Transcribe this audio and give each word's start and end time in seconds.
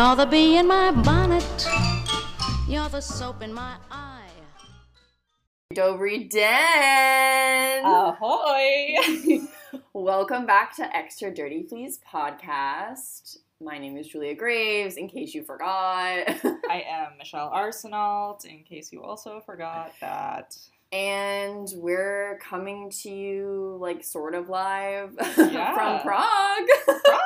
You're 0.00 0.16
the 0.16 0.24
bee 0.24 0.56
in 0.56 0.66
my 0.66 0.92
bonnet. 0.92 1.68
You're 2.66 2.88
the 2.88 3.02
soap 3.02 3.42
in 3.42 3.52
my 3.52 3.74
eye. 3.90 4.30
Dobry 5.74 6.26
Den! 6.30 7.84
Ahoy! 7.84 8.96
Welcome 9.92 10.46
back 10.46 10.74
to 10.76 10.96
Extra 10.96 11.34
Dirty 11.34 11.64
Please 11.64 12.00
podcast. 12.10 13.40
My 13.60 13.76
name 13.76 13.98
is 13.98 14.08
Julia 14.08 14.34
Graves, 14.34 14.96
in 14.96 15.06
case 15.06 15.34
you 15.34 15.44
forgot. 15.44 16.30
I 16.70 16.82
am 16.88 17.18
Michelle 17.18 17.50
Arsenault, 17.50 18.46
in 18.46 18.62
case 18.64 18.90
you 18.94 19.02
also 19.02 19.42
forgot 19.44 19.92
that. 20.00 20.56
and 20.92 21.68
we're 21.74 22.38
coming 22.42 22.90
to 23.02 23.10
you 23.10 23.76
like 23.78 24.02
sort 24.02 24.34
of 24.34 24.48
live 24.48 25.10
Yeah. 25.36 25.74
from 25.74 26.00
Prague. 26.00 26.66
Prague! 27.04 27.20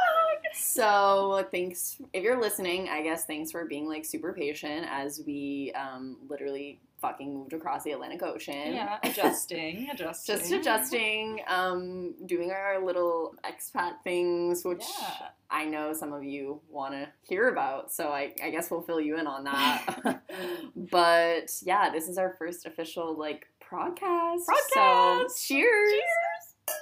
So 0.54 1.46
thanks 1.50 2.00
if 2.12 2.22
you're 2.22 2.40
listening. 2.40 2.88
I 2.88 3.02
guess 3.02 3.24
thanks 3.24 3.50
for 3.50 3.64
being 3.64 3.88
like 3.88 4.04
super 4.04 4.32
patient 4.32 4.86
as 4.90 5.20
we 5.26 5.72
um, 5.74 6.16
literally 6.28 6.80
fucking 7.00 7.34
moved 7.34 7.52
across 7.52 7.84
the 7.84 7.92
Atlantic 7.92 8.22
Ocean. 8.22 8.72
Yeah, 8.72 8.98
adjusting, 9.02 9.88
adjusting. 9.92 10.36
Just 10.38 10.50
adjusting, 10.52 11.40
um, 11.48 12.14
doing 12.24 12.50
our 12.50 12.82
little 12.82 13.34
expat 13.44 14.02
things, 14.02 14.64
which 14.64 14.84
Yeah. 15.00 15.28
I 15.50 15.66
know 15.66 15.92
some 15.92 16.14
of 16.14 16.24
you 16.24 16.60
want 16.70 16.94
to 16.94 17.08
hear 17.28 17.48
about. 17.48 17.92
So 17.92 18.08
I, 18.08 18.32
I 18.42 18.48
guess 18.50 18.70
we'll 18.70 18.80
fill 18.80 19.00
you 19.02 19.18
in 19.18 19.26
on 19.26 19.44
that. 19.44 20.22
but 20.76 21.50
yeah, 21.62 21.90
this 21.90 22.08
is 22.08 22.16
our 22.16 22.34
first 22.38 22.64
official 22.64 23.14
like 23.14 23.46
podcast. 23.60 24.40
So 24.46 24.80
Podcast! 24.80 25.46
cheers. 25.46 25.90
Cheers. 25.90 26.74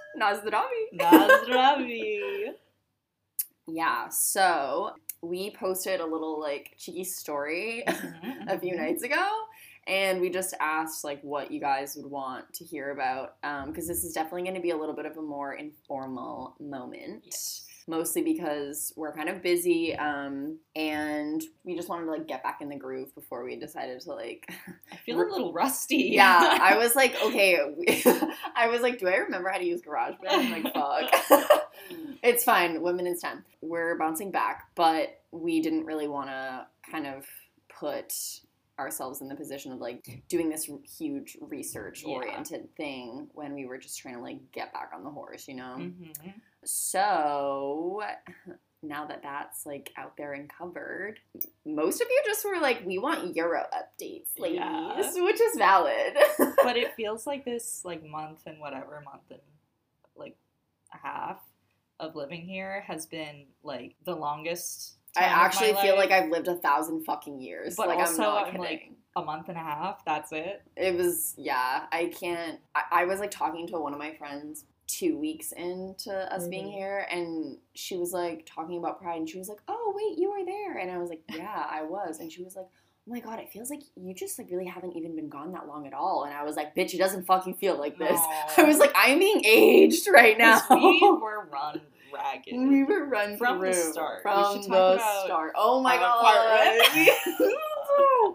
Nazdravi. 0.97 2.53
Yeah, 3.67 4.09
so 4.11 4.91
we 5.23 5.51
posted 5.51 6.01
a 6.01 6.07
little 6.07 6.41
like 6.41 6.75
cheeky 6.79 7.05
story 7.05 7.85
Mm-hmm, 7.87 8.49
a 8.49 8.59
few 8.59 8.77
nights 8.77 9.03
ago 9.05 9.25
and 9.87 10.21
we 10.21 10.31
just 10.31 10.55
asked 10.61 11.05
like 11.05 11.21
what 11.23 11.51
you 11.51 11.61
guys 11.61 11.97
would 11.97 12.11
want 12.11 12.53
to 12.55 12.65
hear 12.65 12.91
about 12.91 13.35
because 13.67 13.87
this 13.87 14.05
is 14.05 14.13
definitely 14.13 14.43
going 14.43 14.55
to 14.55 14.61
be 14.61 14.71
a 14.71 14.77
little 14.77 14.95
bit 14.95 15.07
of 15.07 15.17
a 15.17 15.23
more 15.23 15.55
informal 15.55 16.57
moment 16.61 17.23
Yes. 17.25 17.65
Mostly 17.89 18.23
because 18.23 18.93
we're 18.97 19.13
kind 19.13 19.29
of 19.29 19.43
busy 19.43 19.95
um, 19.97 20.59
and 20.77 21.43
we 21.65 21.75
just 21.75 21.89
wanted 21.89 22.05
to 22.05 22.11
like 22.13 22.27
get 22.29 22.43
back 22.43 22.61
in 22.61 22.69
the 22.69 22.77
groove 22.77 23.15
before 23.15 23.45
we 23.45 23.57
decided 23.57 24.01
to 24.01 24.13
like 24.13 24.51
I 24.93 24.97
feel 24.97 25.21
a 25.21 25.23
little 25.25 25.53
rusty. 25.53 25.97
yeah 26.13 26.59
i 26.61 26.77
was 26.83 26.95
like 26.95 27.15
okay 27.25 27.59
i 28.57 28.69
was 28.69 28.81
like 28.83 28.99
do 28.99 29.09
i 29.09 29.17
remember 29.17 29.49
how 29.49 29.59
to 29.59 29.65
use 29.65 29.83
garageband? 29.83 30.17
I'm 30.29 30.63
like 30.63 30.73
fuck. 30.75 31.13
It's 32.23 32.45
fine 32.45 32.81
women 32.83 33.07
in 33.09 33.17
stem. 33.19 33.45
We're 33.61 33.97
bouncing 33.99 34.31
back 34.31 34.69
but 34.75 35.21
we 35.33 35.61
didn't 35.61 35.85
really 35.87 36.09
want 36.09 36.29
to 36.29 36.67
kind 36.91 37.07
of 37.07 37.27
put 37.69 38.13
ourselves 38.79 39.21
in 39.21 39.29
the 39.29 39.35
position 39.35 39.73
of 39.73 39.81
like 39.81 40.23
doing 40.29 40.49
this 40.49 40.69
huge 40.99 41.37
research 41.41 42.05
oriented 42.05 42.75
thing 42.77 43.29
when 43.35 43.55
we 43.55 43.67
were 43.67 43.79
just 43.79 43.99
trying 43.99 44.15
to 44.15 44.21
like 44.21 44.39
get 44.53 44.73
back 44.73 44.91
on 44.95 45.05
the 45.05 45.11
horse 45.11 45.47
you 45.49 45.55
know? 45.55 45.77
Mhm. 45.79 46.33
So 46.65 48.03
now 48.83 49.07
that 49.07 49.23
that's 49.23 49.65
like 49.65 49.93
out 49.97 50.17
there 50.17 50.33
and 50.33 50.49
covered, 50.49 51.21
most 51.65 52.01
of 52.01 52.09
you 52.11 52.23
just 52.27 52.45
were 52.45 52.61
like, 52.61 52.85
"We 52.85 52.99
want 52.99 53.37
Euro 53.37 53.65
updates, 53.73 54.39
ladies," 54.39 54.59
Yeah. 54.59 55.23
which 55.23 55.41
is 55.41 55.57
valid. 55.57 56.17
But 56.65 56.77
it 56.77 56.95
feels 56.95 57.27
like 57.27 57.45
this 57.45 57.85
like 57.85 58.05
month 58.05 58.43
and 58.47 58.61
whatever 58.61 59.03
month 59.05 59.31
and 59.31 59.41
like 60.17 60.37
a 60.93 60.99
half 60.99 61.39
of 61.99 62.15
living 62.17 62.43
here 62.43 62.83
has 62.87 63.07
been 63.07 63.47
like 63.63 63.95
the 64.05 64.15
longest. 64.15 64.97
I 65.17 65.23
time 65.23 65.31
of 65.31 65.37
my 65.37 65.45
actually 65.45 65.73
feel 65.75 65.97
life. 65.97 66.11
like 66.11 66.11
I've 66.11 66.31
lived 66.31 66.49
a 66.49 66.57
thousand 66.57 67.05
fucking 67.05 67.41
years. 67.41 67.77
But 67.77 67.89
like 67.89 67.99
also, 67.99 68.23
I'm 68.23 68.55
I'm, 68.55 68.61
like, 68.61 68.91
a 69.15 69.23
month 69.23 69.49
and 69.49 69.59
a 69.59 69.61
half. 69.61 70.05
That's 70.05 70.33
it. 70.33 70.63
it 70.77 70.97
was 70.97 71.35
yeah. 71.37 71.85
I 71.93 72.07
can't. 72.07 72.59
I, 72.75 72.83
I 72.93 73.05
was 73.05 73.21
like 73.21 73.31
talking 73.31 73.67
to 73.69 73.79
one 73.79 73.93
of 73.93 73.99
my 73.99 74.15
friends 74.15 74.65
two 74.87 75.17
weeks 75.19 75.53
into 75.53 76.13
us 76.35 76.47
being 76.49 76.67
Mhm. 76.67 76.73
here, 76.73 77.07
and 77.11 77.59
she 77.75 77.97
was 77.97 78.13
like 78.13 78.45
talking 78.47 78.79
about 78.79 79.01
Pride, 79.01 79.19
and 79.19 79.29
she 79.29 79.39
was 79.39 79.49
like, 79.49 79.61
"Oh 79.69 79.93
wait, 79.97 80.19
you 80.19 80.31
were 80.31 80.45
there," 80.45 80.77
and 80.77 80.91
I 80.91 80.99
was 80.99 81.09
like, 81.09 81.23
"Yeah, 81.31 81.67
I 81.71 81.83
was," 81.83 82.19
and 82.19 82.31
she 82.33 82.43
was 82.43 82.57
like. 82.57 82.67
Oh 83.05 83.11
my 83.11 83.19
god, 83.19 83.41
it 83.41 83.49
feels 83.51 83.69
like 83.69 83.81
you 83.97 84.15
just 84.15 84.39
like 84.39 84.49
really 84.49 84.65
haven't 84.67 84.93
even 84.93 85.17
been 85.17 85.29
gone 85.29 85.51
that 85.55 85.67
long 85.67 85.89
at 85.89 85.93
all. 85.93 86.23
And 86.23 86.33
I 86.33 86.45
was 86.45 86.55
like, 86.55 86.73
bitch, 86.77 86.95
it 86.95 86.99
doesn't 86.99 87.25
fucking 87.27 87.55
feel 87.55 87.75
like 87.77 87.99
this. 87.99 88.21
I 88.57 88.63
was 88.63 88.79
like, 88.79 88.93
I'm 88.95 89.19
being 89.19 89.45
aged 89.45 90.07
right 90.07 90.39
now 90.39 90.61
we 90.71 91.01
were 91.21 91.45
run 91.47 91.81
ragged. 92.15 92.55
We 92.57 92.85
were 92.85 93.05
run 93.07 93.37
From 93.39 93.61
the 93.61 93.73
start. 93.73 94.23
From 94.23 94.63
the 94.69 94.99
start. 95.25 95.53
Oh 95.57 95.81
my 95.81 95.97
god. 95.97 96.79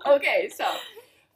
okay, 0.18 0.50
so 0.50 0.66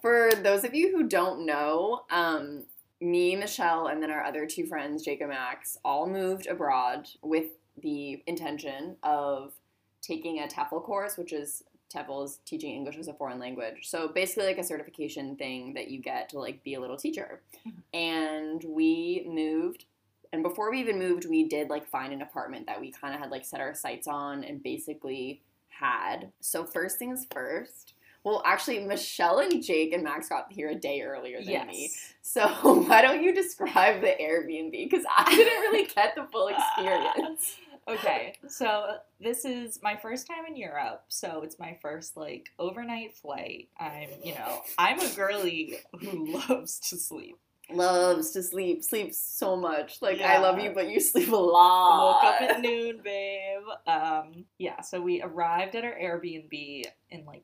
for 0.01 0.31
those 0.43 0.65
of 0.65 0.73
you 0.73 0.93
who 0.95 1.03
don't 1.07 1.45
know, 1.45 2.01
um, 2.09 2.65
me, 3.01 3.35
Michelle, 3.35 3.87
and 3.87 4.01
then 4.01 4.11
our 4.11 4.23
other 4.23 4.45
two 4.45 4.65
friends, 4.65 5.03
Jake 5.03 5.21
and 5.21 5.29
Max, 5.29 5.77
all 5.83 6.07
moved 6.07 6.47
abroad 6.47 7.09
with 7.21 7.47
the 7.81 8.21
intention 8.27 8.95
of 9.03 9.53
taking 10.01 10.39
a 10.39 10.47
TEFL 10.47 10.83
course, 10.83 11.17
which 11.17 11.33
is 11.33 11.63
TEFL 11.93 12.25
is 12.25 12.39
teaching 12.45 12.73
English 12.73 12.97
as 12.97 13.07
a 13.07 13.13
foreign 13.13 13.39
language. 13.39 13.89
So 13.89 14.07
basically 14.07 14.45
like 14.45 14.57
a 14.57 14.63
certification 14.63 15.35
thing 15.35 15.73
that 15.73 15.89
you 15.89 15.99
get 15.99 16.29
to 16.29 16.39
like 16.39 16.63
be 16.63 16.75
a 16.75 16.79
little 16.79 16.97
teacher. 16.97 17.41
Mm-hmm. 17.67 17.97
And 17.97 18.63
we 18.63 19.25
moved 19.27 19.85
and 20.33 20.43
before 20.43 20.71
we 20.71 20.79
even 20.79 20.97
moved, 20.97 21.25
we 21.29 21.47
did 21.47 21.69
like 21.69 21.87
find 21.87 22.13
an 22.13 22.21
apartment 22.21 22.65
that 22.67 22.79
we 22.79 22.91
kind 22.91 23.13
of 23.13 23.19
had 23.19 23.31
like 23.31 23.45
set 23.45 23.59
our 23.59 23.73
sights 23.73 24.07
on 24.07 24.43
and 24.43 24.63
basically 24.63 25.41
had. 25.69 26.31
So 26.39 26.63
first 26.63 26.97
things 26.97 27.27
first. 27.31 27.93
Well, 28.23 28.43
actually, 28.45 28.79
Michelle 28.79 29.39
and 29.39 29.63
Jake 29.63 29.93
and 29.93 30.03
Max 30.03 30.29
got 30.29 30.51
here 30.51 30.69
a 30.69 30.75
day 30.75 31.01
earlier 31.01 31.39
than 31.39 31.49
yes. 31.49 31.67
me. 31.67 31.91
So 32.21 32.47
why 32.87 33.01
don't 33.01 33.23
you 33.23 33.33
describe 33.33 34.01
the 34.01 34.15
Airbnb? 34.21 34.71
Because 34.71 35.05
I 35.15 35.35
didn't 35.35 35.59
really 35.61 35.87
get 35.87 36.15
the 36.15 36.27
full 36.31 36.47
experience. 36.47 37.57
Okay, 37.87 38.35
so 38.47 38.97
this 39.19 39.43
is 39.43 39.79
my 39.81 39.95
first 39.95 40.27
time 40.27 40.45
in 40.47 40.55
Europe, 40.55 41.03
so 41.07 41.41
it's 41.43 41.57
my 41.57 41.77
first 41.81 42.15
like 42.15 42.51
overnight 42.59 43.17
flight. 43.17 43.69
I'm, 43.79 44.09
you 44.23 44.35
know, 44.35 44.61
I'm 44.77 44.99
a 44.99 45.09
girly 45.09 45.79
who 45.99 46.31
loves 46.49 46.79
to 46.89 46.97
sleep. 46.97 47.37
Loves 47.71 48.31
to 48.31 48.43
sleep, 48.43 48.83
sleeps 48.83 49.17
so 49.17 49.55
much. 49.55 50.01
Like 50.01 50.21
I 50.21 50.37
love 50.39 50.59
you, 50.59 50.71
but 50.71 50.89
you 50.89 50.99
sleep 50.99 51.31
a 51.31 51.35
lot. 51.35 52.21
Woke 52.21 52.23
up 52.23 52.41
at 52.41 52.61
noon, 52.61 53.01
babe. 53.03 53.63
Um, 53.87 54.45
yeah, 54.59 54.81
so 54.81 55.01
we 55.01 55.21
arrived 55.21 55.75
at 55.75 55.83
our 55.83 55.95
Airbnb 55.95 56.83
in 57.09 57.25
like 57.25 57.43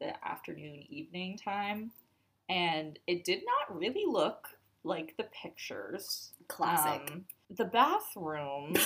the 0.00 0.12
afternoon, 0.26 0.84
evening 0.88 1.38
time, 1.38 1.90
and 2.48 2.98
it 3.06 3.24
did 3.24 3.42
not 3.44 3.76
really 3.76 4.04
look 4.06 4.48
like 4.82 5.16
the 5.16 5.24
pictures. 5.42 6.32
Classic. 6.48 7.10
Um, 7.10 7.24
the 7.50 7.64
bathroom 7.64 8.74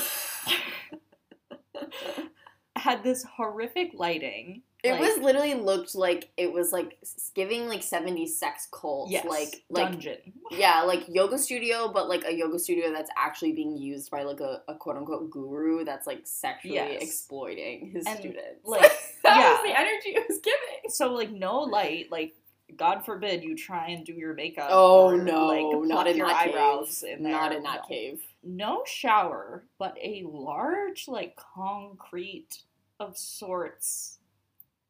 had 2.76 3.02
this 3.02 3.24
horrific 3.36 3.92
lighting. 3.94 4.62
It 4.84 4.92
like- 4.92 5.00
was 5.00 5.18
literally 5.18 5.54
looked 5.54 5.94
like 5.96 6.30
it 6.36 6.52
was 6.52 6.72
like 6.72 6.98
giving 7.34 7.66
like 7.68 7.80
70s 7.80 8.28
sex 8.30 8.68
cult. 8.70 9.10
yes, 9.10 9.24
Like 9.24 9.64
like 9.70 9.90
dungeon. 9.92 10.18
yeah, 10.52 10.82
like 10.82 11.04
yoga 11.08 11.36
studio, 11.36 11.90
but 11.92 12.08
like 12.08 12.24
a 12.24 12.32
yoga 12.32 12.58
studio 12.60 12.92
that's 12.92 13.10
actually 13.16 13.52
being 13.52 13.76
used 13.76 14.08
by 14.10 14.22
like 14.22 14.38
a, 14.40 14.62
a 14.68 14.74
quote 14.76 14.96
unquote 14.96 15.30
guru 15.30 15.84
that's 15.84 16.06
like 16.06 16.20
sexually 16.24 16.76
Yes. 16.76 17.02
exploiting 17.02 17.90
his 17.92 18.06
And, 18.06 18.18
students. 18.18 18.64
like, 18.64 18.82
that 19.24 19.36
yeah. 19.38 19.50
was 19.52 19.62
the 19.64 19.76
energy 19.78 20.10
it 20.10 20.24
was 20.28 20.38
giving. 20.38 20.90
So 20.90 21.12
like 21.12 21.30
no 21.32 21.58
light, 21.60 22.12
like 22.12 22.34
God 22.76 23.04
forbid 23.04 23.42
you 23.42 23.56
try 23.56 23.88
and 23.88 24.04
do 24.06 24.12
your 24.12 24.34
makeup. 24.34 24.68
Oh 24.70 25.06
or, 25.08 25.16
no, 25.16 25.46
like, 25.46 25.88
not 25.88 26.06
in 26.06 26.16
your 26.18 26.28
that 26.28 26.48
eyebrows 26.48 27.00
cave. 27.04 27.16
in 27.16 27.22
there. 27.24 27.32
Not 27.32 27.52
in 27.52 27.62
that 27.64 27.80
No. 27.82 27.88
cave. 27.88 28.22
No 28.44 28.82
shower, 28.86 29.64
but 29.78 29.96
a 30.00 30.22
large 30.28 31.08
like 31.08 31.34
concrete 31.36 32.62
of 33.00 33.16
sorts, 33.16 34.17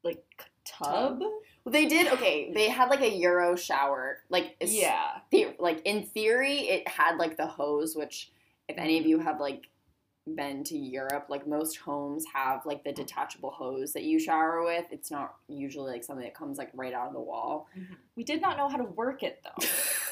like 0.03 0.23
tub. 0.65 1.19
Well, 1.19 1.71
they 1.73 1.85
did 1.87 2.11
okay. 2.13 2.51
They 2.53 2.69
had 2.69 2.89
like 2.89 3.01
a 3.01 3.09
Euro 3.17 3.55
shower. 3.55 4.23
Like 4.29 4.55
Yeah, 4.61 5.19
the- 5.31 5.55
like 5.59 5.81
in 5.85 6.03
theory, 6.03 6.59
it 6.69 6.87
had 6.87 7.17
like 7.17 7.37
the 7.37 7.47
hose, 7.47 7.95
which 7.95 8.31
if 8.67 8.77
any 8.77 8.97
of 8.99 9.05
you 9.05 9.19
have 9.19 9.39
like 9.39 9.67
been 10.35 10.63
to 10.63 10.77
Europe, 10.77 11.25
like 11.27 11.47
most 11.47 11.77
homes 11.77 12.23
have 12.33 12.63
like 12.65 12.83
the 12.83 12.91
detachable 12.91 13.49
hose 13.51 13.93
that 13.93 14.03
you 14.03 14.19
shower 14.19 14.63
with. 14.63 14.85
It's 14.91 15.09
not 15.11 15.35
usually 15.47 15.91
like 15.91 16.03
something 16.03 16.23
that 16.23 16.35
comes 16.35 16.57
like 16.57 16.69
right 16.75 16.93
out 16.93 17.07
of 17.07 17.13
the 17.13 17.19
wall. 17.19 17.67
we 18.15 18.23
did 18.23 18.39
not 18.41 18.55
know 18.57 18.69
how 18.69 18.77
to 18.77 18.83
work 18.83 19.23
it 19.23 19.43
though. 19.43 19.65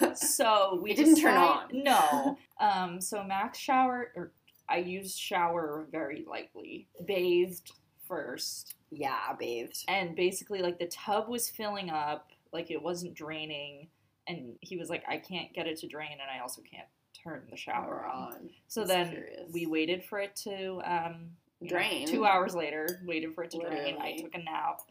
So 0.15 0.79
we 0.83 0.91
It 0.91 0.97
didn't 0.97 1.15
turn 1.21 1.33
decide- 1.33 1.67
No. 1.73 2.37
Um. 2.59 2.99
So 3.01 3.23
Max 3.23 3.57
showered, 3.59 4.07
or 4.15 4.31
I 4.67 4.77
used 4.77 5.17
shower 5.17 5.87
very 5.91 6.25
lightly. 6.29 6.87
Bathed 7.05 7.71
first, 8.07 8.75
yeah, 8.91 9.33
bathed. 9.37 9.83
and 9.87 10.15
basically 10.15 10.61
like 10.61 10.79
the 10.79 10.87
tub 10.87 11.27
was 11.27 11.49
filling 11.49 11.89
up, 11.89 12.29
like 12.53 12.71
it 12.71 12.81
wasn't 12.81 13.13
draining, 13.13 13.87
and 14.27 14.55
he 14.61 14.77
was 14.77 14.89
like, 14.89 15.03
"I 15.07 15.17
can't 15.17 15.53
get 15.53 15.67
it 15.67 15.77
to 15.79 15.87
drain, 15.87 16.13
and 16.13 16.29
I 16.29 16.41
also 16.41 16.61
can't 16.61 16.87
turn 17.23 17.43
the 17.49 17.57
shower 17.57 18.05
on." 18.05 18.49
So 18.67 18.83
then 18.83 19.11
curious. 19.11 19.51
we 19.51 19.65
waited 19.65 20.03
for 20.03 20.19
it 20.19 20.35
to 20.43 20.81
um, 20.85 21.31
you 21.59 21.69
know, 21.69 21.77
Drain. 21.77 22.07
two 22.07 22.25
hours 22.25 22.55
later, 22.55 23.01
waited 23.05 23.33
for 23.33 23.43
it 23.43 23.51
to 23.51 23.59
drain. 23.59 23.97
I 23.99 24.17
took 24.17 24.33
a 24.35 24.39
nap. 24.39 24.81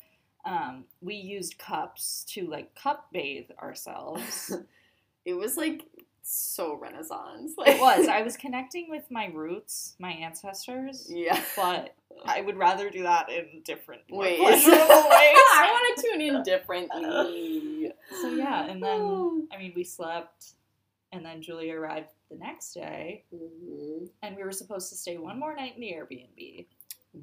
Um, 0.44 0.84
we 1.00 1.14
used 1.16 1.58
cups 1.58 2.25
to 2.31 2.46
like 2.46 2.75
cup 2.75 3.08
bathe 3.12 3.50
ourselves. 3.60 4.52
It 5.26 5.34
was 5.34 5.56
like 5.56 5.82
so 6.28 6.76
renaissance. 6.76 7.55
it 7.58 7.81
was. 7.81 8.08
I 8.08 8.23
was 8.28 8.37
connecting 8.37 8.90
with 8.90 9.11
my 9.11 9.26
roots, 9.26 9.94
my 9.99 10.11
ancestors, 10.11 11.06
yeah. 11.08 11.40
but 11.55 11.94
I 12.25 12.40
would 12.40 12.56
rather 12.56 12.90
do 12.90 13.05
that 13.05 13.31
in 13.31 13.62
different, 13.64 14.02
Wait. 14.11 14.40
ways. 14.44 14.64
I 14.67 15.69
want 15.70 15.96
to 15.96 16.02
tune 16.02 16.20
in 16.20 16.43
differently. 16.43 17.93
So 18.20 18.31
yeah, 18.34 18.67
and 18.67 18.82
then 18.82 19.49
I 19.52 19.58
mean 19.58 19.73
we 19.76 19.84
slept, 19.84 20.55
and 21.12 21.25
then 21.25 21.43
Julia 21.43 21.75
arrived 21.75 22.08
the 22.31 22.37
next 22.37 22.75
day, 22.75 23.23
Mhm. 23.32 24.08
and 24.23 24.37
we 24.37 24.43
were 24.43 24.52
supposed 24.52 24.88
to 24.90 24.96
stay 24.96 25.17
one 25.19 25.38
more 25.38 25.55
night 25.55 25.75
in 25.76 25.81
the 25.81 25.93
Airbnb 25.93 26.67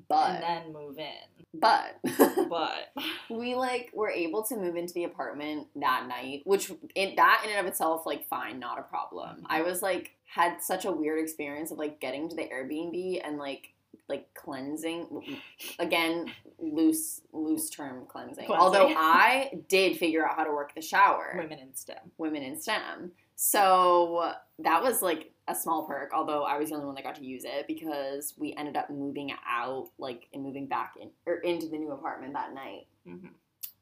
But 0.08 0.36
and 0.36 0.44
then 0.44 0.74
move 0.74 0.98
in. 0.98 1.60
but 1.60 2.00
But 2.50 2.94
we 3.30 3.56
like 3.56 3.92
were 3.94 4.10
able 4.10 4.44
to 4.44 4.56
move 4.56 4.76
into 4.76 4.94
the 4.94 5.04
apartment 5.06 5.68
that 5.76 6.08
night, 6.08 6.42
which 6.46 6.72
in 6.96 7.16
that 7.16 7.42
in 7.44 7.52
and 7.52 7.60
of 7.60 7.66
itself 7.66 8.06
like 8.06 8.28
fine, 8.28 8.60
not 8.60 8.80
a 8.80 8.84
problem. 8.84 9.44
I 9.46 9.60
mm-hmm. 9.60 9.70
was 9.70 9.82
like 9.82 10.12
had 10.26 10.62
such 10.62 10.86
a 10.86 10.92
weird 10.92 11.20
experience 11.20 11.72
of 11.72 11.78
like 11.78 12.00
getting 12.00 12.30
to 12.30 12.36
the 12.36 12.44
Airbnb 12.44 13.22
and 13.24 13.38
like 13.38 13.74
like 14.10 14.28
cleansing 14.34 15.40
again 15.80 16.32
loose 16.60 17.22
loose 17.32 17.70
term 17.70 18.06
cleansing. 18.08 18.46
Cleansing. 18.46 18.56
Although 18.56 18.94
I 18.98 19.52
did 19.70 19.98
figure 19.98 20.28
out 20.28 20.36
how 20.36 20.44
to 20.44 20.52
work 20.52 20.74
the 20.76 20.82
shower. 20.82 21.36
women 21.38 21.60
in 21.60 21.76
STEM. 21.76 22.12
women 22.18 22.44
in 22.44 22.60
STEM. 22.60 23.12
So 23.36 24.34
that 24.60 24.82
was 24.84 25.02
like 25.02 25.33
a 25.48 25.56
small 25.56 25.84
perk, 25.86 26.12
although 26.14 26.44
I 26.44 26.58
was 26.58 26.70
the 26.70 26.76
only 26.76 26.86
one 26.88 26.96
that 26.96 27.04
got 27.04 27.16
to 27.16 27.26
use 27.26 27.44
it 27.46 27.68
because 27.68 28.34
we 28.38 28.54
ended 28.58 28.78
up 28.78 28.90
moving 28.90 29.32
out, 29.48 29.90
like, 29.98 30.28
and 30.34 30.42
moving 30.44 30.68
back 30.68 30.94
in 31.02 31.10
or 31.26 31.36
into 31.36 31.68
the 31.68 31.78
new 31.78 31.92
apartment 31.92 32.34
that 32.34 32.54
night. 32.54 32.88
Mm-hmm. 33.08 33.28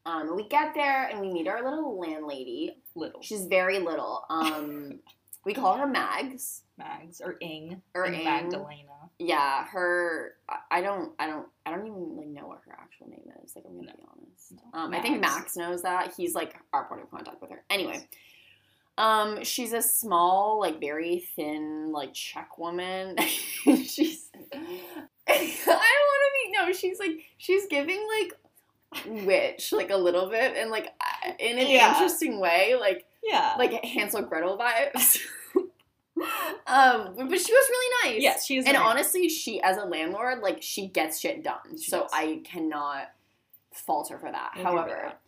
Um, 0.04 0.34
we 0.34 0.48
get 0.48 0.74
there 0.74 1.06
and 1.06 1.20
we 1.20 1.32
meet 1.32 1.46
our 1.46 1.62
little 1.62 1.98
landlady. 1.98 2.76
Little 2.96 3.22
She's 3.22 3.46
very 3.46 3.78
little. 3.78 4.24
Um, 4.28 4.98
we 5.44 5.54
call 5.54 5.76
her 5.76 5.86
Mags 5.86 6.62
Mags 6.76 7.20
or 7.20 7.36
Ing 7.40 7.80
or 7.94 8.06
Ing. 8.06 8.24
Magdalena. 8.24 8.88
Yeah, 9.20 9.64
her. 9.66 10.34
I- 10.70 10.80
don't. 10.80 11.12
I 11.20 11.26
don't. 11.28 11.46
I 11.64 11.70
don't 11.70 11.86
even 11.86 12.16
like 12.16 12.26
know 12.26 12.48
what 12.48 12.60
her 12.66 12.76
actual 12.80 13.08
name 13.08 13.30
is. 13.44 13.54
Like, 13.54 13.64
I'm 13.68 13.76
gonna 13.76 13.86
No. 13.88 13.92
be 13.96 14.02
honest. 14.10 14.52
No. 14.52 14.80
Um, 14.80 14.92
I 14.94 15.00
think 15.00 15.20
Max. 15.20 15.34
Max 15.36 15.56
knows 15.56 15.82
that. 15.82 16.12
He's 16.16 16.34
like 16.34 16.56
our 16.72 16.86
point 16.88 17.02
of 17.02 17.10
contact 17.10 17.40
with 17.40 17.50
her. 17.50 17.62
Anyway, 17.70 18.08
um, 18.98 19.42
she's 19.44 19.72
a 19.72 19.82
small, 19.82 20.60
like 20.60 20.80
very 20.80 21.20
thin, 21.34 21.92
like 21.92 22.12
Czech 22.14 22.58
woman. 22.58 23.16
she's. 23.64 24.28
I 24.34 25.34
don't 25.34 25.38
want 25.38 26.22
to 26.22 26.30
be. 26.44 26.52
No, 26.52 26.72
she's 26.72 26.98
like 26.98 27.20
she's 27.38 27.66
giving 27.66 28.06
like 28.20 29.24
witch, 29.24 29.72
like 29.72 29.90
a 29.90 29.96
little 29.96 30.28
bit, 30.28 30.56
and 30.56 30.70
like 30.70 30.88
in 31.38 31.58
an 31.58 31.66
Yeah. 31.70 31.92
interesting 31.92 32.38
way, 32.40 32.74
like 32.78 33.06
Yeah. 33.22 33.54
like 33.58 33.72
Hansel 33.84 34.22
Gretel 34.22 34.58
vibes. 34.58 35.18
um, 36.66 37.14
but 37.16 37.40
she 37.40 37.52
was 37.52 37.68
really 37.70 38.12
nice. 38.12 38.22
yes, 38.22 38.44
she 38.46 38.58
is. 38.58 38.66
And 38.66 38.76
very- 38.76 38.86
honestly, 38.86 39.28
she 39.28 39.60
as 39.62 39.76
a 39.76 39.84
landlord, 39.84 40.40
like 40.40 40.58
she 40.62 40.86
gets 40.88 41.18
shit 41.20 41.42
done. 41.42 41.78
She 41.80 41.90
so 41.90 42.02
does. 42.02 42.10
I 42.12 42.40
cannot 42.44 43.10
falter 43.72 44.18
for 44.18 44.30
that. 44.30 44.52
I 44.56 44.62
However, 44.62 45.00
that. 45.04 45.20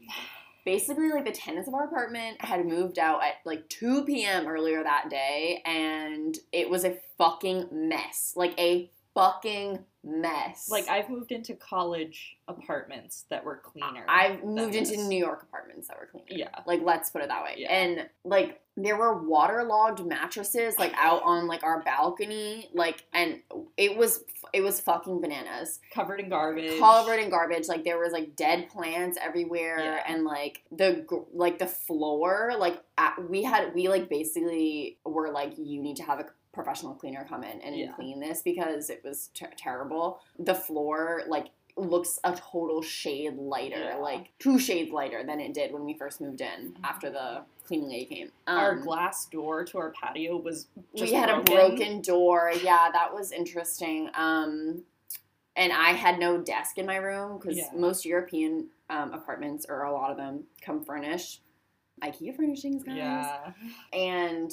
Basically 0.65 1.11
like 1.11 1.25
the 1.25 1.33
tenants 1.33 1.69
of 1.69 1.75
our 1.75 1.85
apartment 1.85 2.43
had 2.43 2.67
moved 2.67 2.99
out 2.99 3.23
at 3.23 3.35
like 3.45 3.69
2 3.69 4.05
p.m. 4.05 4.47
earlier 4.47 4.83
that 4.83 5.11
day 5.11 5.63
and 5.65 6.37
it 6.53 6.71
was 6.71 6.85
a 6.85 6.99
fucking 7.19 7.69
mess. 7.71 8.33
Like 8.37 8.59
a 8.59 8.91
fucking 9.15 9.85
mess. 10.05 10.69
like 10.71 10.89
I've 10.89 11.09
moved 11.09 11.33
into 11.33 11.55
college 11.55 12.37
apartments 12.47 13.25
that 13.31 13.45
were 13.45 13.57
cleaner. 13.57 14.05
I've 14.09 14.45
moved 14.45 14.75
into. 14.75 14.95
New 14.95 15.19
York 15.19 15.43
apartments 15.43 15.89
that 15.89 15.99
were 15.99 16.07
cleaner. 16.07 16.27
Yeah. 16.31 16.49
Like 16.67 16.81
let's 16.83 17.11
put 17.11 17.23
it 17.23 17.29
that 17.29 17.43
way. 17.43 17.55
Yeah. 17.59 17.73
And 17.73 18.09
like 18.25 18.61
there 18.77 18.97
were 18.97 19.23
waterlogged 19.23 20.05
mattresses 20.07 20.79
like 20.79 20.93
out 20.97 21.23
on 21.25 21.47
like 21.47 21.63
our 21.63 21.83
balcony 21.83 22.69
like 22.75 23.05
and 23.13 23.41
it 23.77 23.97
was 23.97 24.25
it 24.53 24.61
was 24.63 24.81
fucking 24.81 25.21
bananas. 25.21 25.81
covered 25.93 26.21
in 26.21 26.29
garbage. 26.29 26.79
Covered 26.79 27.19
in 27.19 27.31
garbage 27.31 27.69
like 27.69 27.85
there 27.85 27.99
was 27.99 28.13
like 28.13 28.35
dead 28.37 28.69
plants 28.69 29.17
everywhere 29.21 29.79
Yeah. 29.79 30.03
and 30.07 30.25
like 30.25 30.63
the 30.73 31.07
like 31.33 31.59
the 31.59 31.67
floor 31.67 32.53
like 32.59 32.83
at, 32.99 33.29
we 33.29 33.43
had 33.43 33.75
we 33.75 33.89
like 33.89 34.09
basically 34.09 34.99
were 35.05 35.31
like 35.31 35.55
you 35.59 35.81
need 35.83 35.97
to 35.97 36.03
have 36.03 36.21
a 36.21 36.27
professional 36.55 36.95
cleaner 36.95 37.27
come 37.29 37.45
in 37.45 37.61
and 37.61 37.77
Yeah. 37.77 37.93
clean 37.93 38.21
this 38.21 38.41
because 38.43 38.89
it 38.89 39.03
was 39.05 39.29
ter- 39.35 39.51
terrible. 39.57 40.21
The 40.39 40.55
floor 40.55 41.23
like 41.27 41.49
looks 41.77 42.21
a 42.23 42.33
total 42.37 42.81
shade 42.83 43.37
lighter, 43.37 43.77
Yeah. 43.81 43.97
like 43.97 44.31
two 44.39 44.59
shades 44.61 44.93
lighter 44.93 45.25
than 45.25 45.41
it 45.41 45.53
did 45.53 45.73
when 45.73 45.85
we 45.85 45.93
first 45.95 46.21
moved 46.21 46.41
in 46.41 46.77
after 46.85 47.11
the 47.11 47.43
cleaning 47.67 47.89
lady 47.89 48.05
came. 48.05 48.33
our 48.47 48.73
Um, 48.73 48.83
glass 48.83 49.27
door 49.27 49.65
to 49.65 49.79
our 49.79 49.91
patio 49.91 50.37
was 50.37 50.69
just 50.95 51.11
we 51.13 51.19
had 51.19 51.27
broken. 51.45 51.53
a 51.53 51.57
broken 51.69 52.01
door. 52.03 52.53
Yeah, 52.63 52.91
that 52.93 53.13
was 53.13 53.33
interesting. 53.33 54.09
Um, 54.15 54.85
and 55.57 55.73
I 55.73 55.91
had 55.95 56.19
no 56.21 56.39
desk 56.39 56.79
in 56.79 56.87
my 56.87 56.97
room 56.97 57.39
because 57.39 57.57
Yeah. 57.57 57.71
most 57.75 58.05
European 58.05 58.71
um, 58.91 59.13
apartments, 59.15 59.65
or 59.69 59.83
a 59.85 59.93
lot 59.93 60.11
of 60.11 60.17
them, 60.19 60.47
come 60.61 60.85
furnished. 60.85 61.41
IKEA 62.03 62.37
furnishings, 62.37 62.85
guys. 62.85 62.97
Yeah. 62.99 63.53
And 63.95 64.53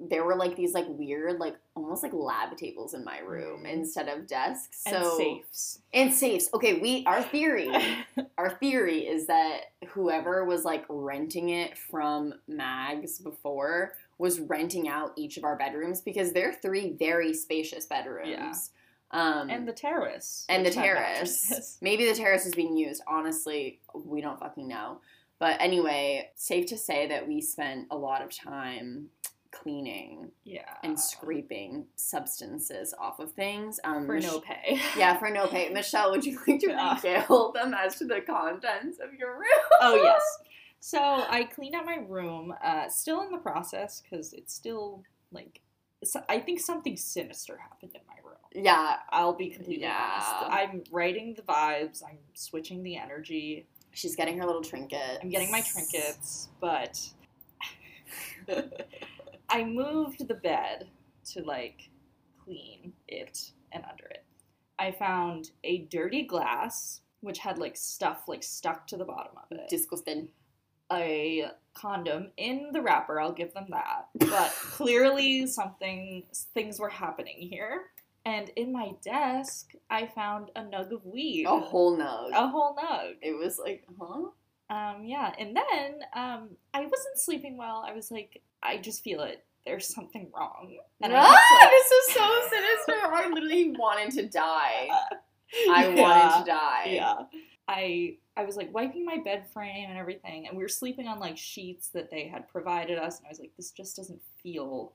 there 0.00 0.24
were 0.24 0.34
like 0.34 0.56
these 0.56 0.74
like 0.74 0.86
weird, 0.88 1.38
like 1.38 1.56
almost 1.76 2.02
like 2.02 2.12
lab 2.12 2.56
tables 2.56 2.94
in 2.94 3.04
my 3.04 3.20
room 3.20 3.62
Mhm. 3.64 3.72
instead 3.72 4.08
of 4.08 4.26
desks. 4.26 4.82
And 4.86 4.96
so 4.96 5.16
safes. 5.18 5.78
and 5.92 6.12
safes. 6.12 6.50
Okay, 6.52 6.74
we 6.80 7.04
our 7.06 7.22
theory 7.22 7.70
our 8.38 8.50
theory 8.58 9.06
is 9.06 9.26
that 9.28 9.72
whoever 9.88 10.44
was 10.44 10.64
like 10.64 10.84
renting 10.88 11.50
it 11.50 11.78
from 11.78 12.34
Mags 12.48 13.18
before 13.20 13.92
was 14.18 14.40
renting 14.40 14.88
out 14.88 15.12
each 15.16 15.36
of 15.36 15.44
our 15.44 15.56
bedrooms 15.56 16.00
because 16.00 16.32
they're 16.32 16.52
three 16.52 16.90
very 16.98 17.32
spacious 17.32 17.86
bedrooms. 17.86 18.28
Yeah. 18.30 18.52
Um, 19.10 19.48
and 19.48 19.66
the 19.68 19.72
terrace. 19.72 20.44
and 20.48 20.66
the 20.66 20.70
terrace. 20.72 21.78
Maybe 21.80 22.04
the 22.08 22.16
terrace 22.16 22.46
is 22.46 22.54
being 22.54 22.76
used. 22.76 23.00
Honestly, 23.06 23.78
we 23.94 24.20
don't 24.20 24.40
fucking 24.40 24.66
know. 24.66 24.98
But 25.38 25.60
anyway, 25.60 26.30
safe 26.34 26.66
to 26.66 26.76
say 26.78 27.06
that 27.08 27.28
we 27.28 27.40
spent 27.40 27.86
a 27.92 27.96
lot 27.96 28.22
of 28.22 28.30
time 28.34 29.10
cleaning 29.62 30.30
Yeah. 30.44 30.74
and 30.82 30.98
scraping 30.98 31.86
substances 31.96 32.94
off 32.98 33.18
of 33.20 33.32
things. 33.32 33.78
Um, 33.84 34.06
for 34.06 34.18
no 34.18 34.40
pay. 34.40 34.80
yeah, 34.98 35.16
for 35.18 35.30
no 35.30 35.46
pay. 35.46 35.70
Michelle, 35.70 36.10
would 36.10 36.24
you 36.24 36.38
like 36.46 36.60
to 36.60 36.70
Yeah. 36.70 36.94
regale 36.96 37.52
them 37.52 37.74
as 37.74 37.96
to 37.98 38.04
the 38.04 38.20
contents 38.20 38.98
of 39.00 39.14
your 39.14 39.34
room? 39.34 39.68
oh 39.80 39.94
yes. 40.02 40.22
So 40.80 40.98
I 41.00 41.44
cleaned 41.44 41.74
out 41.74 41.86
my 41.86 41.96
room. 42.06 42.52
Uh, 42.62 42.90
still 42.90 43.22
in 43.22 43.30
the 43.30 43.38
process 43.38 44.02
because 44.02 44.34
it's 44.34 44.52
still 44.54 45.02
like. 45.32 45.62
I 46.28 46.40
think 46.40 46.60
something 46.60 46.98
sinister 46.98 47.56
happened 47.56 47.92
in 47.94 48.02
my 48.06 48.16
room. 48.22 48.36
Yeah, 48.66 48.96
I'll 49.10 49.32
be 49.32 49.48
completely 49.48 49.84
Yeah. 49.84 49.96
honest. 50.42 50.54
I'm 50.54 50.84
righting 50.92 51.32
the 51.32 51.40
vibes. 51.40 52.02
I'm 52.06 52.18
switching 52.34 52.82
the 52.82 52.96
energy. 52.98 53.66
she's 53.92 54.14
getting 54.14 54.36
her 54.38 54.44
little 54.44 54.60
trinket. 54.60 55.20
I'm 55.22 55.30
getting 55.30 55.50
my 55.50 55.62
trinkets, 55.62 56.50
but 56.60 57.00
I 59.48 59.64
moved 59.64 60.26
the 60.26 60.34
bed 60.34 60.88
to 61.32 61.42
like 61.42 61.90
clean 62.44 62.92
it 63.08 63.52
and 63.72 63.84
under 63.90 64.06
it. 64.06 64.24
I 64.78 64.90
found 64.92 65.50
a 65.62 65.78
dirty 65.90 66.24
glass 66.24 67.00
which 67.20 67.38
had 67.38 67.58
like 67.58 67.76
stuff 67.76 68.24
like 68.28 68.42
stuck 68.42 68.86
to 68.88 68.96
the 68.96 69.04
bottom 69.04 69.32
of 69.36 69.56
it. 69.58 69.68
Disgusting. 69.68 70.28
a 70.92 71.46
condom 71.72 72.30
in 72.36 72.70
the 72.72 72.82
wrapper, 72.82 73.18
I'll 73.20 73.32
give 73.32 73.54
them 73.54 73.66
that. 73.70 74.08
But 74.14 74.50
clearly 74.60 75.46
something 75.46 76.24
things 76.52 76.78
were 76.78 76.90
happening 76.90 77.36
here. 77.38 77.82
And 78.26 78.50
in 78.56 78.72
my 78.72 78.92
desk, 79.02 79.72
I 79.90 80.06
found 80.06 80.50
a 80.56 80.62
nug 80.62 80.92
of 80.92 81.04
weed. 81.04 81.46
A 81.46 81.58
whole 81.58 81.96
nug. 81.96 82.30
A 82.32 82.48
whole 82.48 82.74
nug. 82.76 83.16
It 83.20 83.36
was 83.36 83.58
like, 83.58 83.84
huh? 84.00 84.28
Um, 84.70 85.04
yeah, 85.04 85.32
and 85.38 85.54
then 85.56 86.00
um, 86.14 86.48
I 86.72 86.80
wasn't 86.80 87.16
sleeping 87.16 87.56
well. 87.56 87.84
I 87.86 87.92
was 87.92 88.10
like, 88.10 88.42
I 88.62 88.78
just 88.78 89.02
feel 89.02 89.20
it. 89.22 89.44
There's 89.66 89.86
something 89.94 90.30
wrong. 90.34 90.76
And 91.02 91.12
I 91.14 91.18
ah, 91.20 91.58
like- 91.60 91.70
this 91.70 91.90
is 91.90 92.14
so 92.14 92.40
sinister. 92.50 93.14
I 93.14 93.28
literally 93.32 93.74
wanted 93.78 94.12
to 94.12 94.28
die. 94.28 94.88
I 95.70 95.88
Yeah, 95.94 96.00
wanted 96.02 96.44
to 96.44 96.50
die. 96.50 96.84
Yeah. 96.88 97.14
I 97.68 98.16
I 98.36 98.44
was 98.44 98.56
like 98.56 98.74
wiping 98.74 99.04
my 99.04 99.18
bed 99.24 99.44
frame 99.52 99.88
and 99.88 99.98
everything, 99.98 100.46
and 100.48 100.56
we 100.56 100.62
were 100.62 100.68
sleeping 100.68 101.06
on 101.08 101.18
like 101.18 101.38
sheets 101.38 101.88
that 101.88 102.10
they 102.10 102.26
had 102.26 102.48
provided 102.48 102.98
us, 102.98 103.18
and 103.18 103.26
I 103.26 103.30
was 103.30 103.38
like, 103.38 103.52
this 103.56 103.70
just 103.70 103.96
doesn't 103.96 104.20
feel 104.42 104.92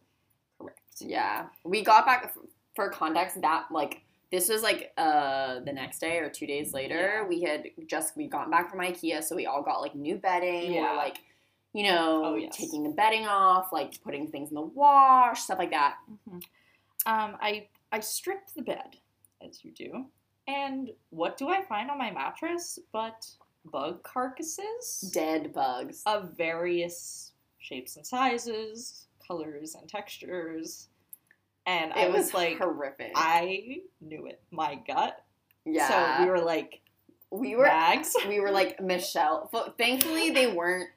correct. 0.60 0.80
Yeah. 1.00 1.48
We 1.64 1.84
got 1.84 2.06
back 2.06 2.34
for 2.76 2.90
context 2.90 3.42
that 3.42 3.66
like 3.72 4.02
this 4.32 4.48
was 4.50 4.62
like 4.62 4.92
uh 4.98 5.60
the 5.62 5.74
next 5.74 6.00
day 6.00 6.18
or 6.20 6.30
two 6.30 6.46
days 6.48 6.74
later. 6.74 7.22
Yeah. 7.22 7.28
We 7.28 7.42
had 7.42 7.66
just 7.88 8.16
we 8.16 8.28
gotten 8.28 8.52
back 8.52 8.70
from 8.70 8.80
IKEA, 8.80 9.24
so 9.24 9.36
we 9.36 9.46
all 9.46 9.64
got 9.64 9.82
like 9.82 9.96
new 9.96 10.18
bedding. 10.18 10.74
Yeah. 10.74 10.94
Or 10.94 10.96
like 10.96 11.18
you 11.74 11.84
know, 11.84 12.24
Oh, 12.26 12.36
yes. 12.36 12.56
taking 12.58 12.84
the 12.84 12.90
bedding 12.90 13.28
off, 13.28 13.72
like 13.72 14.02
putting 14.04 14.28
things 14.28 14.50
in 14.50 14.56
the 14.56 14.62
wash, 14.62 15.42
stuff 15.42 15.60
like 15.60 15.70
that. 15.72 15.98
Um, 17.06 17.38
I 17.42 17.68
I 17.92 18.00
stripped 18.00 18.56
the 18.56 18.62
bed, 18.64 18.98
as 19.48 19.64
you 19.64 19.72
do. 19.72 20.06
And 20.48 20.90
what 21.12 21.38
do 21.38 21.50
I 21.50 21.64
find 21.64 21.92
on 21.92 21.98
my 22.00 22.10
mattress 22.12 22.80
but 22.92 23.28
bug 23.72 24.02
carcasses 24.04 25.12
Dead 25.14 25.54
bugs. 25.54 26.02
of 26.08 26.32
various 26.38 27.34
shapes 27.60 27.98
and 27.98 28.06
sizes, 28.08 29.06
colors 29.28 29.76
and 29.76 29.88
textures. 29.88 30.88
And 31.70 31.94
I 31.94 32.06
it 32.06 32.12
was, 32.12 32.26
was 32.26 32.34
like, 32.34 32.58
horrific. 32.58 33.12
I 33.16 33.82
knew 34.02 34.26
it. 34.28 34.42
My 34.52 34.76
gut. 34.88 35.24
yeah. 35.66 36.18
So 36.18 36.24
we 36.24 36.30
were 36.30 36.40
like, 36.40 36.82
we 37.32 37.56
were 37.56 37.70
we 38.28 38.40
were 38.40 38.52
like 38.52 38.82
Michelle. 38.82 39.50
But 39.52 39.78
thankfully, 39.78 40.32
they 40.32 40.48
weren't 40.48 40.90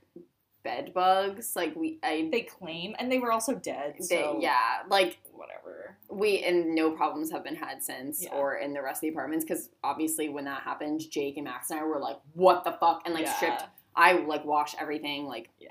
bed 0.62 0.92
bugs. 0.94 1.52
Like 1.56 1.74
we, 1.76 1.98
I, 2.02 2.28
they 2.32 2.42
claim, 2.42 2.94
and 2.98 3.10
they 3.12 3.18
were 3.18 3.32
also 3.32 3.54
dead. 3.54 3.96
they, 3.98 4.04
So 4.06 4.38
yeah, 4.40 4.78
like 4.88 5.18
whatever. 5.32 5.96
we 6.08 6.42
and 6.44 6.74
no 6.74 6.92
problems 6.92 7.30
have 7.32 7.44
been 7.44 7.56
had 7.56 7.82
since, 7.82 8.22
Yeah. 8.24 8.30
or 8.34 8.56
in 8.56 8.72
the 8.72 8.80
rest 8.82 8.98
of 8.98 9.02
the 9.02 9.08
apartments. 9.08 9.44
Because 9.44 9.68
obviously, 9.84 10.28
when 10.30 10.44
that 10.46 10.62
happened, 10.62 11.02
Jake 11.10 11.36
and 11.36 11.44
Max 11.44 11.70
and 11.70 11.80
I 11.80 11.84
were 11.84 11.98
like, 11.98 12.18
"What 12.34 12.64
the 12.64 12.72
fuck?" 12.72 13.02
and 13.04 13.12
like 13.14 13.26
Yeah. 13.26 13.34
stripped. 13.36 13.64
I 13.94 14.12
like 14.14 14.44
wash 14.46 14.74
everything. 14.80 15.26
Like, 15.26 15.50
Yeah. 15.58 15.68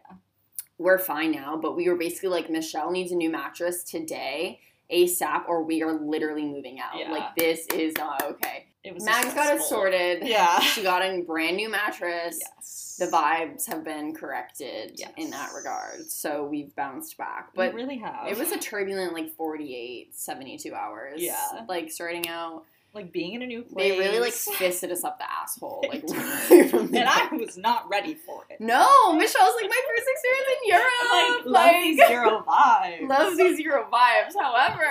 we're 0.77 0.99
fine 0.99 1.31
now. 1.31 1.57
But 1.57 1.75
we 1.75 1.89
were 1.89 1.95
basically 1.95 2.29
like, 2.29 2.51
Michelle 2.51 2.91
needs 2.91 3.11
a 3.11 3.15
new 3.15 3.31
mattress 3.31 3.83
today. 3.83 4.59
ASAP, 4.93 5.47
or 5.47 5.63
we 5.63 5.81
are 5.83 5.93
literally 5.93 6.45
moving 6.45 6.79
out. 6.79 6.97
Yeah. 6.99 7.11
Like 7.11 7.35
this 7.35 7.65
is 7.67 7.93
not 7.97 8.23
okay. 8.23 8.67
It 8.83 8.93
was 8.95 9.03
Max 9.05 9.33
got 9.33 9.55
it 9.55 9.61
sorted. 9.61 10.23
Yeah. 10.27 10.59
She 10.59 10.81
got 10.81 11.03
a 11.03 11.21
brand 11.21 11.55
new 11.57 11.69
mattress. 11.69 12.39
Yes. 12.39 12.95
The 12.99 13.05
vibes 13.07 13.67
have 13.67 13.83
been 13.83 14.13
corrected 14.13 14.93
Yes. 14.95 15.11
in 15.17 15.29
that 15.31 15.51
regard. 15.55 16.09
So 16.09 16.45
we've 16.45 16.75
bounced 16.75 17.17
back. 17.17 17.49
We 17.55 17.65
But 17.65 17.73
really 17.75 17.97
have. 17.99 18.27
it 18.27 18.37
was 18.37 18.51
a 18.51 18.57
turbulent 18.57 19.13
like 19.13 19.35
48, 19.35 20.15
72 20.15 20.73
hours. 20.73 21.21
Yeah. 21.21 21.65
Like 21.67 21.91
starting 21.91 22.27
out. 22.27 22.63
Like 22.93 23.11
being 23.11 23.33
in 23.33 23.41
a 23.41 23.47
new 23.47 23.63
place. 23.63 23.91
They 23.91 23.97
really 23.97 24.19
like 24.19 24.33
fisted 24.33 24.91
us 24.91 25.03
up 25.03 25.17
the 25.17 25.31
asshole. 25.31 25.83
Like 25.91 26.03
and 26.09 26.97
I 26.97 27.29
was 27.33 27.57
not 27.57 27.89
ready 27.89 28.15
for 28.15 28.45
it. 28.49 28.59
No, 28.59 29.13
Michelle's 29.13 29.55
like 29.61 29.69
my 29.69 29.81
first 29.87 30.07
experience 30.11 30.47
in 30.57 30.69
Europe. 30.69 31.45
like, 31.45 31.45
love 31.45 31.83
these 31.83 31.99
Euro 32.09 32.43
vibes. 32.47 33.09
love 33.09 33.37
these 33.37 33.59
Euro 33.59 33.89
vibes. 33.91 34.33
However, 34.39 34.87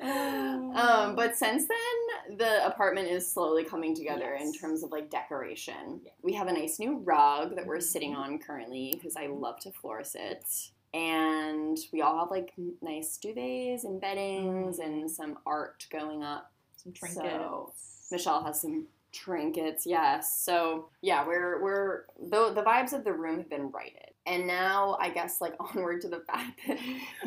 um, 0.00 1.14
but 1.16 1.36
since 1.36 1.66
then, 1.66 2.36
the 2.36 2.66
apartment 2.66 3.08
is 3.08 3.30
slowly 3.30 3.64
coming 3.64 3.94
together 3.94 4.34
in 4.34 4.52
terms 4.52 4.82
of 4.82 4.90
like 4.90 5.10
decoration. 5.10 6.00
Yeah. 6.04 6.12
We 6.22 6.34
have 6.34 6.48
a 6.48 6.52
nice 6.52 6.78
new 6.78 6.98
rug 6.98 7.56
that 7.56 7.66
we're 7.66 7.80
sitting 7.80 8.14
on 8.14 8.38
currently 8.38 8.92
because 8.94 9.16
I 9.16 9.26
love 9.26 9.58
to 9.60 9.72
floor 9.72 10.04
sit. 10.04 10.44
And 10.92 11.76
we 11.92 12.00
all 12.02 12.18
have 12.20 12.30
like 12.30 12.52
nice 12.82 13.18
duvets 13.22 13.84
and 13.84 14.00
beddings 14.00 14.78
and 14.78 15.10
some 15.10 15.38
art 15.46 15.86
going 15.90 16.22
up. 16.22 16.52
Some 16.86 16.92
trinkets. 16.92 17.34
So, 17.34 17.72
Michelle 18.10 18.44
has 18.44 18.60
some 18.60 18.86
trinkets, 19.12 19.86
yes. 19.86 20.40
So 20.42 20.88
yeah, 21.02 21.26
we're 21.26 21.62
we're 21.62 22.02
the 22.30 22.52
the 22.52 22.62
vibes 22.62 22.92
of 22.92 23.04
the 23.04 23.12
room 23.12 23.38
have 23.38 23.50
been 23.50 23.70
righted, 23.70 24.10
and 24.26 24.46
now 24.46 24.96
I 25.00 25.10
guess 25.10 25.40
like 25.40 25.54
onward 25.60 26.02
to 26.02 26.08
the 26.08 26.22
fact 26.26 26.60
that 26.66 26.78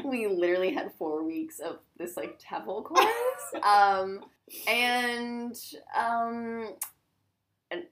we 0.04 0.28
literally 0.28 0.74
had 0.74 0.92
four 0.98 1.24
weeks 1.24 1.60
of 1.60 1.80
this 1.98 2.16
like 2.16 2.40
TEFL 2.40 2.84
course, 2.86 3.64
um, 3.64 4.22
and 4.68 5.56
um, 5.96 6.74
and 7.72 7.84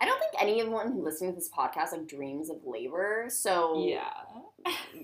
I 0.00 0.06
don't 0.06 0.18
think 0.18 0.32
anyone 0.40 1.02
listening 1.02 1.32
to 1.32 1.36
this 1.36 1.50
podcast 1.50 1.92
like 1.92 2.06
dreams 2.06 2.48
of 2.48 2.58
labor. 2.64 3.26
So 3.28 3.84
yeah. 3.86 4.10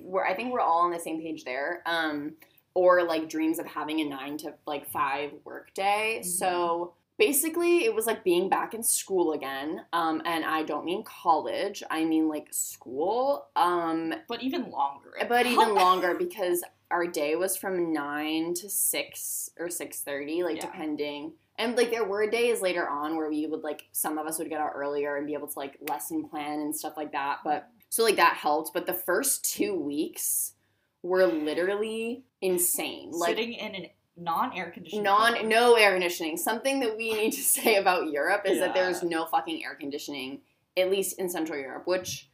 we're 0.01 0.25
I 0.25 0.35
think 0.35 0.53
we're 0.53 0.61
all 0.61 0.83
on 0.83 0.91
the 0.91 1.01
same 1.01 1.21
page 1.21 1.45
there. 1.45 1.83
Um, 1.87 2.35
or 2.77 3.03
like 3.05 3.29
dreams 3.29 3.59
of 3.59 3.67
having 3.67 4.01
a 4.01 4.05
nine 4.05 4.37
to 4.37 4.53
like 4.67 4.87
five 4.91 5.33
work 5.45 5.73
day. 5.75 6.19
Mhm. 6.21 6.27
So 6.27 6.93
basically, 7.19 7.85
it 7.85 7.95
was 7.95 8.07
like 8.07 8.23
being 8.23 8.49
back 8.51 8.75
in 8.75 8.83
school 8.83 9.33
again. 9.33 9.87
Um, 9.95 10.21
and 10.27 10.45
I 10.45 10.63
don't 10.63 10.85
mean 10.85 11.03
college. 11.03 11.83
I 11.91 12.05
mean 12.05 12.29
like 12.29 12.49
school. 12.53 13.47
Um, 13.57 14.15
But 14.29 14.43
even 14.43 14.71
longer. 14.71 15.15
but 15.29 15.47
even 15.47 15.75
longer 15.85 16.15
because 16.15 16.63
our 16.91 17.07
day 17.07 17.35
was 17.35 17.57
from 17.57 17.93
nine 17.93 18.53
to 18.55 18.69
six 18.69 19.51
or 19.59 19.71
six 19.71 20.03
thirty, 20.03 20.43
like 20.45 20.57
Yeah. 20.57 20.67
depending. 20.67 21.33
And 21.59 21.75
like 21.79 21.91
there 21.91 22.05
were 22.05 22.29
days 22.29 22.61
later 22.61 22.87
on 22.87 23.17
where 23.17 23.31
we 23.31 23.47
would 23.47 23.63
like 23.65 23.85
some 23.93 24.19
of 24.19 24.27
us 24.27 24.39
would 24.39 24.51
get 24.51 24.61
out 24.61 24.73
earlier 24.75 25.17
and 25.17 25.27
be 25.27 25.33
able 25.33 25.49
to 25.49 25.59
like 25.59 25.79
lesson 25.89 26.29
plan 26.29 26.61
and 26.61 26.77
stuff 26.77 26.99
like 26.99 27.13
that. 27.13 27.39
But 27.43 27.69
so 27.89 28.05
like 28.05 28.17
that 28.17 28.35
helped. 28.37 28.73
But 28.75 28.85
the 28.85 28.93
first 28.93 29.43
two 29.51 29.75
weeks 29.75 30.53
were 31.03 31.27
literally 31.27 32.25
insane. 32.41 33.11
Like 33.13 33.31
Sitting 33.37 33.53
in 33.55 33.75
an 33.75 33.87
non-air 34.17 34.71
conditioning 34.71 35.05
non 35.05 35.35
room. 35.35 35.49
no 35.49 35.75
air 35.75 35.93
conditioning. 35.93 36.37
Something 36.37 36.81
that 36.81 36.97
we 36.97 37.13
need 37.13 37.33
to 37.33 37.43
say 37.43 37.77
about 37.77 38.11
Europe 38.11 38.43
is 38.47 38.59
that 38.61 38.75
there's 38.75 39.03
no 39.03 39.27
fucking 39.27 39.65
air 39.65 39.75
conditioning, 39.75 40.41
at 40.77 40.91
least 40.91 41.19
in 41.19 41.29
Central 41.29 41.59
Europe, 41.59 41.87
which 41.87 42.31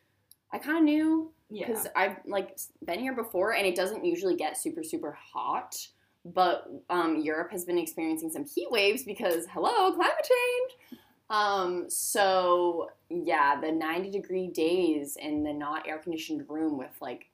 I 0.53 0.59
kind 0.59 0.79
of 0.79 0.85
knew 0.85 1.33
Yeah. 1.51 1.67
because 1.67 1.87
I've 1.97 2.17
like 2.27 2.59
been 2.85 3.01
here 3.01 3.15
before 3.15 3.55
and 3.55 3.67
it 3.67 3.75
doesn't 3.75 4.05
usually 4.05 4.37
get 4.37 4.57
super 4.57 4.83
super 4.85 5.13
hot. 5.33 5.77
But 6.25 6.69
um, 6.89 7.17
Europe 7.21 7.51
has 7.51 7.65
been 7.65 7.79
experiencing 7.79 8.31
some 8.31 8.45
heat 8.45 8.71
waves 8.71 9.03
because 9.03 9.47
hello 9.53 9.93
climate 9.93 10.15
change. 10.23 10.99
Um, 11.31 11.87
so 11.91 12.91
yeah, 13.11 13.61
the 13.61 13.73
ninety 13.73 14.11
degree 14.11 14.47
days 14.47 15.17
in 15.21 15.43
the 15.43 15.53
not 15.53 15.89
air 15.89 15.99
conditioned 15.99 16.45
room 16.49 16.79
with 16.79 16.93
like 17.01 17.27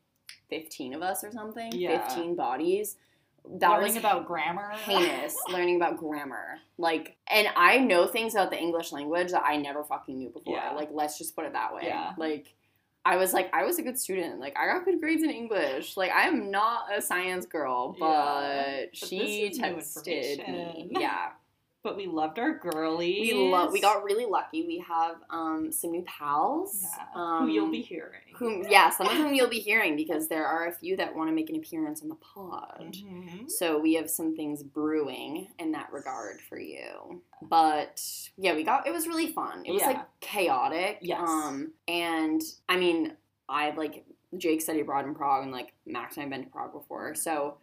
fifteen 0.49 0.95
of 0.95 1.02
us 1.02 1.23
or 1.25 1.31
something, 1.33 1.73
Yeah. 1.73 2.07
fifteen 2.07 2.35
bodies. 2.35 2.97
That 3.50 3.71
Learning 3.71 3.83
was 3.85 3.97
about 3.97 4.26
grammar. 4.26 4.71
heinous 4.85 5.35
learning 5.49 5.76
about 5.76 5.97
grammar 5.97 6.59
like 6.76 7.17
and 7.28 7.49
i 7.57 7.78
know 7.78 8.07
things 8.07 8.35
about 8.35 8.50
the 8.50 8.59
english 8.61 8.93
language 8.93 9.31
that 9.31 9.43
i 9.43 9.57
never 9.57 9.83
fucking 9.85 10.19
knew 10.19 10.28
before 10.28 10.55
Yeah. 10.57 10.73
like 10.73 10.90
let's 10.93 11.17
just 11.17 11.35
put 11.35 11.47
it 11.47 11.55
that 11.55 11.75
way 11.75 11.83
Yeah. 11.87 12.12
like 12.19 12.52
i 13.07 13.17
was 13.17 13.33
like 13.33 13.49
i 13.55 13.64
was 13.64 13.78
a 13.78 13.83
good 13.83 13.99
student 13.99 14.38
like 14.38 14.55
i 14.59 14.67
got 14.67 14.85
good 14.85 15.00
grades 15.00 15.23
in 15.23 15.31
english 15.31 15.97
like 15.97 16.11
i 16.11 16.26
am 16.28 16.50
not 16.50 16.95
a 16.95 17.00
science 17.00 17.47
girl 17.47 17.97
but, 17.99 18.07
Yeah. 18.07 18.81
But 18.90 18.97
she 18.97 19.19
this 19.49 19.52
is 19.55 19.59
new 19.61 19.64
texted 19.64 20.49
me 20.49 20.88
yeah 21.00 21.28
But 21.85 21.97
we 21.97 22.06
loved 22.06 22.38
our 22.38 22.58
girlies. 22.58 23.32
we 23.32 23.50
love 23.50 23.73
we 23.73 23.80
got 23.80 24.02
really 24.02 24.26
lucky 24.26 24.66
we 24.66 24.78
have 24.87 25.16
um 25.30 25.70
some 25.73 25.92
new 25.92 26.02
pals 26.02 26.82
Yeah. 26.82 27.04
um, 27.14 27.47
who 27.47 27.52
you'll 27.52 27.70
be 27.70 27.80
hearing. 27.80 28.20
whom 28.35 28.64
yeah 28.68 28.90
some 28.90 29.06
of 29.06 29.12
whom 29.16 29.32
you'll 29.32 29.49
be 29.49 29.61
hearing 29.61 29.94
because 29.97 30.28
there 30.28 30.44
are 30.47 30.66
a 30.66 30.73
few 30.73 30.97
that 30.97 31.14
want 31.14 31.30
to 31.30 31.35
make 31.35 31.49
an 31.50 31.56
appearance 31.56 32.02
on 32.02 32.08
the 32.08 32.16
pod 32.16 32.97
Mhm. 32.97 33.49
So 33.50 33.78
we 33.78 33.94
have 33.94 34.11
some 34.11 34.35
things 34.35 34.62
brewing 34.62 35.49
in 35.58 35.73
that 35.73 35.92
regard 35.92 36.40
for 36.42 36.58
you. 36.58 37.23
But 37.40 38.02
yeah, 38.37 38.54
we 38.54 38.64
got 38.64 38.87
it 38.87 38.92
was 38.92 39.06
really 39.06 39.28
fun. 39.32 39.62
It 39.64 39.70
was 39.73 39.80
Yeah. 39.82 39.88
like 39.88 40.20
chaotic. 40.20 40.99
Yes. 41.00 41.20
Um 41.28 41.73
and 41.87 42.42
I 42.68 42.76
mean, 42.76 43.16
I've 43.49 43.78
like 43.78 44.04
Jake 44.37 44.61
studied 44.61 44.80
abroad 44.82 45.06
in 45.06 45.14
Prague 45.14 45.44
and 45.44 45.52
like 45.52 45.73
Max 45.87 46.16
and 46.16 46.25
I've 46.25 46.30
been 46.30 46.44
to 46.44 46.50
Prague 46.50 46.73
before. 46.73 47.14
So 47.14 47.58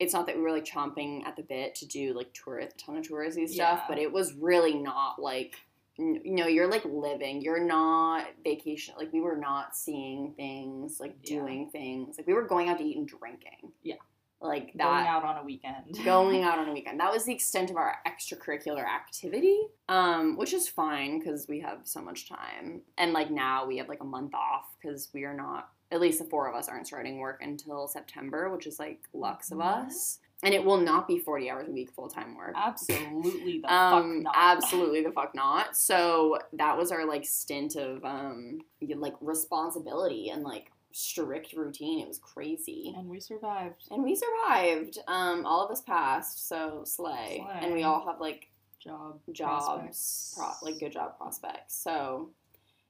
it's 0.00 0.12
not 0.14 0.26
that 0.26 0.36
we 0.36 0.42
were 0.42 0.52
like 0.52 0.64
chomping 0.64 1.24
at 1.24 1.36
the 1.36 1.42
bit 1.42 1.74
to 1.76 1.86
do 1.86 2.14
like 2.14 2.32
tour 2.32 2.62
ton 2.78 2.96
of 2.98 3.04
touristy 3.04 3.48
stuff, 3.48 3.80
Yeah. 3.80 3.84
but 3.88 3.98
it 3.98 4.12
was 4.12 4.34
really 4.34 4.74
not 4.74 5.20
like 5.20 5.56
you 6.00 6.20
know, 6.36 6.46
you're 6.46 6.70
like 6.70 6.84
living. 6.84 7.40
You're 7.42 7.64
not 7.64 8.24
vacation. 8.44 8.94
Like 8.96 9.12
we 9.12 9.20
were 9.20 9.36
not 9.36 9.74
seeing 9.76 10.32
things, 10.36 11.00
like 11.00 11.16
Yeah. 11.24 11.40
doing 11.40 11.70
things. 11.70 12.16
Like 12.16 12.28
we 12.28 12.34
were 12.34 12.46
going 12.46 12.68
out 12.68 12.78
to 12.78 12.84
eat 12.84 12.96
and 12.96 13.08
drinking. 13.08 13.72
Yeah. 13.82 13.96
Like 14.40 14.72
that 14.74 14.84
Going 14.84 15.06
out 15.08 15.24
on 15.24 15.38
a 15.38 15.42
weekend. 15.42 15.98
going 16.04 16.44
out 16.44 16.60
on 16.60 16.68
a 16.68 16.72
weekend. 16.72 17.00
That 17.00 17.10
was 17.12 17.24
the 17.24 17.32
extent 17.34 17.70
of 17.70 17.76
our 17.76 17.96
extracurricular 18.06 18.84
activity, 18.86 19.58
um, 19.88 20.36
which 20.36 20.52
is 20.52 20.68
fine 20.68 21.18
because 21.18 21.48
we 21.48 21.58
have 21.58 21.80
so 21.82 22.00
much 22.00 22.28
time. 22.28 22.82
And 22.96 23.12
like 23.12 23.32
now 23.32 23.66
we 23.66 23.78
have 23.78 23.88
like 23.88 24.00
a 24.00 24.04
month 24.04 24.34
off 24.34 24.66
because 24.80 25.08
we 25.12 25.24
are 25.24 25.34
not, 25.34 25.70
at 25.90 26.00
least 26.00 26.18
the 26.18 26.24
four 26.26 26.48
of 26.48 26.54
us 26.54 26.68
aren't 26.68 26.86
starting 26.86 27.18
work 27.18 27.40
until 27.42 27.88
September, 27.88 28.50
which 28.50 28.66
is 28.66 28.78
like 28.78 29.00
lux 29.12 29.50
of 29.50 29.58
Mhm. 29.58 29.86
us. 29.86 30.18
And 30.44 30.54
it 30.54 30.64
will 30.64 30.76
not 30.76 31.08
be 31.08 31.18
40 31.18 31.50
hours 31.50 31.68
a 31.68 31.72
week 31.72 31.90
full 31.90 32.08
time 32.08 32.36
work. 32.36 32.52
Absolutely 32.56 33.58
the 33.60 33.66
Um, 33.74 34.22
fuck 34.22 34.22
not. 34.22 34.34
absolutely 34.36 35.02
the 35.02 35.10
fuck 35.10 35.34
not. 35.34 35.76
So 35.76 36.38
that 36.52 36.76
was 36.76 36.92
our 36.92 37.04
like 37.06 37.24
stint 37.24 37.74
of 37.76 38.04
um, 38.04 38.60
like 38.80 39.14
responsibility 39.20 40.28
and 40.30 40.44
like 40.44 40.70
strict 40.92 41.54
routine. 41.54 41.98
It 42.00 42.06
was 42.06 42.18
crazy. 42.18 42.94
And 42.96 43.08
we 43.08 43.18
survived. 43.18 43.82
And 43.90 44.04
we 44.04 44.14
survived. 44.14 44.98
Um, 45.08 45.44
all 45.44 45.64
of 45.64 45.70
us 45.72 45.80
passed, 45.80 46.46
so 46.48 46.82
slay. 46.84 47.42
Slay. 47.44 47.58
And 47.62 47.74
we 47.74 47.82
all 47.82 48.06
have 48.06 48.20
like 48.20 48.48
Job. 48.78 49.20
jobs, 49.32 50.34
pro- 50.38 50.68
like 50.70 50.78
good 50.78 50.92
job 50.92 51.16
prospects. 51.18 51.74
So, 51.76 52.30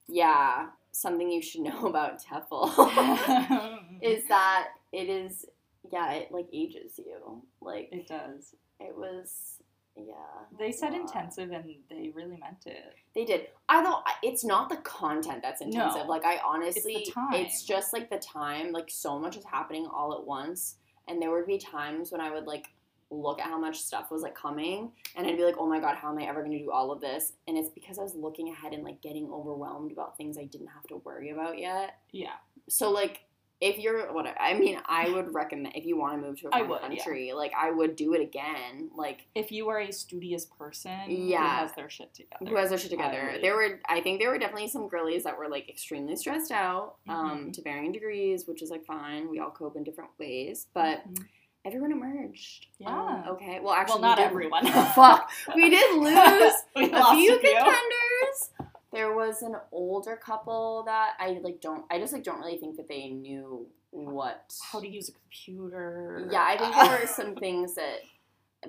yeah, 0.06 0.66
something 0.92 1.30
you 1.30 1.42
should 1.42 1.60
know 1.62 1.86
about 1.86 2.22
TEFL 2.22 3.80
is 4.02 4.24
that 4.28 4.68
it 4.92 5.08
is, 5.08 5.46
yeah, 5.92 6.12
it 6.12 6.32
like 6.32 6.46
ages 6.52 6.98
you. 6.98 7.42
Like 7.60 7.88
it 7.92 8.06
does. 8.06 8.54
it 8.80 8.96
was, 8.96 9.58
yeah. 9.96 10.14
They 10.58 10.72
said 10.72 10.92
wow. 10.92 11.00
intensive 11.00 11.50
and 11.50 11.64
they 11.90 12.12
really 12.14 12.38
meant 12.38 12.66
it. 12.66 12.94
They 13.14 13.24
did. 13.24 13.48
I 13.68 13.82
thought 13.82 14.04
it's 14.22 14.44
not 14.44 14.68
the 14.68 14.76
content 14.76 15.40
that's 15.42 15.60
intensive. 15.60 16.02
No. 16.02 16.08
Like 16.08 16.24
I 16.24 16.40
honestly, 16.46 17.10
time. 17.12 17.34
it's 17.34 17.64
just 17.64 17.92
like 17.92 18.10
the 18.10 18.18
time. 18.18 18.72
Like 18.72 18.90
so 18.90 19.18
much 19.18 19.36
is 19.36 19.44
happening 19.44 19.88
all 19.92 20.14
at 20.14 20.24
once, 20.24 20.76
and 21.08 21.20
there 21.20 21.32
would 21.32 21.46
be 21.46 21.58
times 21.58 22.12
when 22.12 22.20
I 22.20 22.30
would 22.30 22.46
like 22.46 22.68
look 23.10 23.40
at 23.40 23.46
how 23.46 23.58
much 23.58 23.78
stuff 23.80 24.10
was 24.10 24.22
like 24.22 24.34
coming 24.34 24.92
and 25.16 25.26
I'd 25.26 25.36
be 25.36 25.44
like, 25.44 25.56
oh 25.58 25.66
my 25.66 25.80
god, 25.80 25.96
how 25.96 26.10
am 26.10 26.18
I 26.18 26.24
ever 26.28 26.42
gonna 26.42 26.58
do 26.58 26.70
all 26.70 26.90
of 26.92 27.00
this? 27.00 27.32
And 27.46 27.56
it's 27.56 27.70
because 27.70 27.98
I 27.98 28.02
was 28.02 28.14
looking 28.14 28.50
ahead 28.50 28.72
and 28.74 28.84
like 28.84 29.00
getting 29.00 29.30
overwhelmed 29.32 29.92
about 29.92 30.16
things 30.16 30.36
I 30.38 30.44
didn't 30.44 30.68
have 30.68 30.84
to 30.88 30.96
worry 30.96 31.30
about 31.30 31.58
yet. 31.58 31.98
Yeah. 32.12 32.34
So 32.68 32.90
like 32.90 33.20
if 33.60 33.76
you're 33.78 34.12
whatever 34.12 34.38
I 34.38 34.54
mean, 34.54 34.78
I 34.86 35.08
would 35.10 35.34
recommend 35.34 35.74
if 35.74 35.84
you 35.84 35.96
want 35.98 36.12
to 36.20 36.24
move 36.24 36.38
to 36.42 36.48
a 36.48 36.50
foreign 36.52 36.68
would, 36.68 36.80
yeah. 36.82 36.88
country, 37.02 37.32
like 37.32 37.50
I 37.58 37.72
would 37.72 37.96
do 37.96 38.12
it 38.14 38.20
again. 38.20 38.90
Like 38.94 39.26
If 39.34 39.50
you 39.50 39.68
are 39.70 39.80
a 39.80 39.90
studious 39.92 40.44
person 40.44 40.92
Yeah. 41.08 41.38
who 41.38 41.66
has 41.66 41.72
their 41.74 41.90
shit 41.90 42.14
together. 42.14 42.46
who 42.46 42.54
has 42.56 42.68
their 42.68 42.78
shit 42.78 42.90
together. 42.90 43.38
There 43.42 43.56
were, 43.56 43.80
I 43.88 44.00
think, 44.00 44.20
there 44.20 44.28
were 44.30 44.38
definitely 44.38 44.68
some 44.68 44.86
girlies 44.86 45.24
that 45.24 45.36
were 45.36 45.48
like 45.48 45.68
extremely 45.68 46.14
stressed 46.14 46.52
out, 46.52 46.96
um, 47.08 47.46
Mhm. 47.46 47.52
to 47.54 47.62
varying 47.62 47.90
degrees, 47.90 48.46
which 48.46 48.62
is 48.62 48.70
like 48.70 48.84
fine. 48.84 49.28
We 49.28 49.40
all 49.40 49.50
cope 49.50 49.76
in 49.76 49.82
different 49.82 50.10
ways, 50.20 50.68
but 50.72 50.98
Mhm. 51.08 51.26
Everyone 51.68 51.92
emerged. 51.92 52.66
Um, 52.84 52.94
Yeah. 53.24 53.30
okay. 53.32 53.60
Well, 53.62 53.74
actually, 53.74 54.00
well, 54.00 54.10
not 54.10 54.18
we 54.18 54.24
everyone. 54.24 54.66
Fuck. 54.94 55.30
We 55.54 55.70
did 55.70 55.96
lose 55.98 56.52
we 56.74 56.84
a 56.92 57.04
few 57.14 57.36
a 57.36 57.40
few. 57.40 57.54
contenders. 57.56 58.50
There 58.92 59.14
was 59.14 59.42
an 59.42 59.54
older 59.70 60.16
couple 60.16 60.82
that 60.86 61.12
I 61.20 61.38
like. 61.42 61.60
Don't 61.60 61.84
I 61.90 61.98
just 61.98 62.12
like 62.12 62.24
don't 62.24 62.38
really 62.40 62.56
think 62.56 62.76
that 62.78 62.88
they 62.88 63.08
knew 63.08 63.66
what 63.90 64.52
How 64.72 64.80
to 64.80 64.88
use 64.88 65.08
a 65.08 65.12
computer. 65.12 66.26
yeah, 66.30 66.42
I 66.48 66.56
think 66.58 66.74
there 66.74 67.00
were 67.00 67.06
some 67.06 67.34
things 67.36 67.74
that 67.74 68.00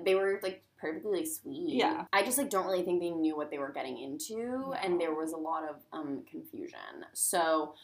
they 0.04 0.14
were 0.14 0.38
like 0.42 0.62
perfectly 0.78 1.18
like 1.20 1.26
sweet. 1.26 1.74
Yeah. 1.76 2.04
I 2.12 2.22
just 2.22 2.36
like 2.38 2.50
don't 2.50 2.66
really 2.66 2.82
think 2.82 3.00
they 3.00 3.10
knew 3.10 3.34
what 3.36 3.50
they 3.50 3.58
were 3.58 3.72
getting 3.72 3.98
into, 3.98 4.36
No. 4.36 4.74
and 4.82 5.00
there 5.00 5.14
was 5.14 5.32
a 5.32 5.36
lot 5.38 5.64
of 5.68 5.76
um 5.92 6.22
confusion. 6.30 6.78
So 7.14 7.74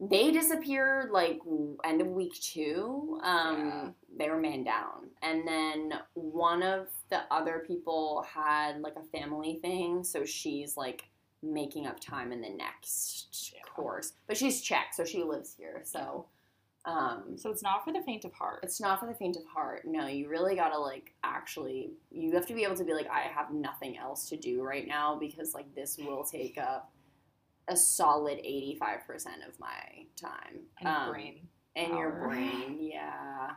they 0.00 0.30
disappeared 0.30 1.10
like 1.12 1.40
end 1.84 2.00
of 2.00 2.08
week 2.08 2.34
two. 2.34 3.18
Um, 3.22 3.56
Yeah. 3.58 3.88
They 4.18 4.30
were 4.30 4.38
man 4.38 4.64
down, 4.64 5.10
and 5.22 5.46
then 5.46 5.92
one 6.14 6.62
of 6.62 6.88
the 7.10 7.20
other 7.30 7.64
people 7.66 8.24
had 8.32 8.80
like 8.80 8.94
a 8.96 9.18
family 9.18 9.58
thing, 9.62 10.02
so 10.04 10.24
she's 10.24 10.76
like 10.76 11.04
making 11.42 11.86
up 11.86 12.00
time 12.00 12.32
in 12.32 12.40
the 12.40 12.48
next 12.50 13.52
Yeah. 13.54 13.60
course, 13.62 14.14
but 14.26 14.36
she's 14.36 14.60
Czech, 14.62 14.92
so 14.94 15.04
she 15.04 15.22
lives 15.22 15.54
here. 15.54 15.82
So. 15.84 16.26
Um, 16.86 17.36
So 17.36 17.50
it's 17.50 17.64
not 17.64 17.84
for 17.84 17.92
the 17.92 18.00
faint 18.02 18.24
of 18.24 18.32
heart. 18.32 18.60
it's 18.62 18.80
not 18.80 19.00
for 19.00 19.06
the 19.06 19.14
faint 19.14 19.36
of 19.36 19.44
heart. 19.46 19.84
No, 19.86 20.06
you 20.06 20.28
really 20.28 20.54
gotta 20.54 20.78
like 20.78 21.14
actually. 21.24 21.90
You 22.12 22.30
have 22.34 22.46
to 22.46 22.54
be 22.54 22.62
able 22.62 22.76
to 22.76 22.84
be 22.84 22.94
like, 22.94 23.10
I 23.10 23.22
have 23.22 23.52
nothing 23.52 23.98
else 23.98 24.28
to 24.28 24.36
do 24.36 24.62
right 24.62 24.86
now 24.86 25.16
because 25.18 25.52
like 25.52 25.74
this 25.74 25.98
will 25.98 26.22
take 26.22 26.58
up 26.58 26.92
a 27.66 27.76
solid 27.76 28.38
eighty 28.38 28.76
five 28.78 29.04
percent 29.04 29.42
of 29.48 29.58
my 29.58 30.06
time 30.14 30.60
and 30.78 30.88
Um, 30.88 31.10
brain. 31.10 31.48
and 31.74 31.98
your 31.98 32.10
brain. 32.24 32.76
Yeah, 32.80 33.54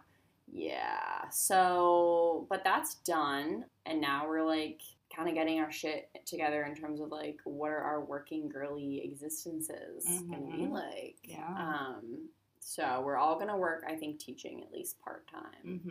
yeah. 0.51 1.29
So, 1.31 2.45
but 2.49 2.63
that's 2.63 2.95
done, 2.95 3.65
and 3.85 3.99
now 4.01 4.27
we're 4.27 4.45
like 4.45 4.81
kind 5.15 5.27
of 5.27 5.35
getting 5.35 5.59
our 5.59 5.71
shit 5.71 6.09
together 6.25 6.63
in 6.63 6.75
terms 6.75 7.01
of 7.01 7.09
like 7.09 7.39
what 7.43 7.71
are 7.71 7.81
our 7.81 8.03
working 8.03 8.47
girly 8.49 9.01
existences 9.03 10.05
gonna 10.29 10.45
be 10.55 10.63
Mhm. 10.63 10.71
like. 10.71 11.17
Yeah. 11.23 11.47
Um, 11.47 12.29
so 12.59 13.01
we're 13.03 13.17
all 13.17 13.37
gonna 13.39 13.57
work, 13.57 13.83
I 13.87 13.95
think, 13.95 14.19
teaching 14.19 14.61
at 14.63 14.71
least 14.71 14.99
part 14.99 15.27
time. 15.27 15.79
hmm 15.83 15.89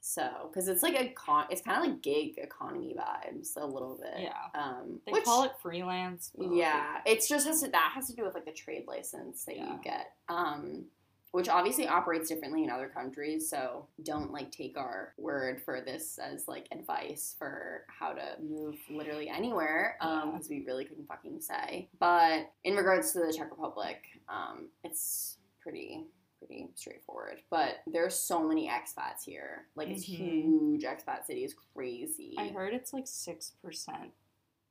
So, 0.00 0.48
because 0.48 0.68
it's 0.68 0.82
like 0.82 0.94
a 0.94 1.08
con, 1.08 1.46
it's 1.50 1.60
kind 1.62 1.82
of 1.82 1.90
like 1.90 2.02
gig 2.02 2.38
economy 2.38 2.94
vibes 2.96 3.56
a 3.56 3.64
little 3.66 3.96
bit. 3.96 4.20
Yeah. 4.20 4.36
Um, 4.54 5.00
They 5.06 5.12
which, 5.12 5.24
call 5.24 5.44
it 5.44 5.52
freelance. 5.60 6.30
Yeah, 6.38 7.00
it's 7.06 7.28
just 7.28 7.46
has 7.46 7.62
to 7.62 7.68
that 7.70 7.92
has 7.94 8.06
to 8.08 8.14
do 8.14 8.24
with 8.24 8.34
like 8.34 8.44
the 8.44 8.52
trade 8.52 8.86
license 8.86 9.44
that 9.46 9.56
Yeah. 9.56 9.72
you 9.74 9.80
get. 9.82 10.12
Um, 10.28 10.86
which 11.32 11.48
obviously 11.48 11.86
operates 11.86 12.28
differently 12.28 12.64
in 12.64 12.70
other 12.70 12.88
countries. 12.88 13.48
So 13.50 13.86
don't 14.02 14.32
like 14.32 14.50
take 14.50 14.76
our 14.78 15.12
word 15.18 15.60
for 15.62 15.80
this 15.80 16.18
as 16.18 16.48
like 16.48 16.66
advice 16.72 17.36
for 17.38 17.82
how 17.88 18.12
to 18.12 18.36
move 18.42 18.76
literally 18.90 19.28
anywhere. 19.28 19.96
Um, 20.00 20.32
because 20.32 20.48
we 20.48 20.64
really 20.66 20.84
couldn't 20.84 21.06
fucking 21.06 21.40
say. 21.40 21.88
But 21.98 22.50
in 22.64 22.76
regards 22.76 23.12
to 23.12 23.18
the 23.20 23.32
Czech 23.32 23.50
Republic, 23.50 23.98
um, 24.28 24.68
it's 24.84 25.36
pretty 25.60 26.04
pretty 26.38 26.68
straightforward. 26.76 27.42
But 27.50 27.78
there's 27.86 28.14
so 28.14 28.46
many 28.46 28.68
expats 28.68 29.24
here. 29.24 29.66
Like 29.74 29.88
it's 29.88 30.04
Mhm. 30.04 30.44
huge 30.44 30.84
expat 30.84 31.26
city. 31.26 31.44
It's 31.44 31.54
crazy. 31.74 32.36
I 32.38 32.48
heard 32.48 32.72
it's 32.74 32.92
like 32.92 33.08
six 33.08 33.50
percent 33.62 34.12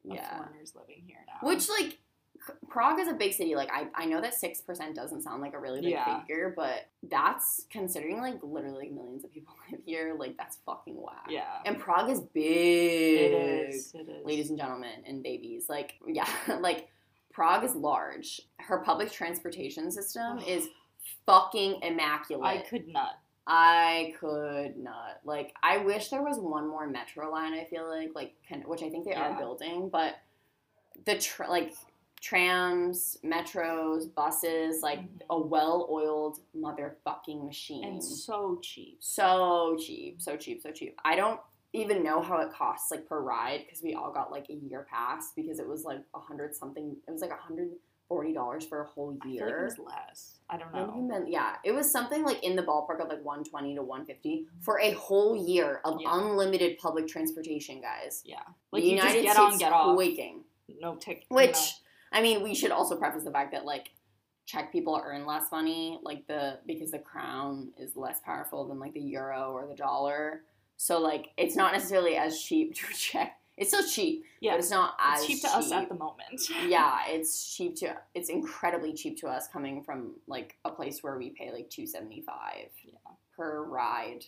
of 0.10 0.16
yeah. 0.16 0.38
foreigners 0.38 0.74
living 0.76 1.04
here 1.06 1.26
now. 1.28 1.46
Which 1.46 1.68
like 1.68 2.00
Prague 2.70 3.00
is 3.00 3.08
a 3.08 3.14
big 3.14 3.34
city. 3.34 3.56
Like 3.56 3.70
I, 3.72 3.88
I 3.96 4.06
know 4.06 4.22
that 4.22 4.34
six 4.34 4.62
percent 4.62 4.96
doesn't 4.96 5.22
sound 5.22 5.42
like 5.42 5.54
a 5.54 5.60
really 5.60 5.82
big 5.82 5.92
Yeah. 5.92 6.22
figure, 6.22 6.54
but 6.56 6.88
that's 7.04 7.66
considering 7.70 8.20
like 8.22 8.40
literally 8.44 8.90
millions 8.90 9.24
of 9.24 9.32
people 9.32 9.56
live 9.72 9.82
here. 9.86 10.16
Like 10.18 10.38
that's 10.38 10.58
fucking 10.66 10.96
whack. 10.96 11.28
yeah, 11.30 11.60
And 11.66 11.80
Prague 11.80 12.10
is 12.10 12.20
big. 12.22 13.32
it 13.32 13.70
is. 13.70 13.94
It 13.94 14.08
is. 14.10 14.26
ladies 14.26 14.50
and 14.50 14.58
gentlemen 14.60 15.04
and 15.08 15.24
babies. 15.24 15.66
Like 15.70 15.96
yeah, 16.08 16.28
like 16.60 16.88
Prague 17.32 17.64
is 17.64 17.76
large. 17.76 18.42
Her 18.58 18.80
public 18.80 19.12
transportation 19.12 19.92
system 19.92 20.40
is 20.48 20.68
fucking 21.26 21.82
immaculate. 21.84 22.46
I 22.46 22.58
could 22.70 22.88
not. 22.88 23.20
I 23.50 24.14
could 24.20 24.76
not. 24.76 25.20
Like, 25.24 25.54
I 25.64 25.78
wish 25.78 26.10
there 26.10 26.22
was 26.22 26.38
one 26.38 26.68
more 26.68 26.86
metro 26.86 27.32
line. 27.32 27.54
I 27.54 27.64
feel 27.64 27.88
like, 27.88 28.10
like, 28.14 28.34
which 28.66 28.84
I 28.84 28.90
think 28.90 29.06
they 29.06 29.14
are 29.14 29.38
building, 29.38 29.88
but 29.90 30.16
the 31.06 31.18
tr- 31.18 31.46
like 31.48 31.74
trams, 32.22 33.18
metros, 33.24 34.14
buses, 34.14 34.82
like 34.82 35.00
Mhm. 35.00 35.22
a 35.30 35.40
well-oiled 35.40 36.40
motherfucking 36.56 37.44
machine. 37.46 37.84
And 37.84 38.04
so 38.04 38.60
cheap. 38.62 38.98
so 39.04 39.78
cheap, 39.80 40.22
so 40.22 40.36
cheap, 40.36 40.62
so 40.62 40.72
cheap. 40.72 41.00
I 41.06 41.16
don't 41.16 41.40
even 41.74 42.04
know 42.04 42.22
how 42.22 42.38
it 42.40 42.52
costs 42.52 42.92
like 42.92 43.06
per 43.08 43.20
ride 43.22 43.62
because 43.66 43.84
we 43.84 43.94
all 43.94 44.12
got 44.12 44.32
like 44.32 44.50
a 44.50 44.54
year 44.54 44.86
pass 44.90 45.34
because 45.36 45.60
it 45.60 45.68
was 45.68 45.84
like 45.84 46.02
a 46.14 46.20
hundred 46.20 46.56
something. 46.56 46.96
It 47.08 47.12
was 47.12 47.22
like 47.22 47.32
a 47.32 47.36
hundred 47.36 47.72
forty 48.08 48.32
dollars 48.34 48.66
for 48.66 48.82
a 48.82 48.88
whole 48.88 49.18
like 49.20 49.26
year. 49.34 49.60
it 49.60 49.64
was 49.66 49.78
less. 49.80 50.40
I 50.50 50.58
don't 50.58 50.74
know. 50.74 50.88
meant- 51.02 51.28
yeah, 51.30 51.58
it 51.66 51.74
was 51.74 51.92
something 51.92 52.24
like 52.24 52.42
in 52.42 52.56
the 52.56 52.64
ballpark 52.64 53.02
of 53.02 53.10
like 53.10 53.24
120 53.24 53.76
to 53.76 53.84
150 53.84 54.48
for 54.62 54.80
a 54.80 54.92
whole 54.92 55.36
year 55.36 55.82
of 55.84 56.00
Yeah. 56.00 56.08
unlimited 56.18 56.78
public 56.78 57.06
transportation, 57.08 57.82
guys. 57.82 58.22
Yeah, 58.26 58.40
like 58.72 58.82
the 58.84 58.90
you 58.90 58.96
United 58.96 59.24
just 59.24 59.24
get 59.24 59.36
States 59.36 59.54
on, 59.54 59.58
get 59.60 59.74
off. 59.74 59.96
quaking. 59.96 60.46
No 60.80 60.96
ticket. 60.96 61.26
Which, 61.30 61.76
I 62.18 62.22
mean, 62.22 62.42
we 62.42 62.56
should 62.56 62.72
also 62.72 62.96
preface 62.98 63.24
the 63.24 63.32
fact 63.32 63.52
that 63.52 63.64
like 63.64 63.92
Czech 64.48 64.72
people 64.72 65.00
earn 65.06 65.28
less 65.28 65.52
money, 65.52 66.00
like 66.02 66.26
the 66.28 66.58
because 66.66 66.90
the 66.90 66.98
crown 67.00 67.70
is 67.78 67.96
less 67.96 68.20
powerful 68.26 68.68
than 68.68 68.80
like 68.80 68.94
the 68.94 69.02
euro 69.02 69.52
or 69.52 69.68
the 69.68 69.76
dollar. 69.76 70.42
So 70.78 71.00
like 71.00 71.28
it's 71.38 71.56
not 71.56 71.74
necessarily 71.74 72.16
as 72.16 72.42
cheap 72.42 72.74
to 72.76 72.88
Czech. 72.94 73.38
It's 73.56 73.70
still 73.72 73.88
cheap, 73.88 74.24
yeah, 74.40 74.52
but 74.52 74.60
it's 74.60 74.72
not 74.72 74.96
as 75.00 75.20
it's 75.20 75.28
cheap 75.28 75.42
to 75.42 75.48
us 75.50 75.72
at 75.72 75.90
the 75.90 75.96
moment. 75.96 76.42
yeah, 76.68 77.00
it's 77.08 77.56
cheap 77.56 77.76
to 77.78 77.96
it's 78.16 78.30
incredibly 78.30 78.94
cheap 78.94 79.20
to 79.20 79.28
us 79.28 79.48
coming 79.48 79.84
from 79.84 80.14
like 80.28 80.56
a 80.66 80.72
place 80.72 81.04
where 81.04 81.18
we 81.20 81.30
pay 81.32 81.52
like 81.52 81.70
two 81.70 81.86
seventy 81.86 82.22
five 82.22 82.70
Yeah. 82.84 82.94
per 83.36 83.64
ride. 83.64 84.26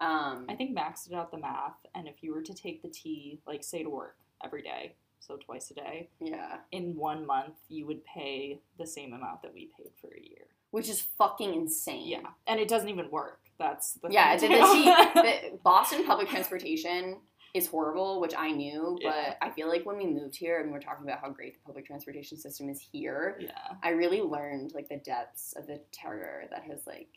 Um, 0.00 0.46
I 0.48 0.54
think 0.56 0.72
Max 0.72 1.04
did 1.04 1.14
out 1.14 1.30
the 1.30 1.38
math, 1.38 1.76
and 1.94 2.08
if 2.08 2.22
you 2.22 2.32
were 2.34 2.42
to 2.42 2.54
take 2.54 2.82
the 2.82 2.88
T, 2.88 3.40
like 3.46 3.62
say 3.62 3.82
to 3.84 3.90
work 3.90 4.16
every 4.42 4.62
day, 4.62 4.94
so 5.20 5.36
twice 5.36 5.70
a 5.70 5.74
day, 5.74 6.08
yeah, 6.20 6.58
in 6.72 6.96
one 6.96 7.26
month 7.26 7.54
you 7.68 7.86
would 7.86 8.04
pay 8.04 8.60
the 8.78 8.86
same 8.86 9.12
amount 9.12 9.42
that 9.42 9.52
we 9.54 9.70
paid 9.78 9.92
for 10.00 10.08
a 10.08 10.20
year. 10.20 10.46
which 10.72 10.88
is 10.88 11.00
fucking 11.00 11.54
insane. 11.54 12.08
Yeah, 12.08 12.30
and 12.46 12.58
it 12.60 12.68
doesn't 12.68 12.88
even 12.88 13.10
work. 13.10 13.40
That's 13.58 13.94
the 13.94 14.08
yeah. 14.10 14.34
The, 14.36 14.40
thing, 14.40 14.52
the, 14.52 14.66
too. 14.66 15.20
T- 15.22 15.50
the 15.52 15.58
Boston 15.62 16.04
public 16.06 16.28
transportation 16.28 17.18
is 17.52 17.66
horrible, 17.66 18.20
which 18.20 18.32
I 18.36 18.52
knew, 18.52 18.96
Yeah. 19.00 19.10
but 19.10 19.46
I 19.46 19.50
feel 19.50 19.68
like 19.68 19.84
when 19.84 19.98
we 19.98 20.06
moved 20.06 20.36
here 20.36 20.60
and 20.60 20.70
we 20.70 20.76
are 20.78 20.80
talking 20.80 21.04
about 21.04 21.20
how 21.20 21.30
great 21.30 21.54
the 21.54 21.60
public 21.66 21.84
transportation 21.84 22.38
system 22.38 22.68
is 22.70 22.80
here, 22.80 23.36
yeah, 23.40 23.74
I 23.82 23.90
really 23.90 24.20
learned 24.22 24.72
like 24.74 24.88
the 24.88 24.98
depths 24.98 25.52
of 25.56 25.66
the 25.66 25.80
terror 25.92 26.44
that 26.50 26.62
has 26.62 26.86
like 26.86 27.08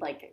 like 0.00 0.32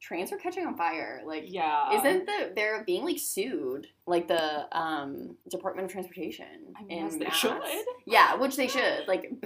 trains 0.00 0.32
are 0.32 0.38
catching 0.38 0.66
on 0.66 0.76
fire. 0.76 1.20
Like 1.26 1.44
yeah. 1.46 1.98
Isn't 1.98 2.26
the 2.26 2.52
they're 2.54 2.84
being 2.84 3.04
like 3.04 3.18
sued, 3.18 3.86
like 4.06 4.28
the 4.28 4.66
um 4.76 5.36
Department 5.50 5.86
of 5.86 5.92
Transportation? 5.92 6.46
I 6.78 6.84
mean, 6.84 7.18
they 7.18 7.24
Mass. 7.26 7.36
should. 7.36 7.60
Yeah, 8.06 8.36
which 8.36 8.56
they 8.56 8.68
should. 8.68 9.04
Like, 9.06 9.30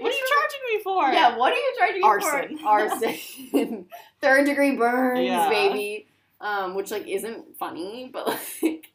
What 0.00 0.12
are 0.12 0.16
you 0.16 0.28
charging 0.34 0.60
me 0.76 0.82
for? 0.84 1.08
Yeah, 1.12 1.36
what 1.36 1.52
are 1.52 1.56
you 1.56 1.74
charging 1.78 2.00
me 2.00 2.06
Arson. 2.06 2.58
for? 2.58 2.66
Arson, 2.68 3.86
third 4.20 4.46
degree 4.46 4.76
burns, 4.76 5.20
Yeah. 5.20 5.48
baby. 5.48 6.06
Um, 6.40 6.74
which 6.74 6.90
like 6.90 7.06
isn't 7.08 7.58
funny, 7.58 8.08
but 8.12 8.26
like. 8.62 8.86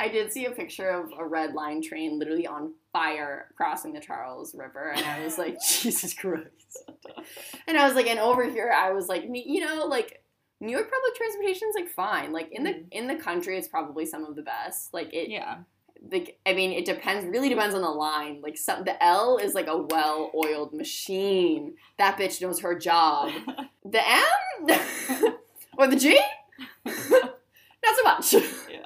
I 0.00 0.06
did 0.08 0.32
see 0.32 0.44
a 0.46 0.52
picture 0.52 0.88
of 0.90 1.10
a 1.18 1.24
red 1.26 1.54
line 1.54 1.82
train 1.82 2.18
literally 2.20 2.46
on 2.46 2.72
fire 2.92 3.48
crossing 3.56 3.92
the 3.92 4.00
Charles 4.00 4.54
River, 4.54 4.90
and 4.94 5.04
I 5.04 5.22
was 5.24 5.38
like, 5.38 5.56
Jesus 5.80 6.14
Christ. 6.14 6.84
And 7.66 7.76
I 7.78 7.86
was 7.86 7.94
like, 7.94 8.06
and 8.06 8.18
over 8.18 8.48
here, 8.48 8.72
I 8.76 8.92
was 8.92 9.08
like, 9.08 9.24
you 9.32 9.60
know, 9.64 9.86
like 9.86 10.22
New 10.60 10.70
York 10.72 10.90
public 10.90 11.14
transportation 11.16 11.68
is 11.68 11.74
like 11.74 11.88
fine. 11.90 12.32
Like 12.32 12.48
in 12.50 12.64
the 12.64 12.70
Mhm. 12.70 12.88
in 12.92 13.06
the 13.06 13.16
country, 13.16 13.56
it's 13.58 13.68
probably 13.68 14.06
some 14.06 14.24
of 14.24 14.34
the 14.36 14.42
best. 14.42 14.92
Like 14.92 15.12
it, 15.14 15.28
Yeah. 15.28 15.58
like 16.10 16.38
I 16.46 16.52
mean, 16.54 16.72
it 16.72 16.84
depends. 16.84 17.26
Really 17.26 17.48
depends 17.48 17.74
on 17.74 17.82
the 17.82 17.88
line. 17.88 18.40
Like 18.42 18.56
some 18.58 18.84
the 18.84 19.00
L 19.02 19.38
is 19.38 19.54
like 19.54 19.68
a 19.68 19.76
well 19.76 20.30
oiled 20.34 20.72
machine. 20.72 21.74
That 21.98 22.16
bitch 22.18 22.40
knows 22.42 22.60
her 22.60 22.76
job. 22.78 23.30
The 23.90 24.02
M 24.06 24.24
or 25.78 25.86
the 25.86 25.96
G, 25.96 26.20
not 26.84 27.96
so 27.96 28.02
much. 28.04 28.32
Yeah. 28.70 28.84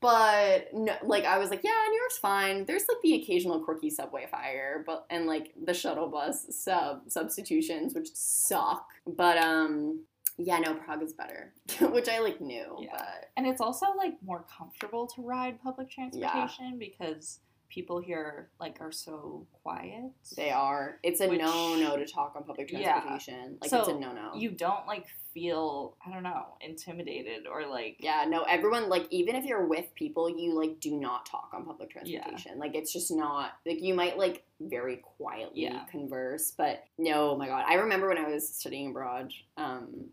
But 0.00 0.68
no, 0.74 0.94
like 1.02 1.24
I 1.24 1.38
was 1.38 1.50
like, 1.50 1.62
yeah, 1.64 1.70
New 1.90 1.98
York's 2.00 2.18
fine. 2.18 2.64
There's 2.66 2.84
like 2.88 2.98
the 3.02 3.14
occasional 3.14 3.60
quirky 3.60 3.90
subway 3.90 4.26
fire, 4.30 4.82
but 4.86 5.06
and 5.10 5.26
like 5.26 5.52
the 5.64 5.72
shuttle 5.74 6.08
bus 6.08 6.46
sub 6.50 7.02
substitutions, 7.08 7.94
which 7.94 8.08
suck. 8.14 8.86
But 9.06 9.38
um, 9.38 10.04
yeah, 10.38 10.58
no, 10.58 10.74
Prague 10.74 11.02
is 11.02 11.14
better, 11.14 11.54
which 11.92 12.08
I 12.10 12.18
like 12.20 12.40
knew. 12.42 12.76
Yeah. 12.80 12.88
But 12.92 13.30
And 13.38 13.46
it's 13.46 13.60
also 13.60 13.86
like 13.96 14.14
more 14.22 14.44
comfortable 14.56 15.06
to 15.08 15.22
ride 15.22 15.62
public 15.62 15.90
transportation 15.90 16.78
because 16.78 17.40
people 17.68 17.98
here 17.98 18.50
like 18.60 18.76
are 18.80 18.92
so 18.92 19.46
quiet. 19.62 20.12
they 20.36 20.50
are. 20.50 20.98
It's 21.02 21.20
a 21.22 21.28
Which- 21.28 21.40
no 21.40 21.76
no 21.76 21.96
to 21.96 22.06
talk 22.06 22.34
on 22.36 22.44
public 22.44 22.70
Yeah. 22.70 23.00
transportation. 23.00 23.56
Like 23.60 23.64
it's 23.64 23.72
a 23.72 23.84
So, 23.86 23.98
no 23.98 24.12
no. 24.12 24.34
You 24.34 24.50
don't 24.50 24.86
like 24.86 25.06
feel 25.36 25.98
I 26.04 26.10
don't 26.10 26.22
know 26.22 26.46
intimidated 26.62 27.46
or 27.46 27.66
like 27.66 27.96
Yeah, 28.00 28.24
no, 28.26 28.44
everyone 28.44 28.88
like 28.88 29.06
even 29.10 29.36
if 29.36 29.44
you're 29.44 29.66
with 29.66 29.94
people, 29.94 30.30
you 30.30 30.54
like 30.58 30.80
do 30.80 30.92
not 30.96 31.26
talk 31.26 31.50
on 31.52 31.66
public 31.66 31.92
Yeah. 31.94 32.20
transportation. 32.22 32.58
Like 32.58 32.74
it's 32.74 32.90
just 32.90 33.10
not 33.10 33.52
like 33.66 33.82
you 33.82 33.92
might 33.92 34.16
like 34.16 34.44
very 34.60 34.96
quietly 35.18 35.64
Yeah. 35.64 35.84
converse, 35.90 36.52
but 36.56 36.84
no, 36.96 37.32
oh 37.32 37.36
my 37.36 37.48
god. 37.48 37.66
I 37.68 37.74
remember 37.74 38.08
when 38.08 38.16
I 38.16 38.28
was 38.30 38.48
studying 38.48 38.90
abroad, 38.90 39.30
um 39.58 40.06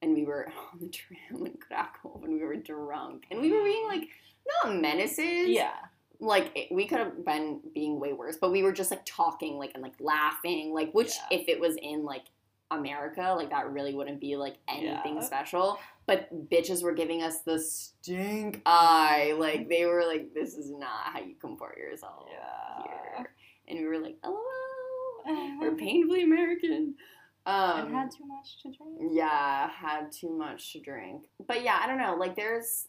and 0.00 0.14
we 0.14 0.24
were 0.24 0.46
on 0.72 0.78
the 0.78 0.88
tram 0.88 1.44
in 1.44 1.54
Krakow 1.56 2.20
and 2.22 2.34
we 2.34 2.44
were 2.44 2.54
drunk 2.54 3.24
and 3.32 3.40
we 3.40 3.52
were 3.52 3.64
being 3.64 3.86
like 3.88 4.08
not 4.62 4.76
menaces. 4.76 5.48
yeah 5.48 5.72
Like 6.20 6.52
it, 6.54 6.68
we 6.70 6.86
could 6.86 6.98
have 7.00 7.24
been 7.24 7.58
being 7.74 7.98
way 7.98 8.12
worse, 8.12 8.36
but 8.40 8.52
we 8.52 8.62
were 8.62 8.72
just 8.72 8.92
like 8.92 9.04
talking 9.04 9.58
like 9.58 9.72
and 9.74 9.82
like 9.82 9.94
laughing, 9.98 10.72
like 10.72 10.92
which 10.92 11.14
Yeah. 11.16 11.38
if 11.40 11.48
it 11.48 11.58
was 11.58 11.74
in 11.82 12.04
like 12.04 12.26
America, 12.78 13.34
like 13.36 13.50
that 13.50 13.70
really 13.70 13.94
wouldn't 13.94 14.20
be 14.20 14.36
like 14.36 14.56
anything 14.68 15.16
Yeah. 15.16 15.20
special. 15.22 15.78
But 16.06 16.48
bitches 16.50 16.82
were 16.82 16.92
giving 16.94 17.22
us 17.22 17.40
the 17.40 17.58
stink 17.60 18.60
eye. 18.66 19.34
Like 19.38 19.68
they 19.68 19.84
were 19.86 20.04
like, 20.04 20.34
this 20.34 20.54
is 20.54 20.70
not 20.70 21.12
how 21.12 21.20
you 21.20 21.34
comport 21.40 21.76
yourself 21.78 22.26
yeah 22.30 22.82
here. 23.16 23.34
And 23.68 23.78
we 23.78 23.86
were 23.86 23.98
like, 23.98 24.16
hello, 24.24 24.40
we're 25.60 25.76
painfully 25.76 26.22
American. 26.24 26.94
Um, 27.46 27.86
and 27.86 27.94
had 27.94 28.10
too 28.10 28.24
much 28.26 28.62
to 28.62 28.70
drink. 28.70 29.12
yeah, 29.14 29.68
had 29.70 30.12
too 30.12 30.30
much 30.36 30.72
to 30.74 30.80
drink. 30.80 31.24
But 31.46 31.62
yeah, 31.64 31.78
I 31.82 31.86
don't 31.86 31.98
know. 31.98 32.14
Like 32.16 32.36
there's 32.36 32.88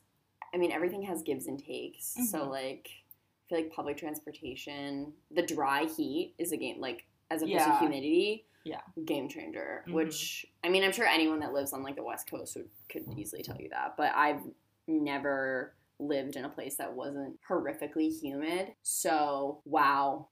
I 0.53 0.57
mean 0.57 0.71
everything 0.71 1.01
has 1.03 1.23
gives 1.23 1.47
and 1.47 1.57
takes. 1.63 2.15
So 2.31 2.39
Mhm. 2.39 2.49
like 2.49 2.89
I 2.89 3.49
feel 3.49 3.57
like 3.59 3.71
public 3.73 3.97
transportation, 3.97 5.13
the 5.31 5.41
dry 5.41 5.85
heat 5.85 6.33
is 6.37 6.51
a 6.51 6.57
game 6.57 6.79
like 6.79 7.05
as 7.31 7.41
opposed 7.41 7.53
Yeah. 7.55 7.65
to 7.71 7.77
humidity. 7.79 8.45
Yeah. 8.63 8.81
Game 9.05 9.27
changer. 9.29 9.83
Mhm. 9.87 9.93
Which 9.93 10.45
I 10.63 10.69
mean 10.69 10.83
I'm 10.83 10.91
sure 10.91 11.05
anyone 11.05 11.39
that 11.39 11.53
lives 11.53 11.73
on 11.73 11.83
like 11.83 11.95
the 11.95 12.03
West 12.03 12.29
Coast 12.29 12.55
would 12.55 12.69
could 12.89 13.05
easily 13.17 13.43
tell 13.43 13.57
you 13.59 13.69
that. 13.69 13.95
But 13.97 14.13
I've 14.15 14.41
never 14.87 15.73
lived 15.99 16.35
in 16.35 16.45
a 16.45 16.49
place 16.49 16.75
that 16.77 16.93
wasn't 16.93 17.39
horrifically 17.47 18.09
humid. 18.21 18.73
So 18.81 19.61
wow, 19.65 20.27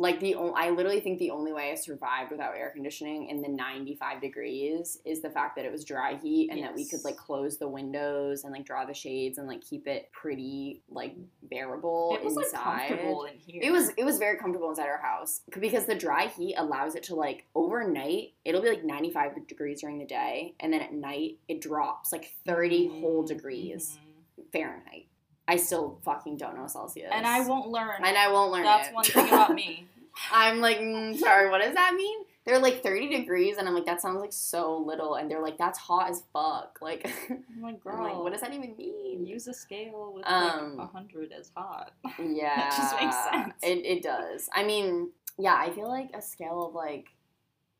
like 0.00 0.18
the 0.20 0.34
o- 0.34 0.52
I 0.56 0.70
literally 0.70 1.00
think 1.00 1.18
the 1.18 1.30
only 1.30 1.52
way 1.52 1.70
I 1.70 1.74
survived 1.74 2.30
without 2.30 2.54
air 2.56 2.70
conditioning 2.74 3.28
in 3.28 3.42
the 3.42 3.48
95 3.48 4.20
degrees 4.20 4.98
is 5.04 5.20
the 5.20 5.28
fact 5.30 5.56
that 5.56 5.66
it 5.66 5.70
was 5.72 5.84
dry 5.84 6.16
heat 6.16 6.48
and 6.50 6.62
that 6.62 6.74
we 6.74 6.88
could 6.88 7.04
like 7.04 7.16
close 7.18 7.58
the 7.58 7.68
windows 7.68 8.44
and 8.44 8.52
like 8.52 8.64
draw 8.64 8.86
the 8.86 8.94
shades 8.94 9.36
and 9.36 9.46
like 9.46 9.60
keep 9.60 9.86
it 9.86 10.10
pretty 10.12 10.82
like 10.88 11.14
bearable 11.42 12.16
It 12.18 12.24
was 12.24 12.34
like 12.34 12.46
inside. 12.46 12.88
comfortable 12.88 13.24
in 13.24 13.34
here. 13.36 13.60
It 13.62 13.70
was 13.70 13.90
it 13.98 14.04
was 14.04 14.16
very 14.18 14.38
comfortable 14.38 14.70
inside 14.70 14.88
our 14.88 15.02
house 15.02 15.42
because 15.52 15.84
the 15.84 15.94
dry 15.94 16.28
heat 16.28 16.54
allows 16.56 16.94
it 16.94 17.02
to 17.04 17.14
like 17.14 17.44
overnight 17.54 18.32
it'll 18.46 18.62
be 18.62 18.70
like 18.70 18.84
95 18.84 19.46
degrees 19.46 19.82
during 19.82 19.98
the 19.98 20.06
day 20.06 20.54
and 20.60 20.72
then 20.72 20.80
at 20.80 20.94
night 20.94 21.32
it 21.46 21.60
drops 21.60 22.10
like 22.10 22.32
30 22.46 22.88
whole 22.88 23.22
Mhm, 23.22 23.28
degrees 23.28 23.98
mhm. 24.38 24.44
Fahrenheit. 24.50 25.08
I 25.52 25.56
still 25.56 25.98
fucking 26.04 26.36
don't 26.36 26.56
know 26.56 26.66
Celsius. 26.66 27.10
And 27.12 27.26
I 27.26 27.40
won't 27.46 27.68
learn. 27.68 28.02
and 28.04 28.16
I 28.16 28.30
won't 28.30 28.52
learn 28.52 28.62
That's 28.62 28.88
it. 28.88 28.94
one 28.94 29.04
thing 29.04 29.28
about 29.28 29.54
me. 29.54 29.86
I'm 30.32 30.60
like, 30.60 30.78
mm, 30.78 31.16
sorry, 31.18 31.50
what 31.50 31.60
does 31.62 31.74
that 31.74 31.94
mean? 31.94 32.18
They're 32.46 32.58
like 32.58 32.82
30 32.82 33.08
degrees, 33.08 33.58
and 33.58 33.68
I'm 33.68 33.74
like, 33.74 33.84
that 33.86 34.00
sounds 34.00 34.20
like 34.20 34.32
so 34.32 34.76
little. 34.78 35.14
And 35.16 35.30
they're 35.30 35.42
like, 35.42 35.58
that's 35.58 35.78
hot 35.78 36.08
as 36.10 36.22
fuck. 36.32 36.78
Like, 36.80 37.10
I'm 37.30 37.62
like, 37.62 37.82
girl, 37.82 37.96
I'm 37.96 38.02
like, 38.04 38.16
what 38.18 38.32
does 38.32 38.40
that 38.42 38.52
even 38.54 38.74
mean? 38.76 39.26
use 39.26 39.46
a 39.46 39.54
scale 39.54 40.12
with 40.14 40.24
Um, 40.26 40.76
like 40.76 40.88
a 40.88 40.90
hundred 40.92 41.32
as 41.32 41.50
hot. 41.56 41.92
Yeah, 42.18 42.68
it 42.68 42.76
just 42.76 42.94
makes 43.00 43.16
sense. 43.30 43.54
It 43.62 43.84
it 43.84 44.02
does. 44.02 44.48
I 44.54 44.64
mean, 44.64 45.10
yeah, 45.38 45.54
I 45.56 45.70
feel 45.70 45.88
like 45.88 46.10
a 46.14 46.22
scale 46.22 46.66
of 46.68 46.74
like, 46.74 47.06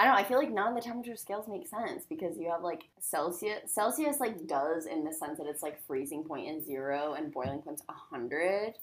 I 0.01 0.05
don't. 0.05 0.15
know, 0.15 0.19
I 0.21 0.25
feel 0.25 0.39
like 0.39 0.51
none 0.51 0.69
of 0.69 0.75
the 0.75 0.81
temperature 0.81 1.15
scales 1.17 1.47
make 1.47 1.69
sense 1.69 2.07
because 2.09 2.39
you 2.39 2.49
have 2.51 2.63
like 2.63 2.85
Celsius. 3.01 3.71
Celsius 3.73 4.19
like 4.19 4.47
does 4.47 4.87
in 4.87 5.05
the 5.05 5.13
sense 5.13 5.37
that 5.39 5.47
it's 5.47 5.63
like 5.63 5.79
freezing 5.87 6.25
point 6.25 6.49
is 6.49 6.65
zero 6.65 7.15
and 7.15 7.31
boiling 7.31 7.61
point's 7.61 7.83
a 7.89 7.93
hundred. 7.93 8.75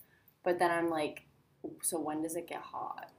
But 0.43 0.60
then 0.60 0.69
I'm 0.69 0.89
like, 0.89 1.23
so 1.82 1.99
when 1.99 2.21
does 2.21 2.36
it 2.36 2.47
get 2.47 2.62
hot? 2.62 3.10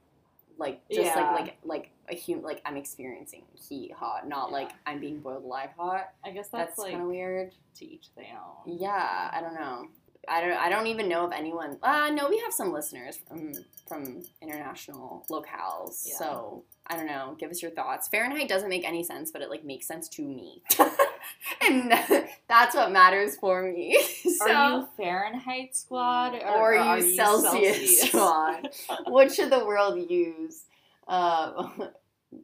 Like 0.57 0.81
just 0.89 1.05
Yeah. 1.05 1.15
like 1.31 1.37
like 1.39 1.57
like 1.63 1.89
a 2.09 2.15
human 2.15 2.43
like 2.45 2.61
I'm 2.65 2.77
experiencing 2.77 3.43
heat 3.53 3.91
hot, 3.93 4.27
not 4.27 4.47
Yeah. 4.49 4.53
like 4.59 4.71
I'm 4.85 4.99
being 5.01 5.19
boiled 5.19 5.43
alive 5.43 5.71
hot. 5.77 6.09
I 6.25 6.31
guess 6.31 6.47
That's, 6.49 6.69
that's, 6.71 6.79
like 6.79 6.91
kind 6.91 7.03
of 7.03 7.09
weird. 7.09 7.51
to 7.75 7.85
each 7.85 8.13
their 8.15 8.25
own. 8.33 8.77
Yeah, 8.77 9.29
I 9.33 9.41
don't 9.41 9.55
know. 9.55 9.87
I 10.27 10.41
don't. 10.41 10.57
I 10.57 10.69
don't 10.69 10.87
even 10.87 11.07
know 11.07 11.25
if 11.25 11.31
anyone. 11.33 11.77
Uh, 11.81 12.09
no, 12.11 12.29
we 12.29 12.37
have 12.39 12.53
some 12.53 12.71
listeners 12.73 13.19
from 13.27 13.53
from 13.87 14.21
international 14.41 15.25
locales. 15.29 16.03
Yeah. 16.05 16.17
So 16.17 16.63
I 16.89 16.95
don't 16.95 17.05
know. 17.05 17.35
Give 17.39 17.51
us 17.51 17.61
your 17.61 17.71
thoughts. 17.71 18.07
Fahrenheit 18.07 18.47
doesn't 18.49 18.69
make 18.69 18.87
any 18.87 19.03
sense, 19.03 19.29
but 19.31 19.41
it 19.41 19.49
like 19.49 19.63
makes 19.63 19.85
sense 19.85 20.09
to 20.09 20.23
me, 20.23 20.63
and 21.61 21.91
that's 22.47 22.75
what 22.75 22.91
matters 22.91 23.35
for 23.37 23.61
me. 23.63 24.01
so, 24.37 24.51
Are 24.51 24.79
you 24.79 24.87
Fahrenheit 24.97 25.75
squad 25.75 26.33
or, 26.35 26.47
or, 26.47 26.75
are 26.77 26.99
you 26.99 27.15
Celsius, 27.15 28.01
Celsius? 28.01 28.09
squad? 28.09 28.69
what 29.07 29.31
should 29.31 29.51
the 29.51 29.63
world 29.65 30.09
use? 30.09 30.63
Uh, 31.07 31.69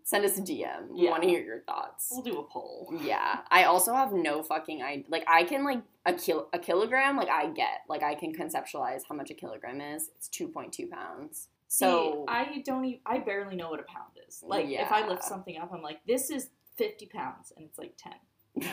send 0.04 0.26
us 0.26 0.38
a 0.38 0.42
DM. 0.42 0.90
We 0.92 1.04
Yeah. 1.06 1.12
want 1.12 1.24
to 1.24 1.30
hear 1.30 1.42
your 1.44 1.62
thoughts. 1.62 2.10
We'll 2.12 2.22
do 2.24 2.40
a 2.40 2.44
poll. 2.44 2.94
Yeah, 3.04 3.40
I 3.50 3.64
also 3.64 3.94
have 3.94 4.14
no 4.14 4.44
fucking 4.44 4.82
I 4.84 5.06
like 5.10 5.24
I 5.28 5.44
can 5.44 5.64
like 5.64 5.82
a 6.06 6.14
kil 6.14 6.50
a 6.54 6.60
kilogram 6.60 7.18
like 7.18 7.30
I 7.30 7.48
get 7.48 7.82
like 7.90 8.04
I 8.04 8.14
can 8.16 8.34
conceptualize 8.34 9.02
how 9.10 9.16
much 9.16 9.32
a 9.32 9.34
kilogram 9.34 9.82
is. 9.82 10.10
It's 10.18 10.28
two 10.28 10.48
point 10.48 10.72
two 10.74 10.88
pounds. 10.88 11.48
So 11.68 12.26
See, 12.28 12.34
I 12.34 12.62
don't 12.66 12.86
even. 12.86 13.00
I 13.06 13.20
barely 13.20 13.56
know 13.56 13.70
what 13.70 13.80
a 13.80 13.84
pound 13.84 14.12
is. 14.28 14.44
Like 14.46 14.68
if 14.70 14.92
I 14.92 15.08
lift 15.08 15.24
something 15.24 15.58
up, 15.58 15.72
I'm 15.74 15.82
like, 15.82 16.00
this 16.08 16.30
is 16.30 16.50
fifty 16.78 17.06
pounds, 17.08 17.52
and 17.56 17.66
it's 17.66 17.78
like 17.80 17.96
ten. 17.98 18.14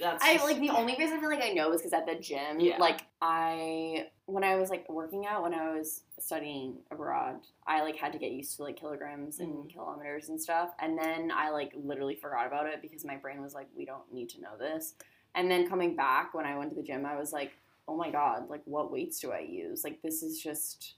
That's 0.00 0.22
I 0.22 0.34
just- 0.34 0.44
like 0.44 0.60
the 0.60 0.70
only 0.76 0.94
reason 0.96 1.16
I 1.16 1.20
feel 1.20 1.30
like 1.30 1.42
I 1.42 1.50
know 1.50 1.72
is 1.72 1.80
because 1.80 1.92
at 1.92 2.06
the 2.06 2.14
gym, 2.14 2.60
Yeah. 2.60 2.78
like 2.78 3.00
I 3.20 4.08
when 4.26 4.44
I 4.44 4.56
was 4.56 4.70
like 4.70 4.88
working 4.88 5.26
out 5.26 5.42
when 5.42 5.54
I 5.54 5.74
was 5.76 6.02
studying 6.20 6.76
abroad, 6.92 7.36
I 7.66 7.82
like 7.82 7.96
had 7.96 8.12
to 8.12 8.18
get 8.18 8.30
used 8.30 8.56
to 8.58 8.62
like 8.62 8.76
kilograms 8.76 9.40
and 9.40 9.54
Mhm. 9.64 9.72
kilometers 9.72 10.28
and 10.28 10.40
stuff, 10.40 10.70
and 10.78 10.96
then 10.98 11.32
I 11.34 11.50
like 11.50 11.72
literally 11.74 12.14
forgot 12.14 12.46
about 12.46 12.66
it 12.66 12.80
because 12.82 13.04
my 13.04 13.16
brain 13.16 13.40
was 13.42 13.54
like, 13.54 13.68
we 13.76 13.84
don't 13.84 14.12
need 14.12 14.28
to 14.30 14.40
know 14.40 14.56
this. 14.58 14.94
And 15.34 15.50
then 15.50 15.68
coming 15.68 15.96
back 15.96 16.34
when 16.34 16.46
I 16.46 16.56
went 16.56 16.70
to 16.70 16.76
the 16.76 16.82
gym, 16.82 17.04
I 17.06 17.16
was 17.18 17.32
like, 17.32 17.52
oh 17.88 17.96
my 17.96 18.10
god, 18.10 18.48
like 18.50 18.62
what 18.66 18.92
weights 18.92 19.18
do 19.18 19.32
I 19.32 19.40
use? 19.40 19.82
Like 19.82 20.00
this 20.02 20.22
is 20.22 20.40
just 20.40 20.94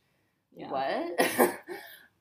yeah. 0.54 0.70
what? 0.70 1.58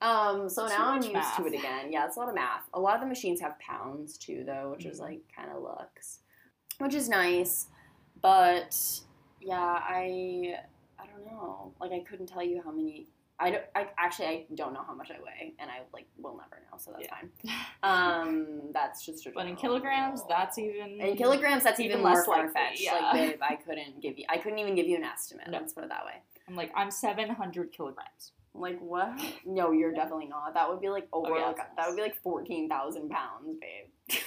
um, 0.02 0.48
so 0.48 0.66
now 0.66 0.88
I'm 0.90 1.02
used 1.02 1.12
math. 1.12 1.36
to 1.36 1.46
it 1.46 1.54
again. 1.54 1.90
Yeah, 1.92 2.06
it's 2.06 2.16
a 2.16 2.20
lot 2.20 2.28
of 2.28 2.34
math. 2.34 2.68
A 2.74 2.80
lot 2.80 2.94
of 2.94 3.00
the 3.00 3.06
machines 3.06 3.40
have 3.40 3.58
pounds 3.58 4.16
too, 4.16 4.44
though, 4.46 4.70
which 4.74 4.84
is 4.86 4.98
Mhm. 4.98 5.02
like 5.02 5.20
kind 5.34 5.50
of 5.50 5.62
looks, 5.62 6.20
which 6.78 6.94
is 6.94 7.08
nice. 7.08 7.68
But 8.20 8.76
yeah, 9.40 9.58
I 9.60 10.58
I 10.98 11.06
don't 11.06 11.24
know. 11.26 11.72
Like 11.80 11.92
I 11.92 12.00
couldn't 12.00 12.26
tell 12.26 12.42
you 12.42 12.60
how 12.64 12.70
many. 12.70 13.08
I 13.42 13.50
don't. 13.50 13.64
I 13.74 13.88
actually 13.96 14.26
I 14.26 14.46
don't 14.54 14.74
know 14.74 14.82
how 14.86 14.94
much 14.94 15.10
I 15.10 15.14
weigh, 15.24 15.54
and 15.58 15.70
I 15.70 15.80
like 15.94 16.06
will 16.18 16.36
never 16.36 16.62
know. 16.70 16.76
So 16.76 16.92
that's 16.92 17.04
Yeah. 17.06 17.14
fine. 17.14 17.30
Um, 17.82 18.60
that's 18.74 19.04
just 19.06 19.26
a 19.26 19.30
But 19.30 19.46
in 19.46 19.56
kilograms, 19.56 20.20
that's 20.28 20.58
even 20.58 21.00
In 21.00 21.16
kilograms, 21.16 21.64
that's 21.64 21.80
even, 21.80 22.00
even 22.00 22.02
less 22.04 22.26
far 22.26 22.46
fetched. 22.50 22.82
yeah. 22.82 22.94
Like, 22.96 23.12
babe, 23.30 23.40
I 23.42 23.56
couldn't 23.56 24.02
give 24.02 24.18
you. 24.18 24.26
I 24.28 24.36
couldn't 24.36 24.58
even 24.58 24.74
give 24.74 24.86
you 24.86 24.96
an 24.96 25.04
estimate. 25.04 25.48
No. 25.48 25.56
Let's 25.58 25.72
put 25.72 25.84
it 25.84 25.88
that 25.88 26.04
way. 26.04 26.16
I'm 26.50 26.56
like, 26.56 26.72
I'm 26.74 26.90
700 26.90 27.72
kilograms. 27.72 28.32
Like 28.54 28.80
what? 28.80 29.20
No, 29.46 29.70
you're 29.70 29.92
definitely 29.92 30.26
not. 30.26 30.54
That 30.54 30.68
would 30.68 30.80
be 30.80 30.88
like 30.88 31.06
over. 31.12 31.30
Oh, 31.30 31.38
yeah, 31.38 31.46
like, 31.46 31.76
that 31.76 31.86
would 31.86 31.94
be 31.94 32.02
like 32.02 32.20
fourteen 32.20 32.68
thousand 32.68 33.08
pounds, 33.08 33.56
babe. 33.60 34.18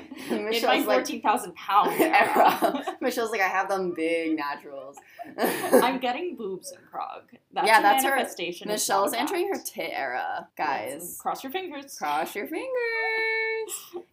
In 0.28 0.44
my 0.44 0.50
Michelle's 0.50 0.86
like 0.86 0.96
14,000 1.06 1.54
pound 1.54 1.90
era. 2.00 2.96
Michelle's 3.00 3.30
like, 3.30 3.40
I 3.40 3.48
have 3.48 3.68
them 3.68 3.92
big 3.94 4.36
naturals. 4.36 4.96
I'm 5.38 5.98
getting 6.00 6.36
boobs 6.36 6.72
in 6.72 6.78
Prague. 6.90 7.24
That's 7.52 7.66
Yeah, 7.66 7.80
that's 7.80 8.04
her- 8.04 8.10
manifestation. 8.16 8.68
Michelle's 8.68 9.12
entering 9.14 9.48
her 9.48 9.60
tit 9.64 9.90
era, 9.92 10.48
guys. 10.56 11.16
Cross 11.20 11.42
your 11.44 11.52
fingers. 11.52 11.96
Cross 11.98 12.34
your 12.34 12.46
fingers. 12.46 12.70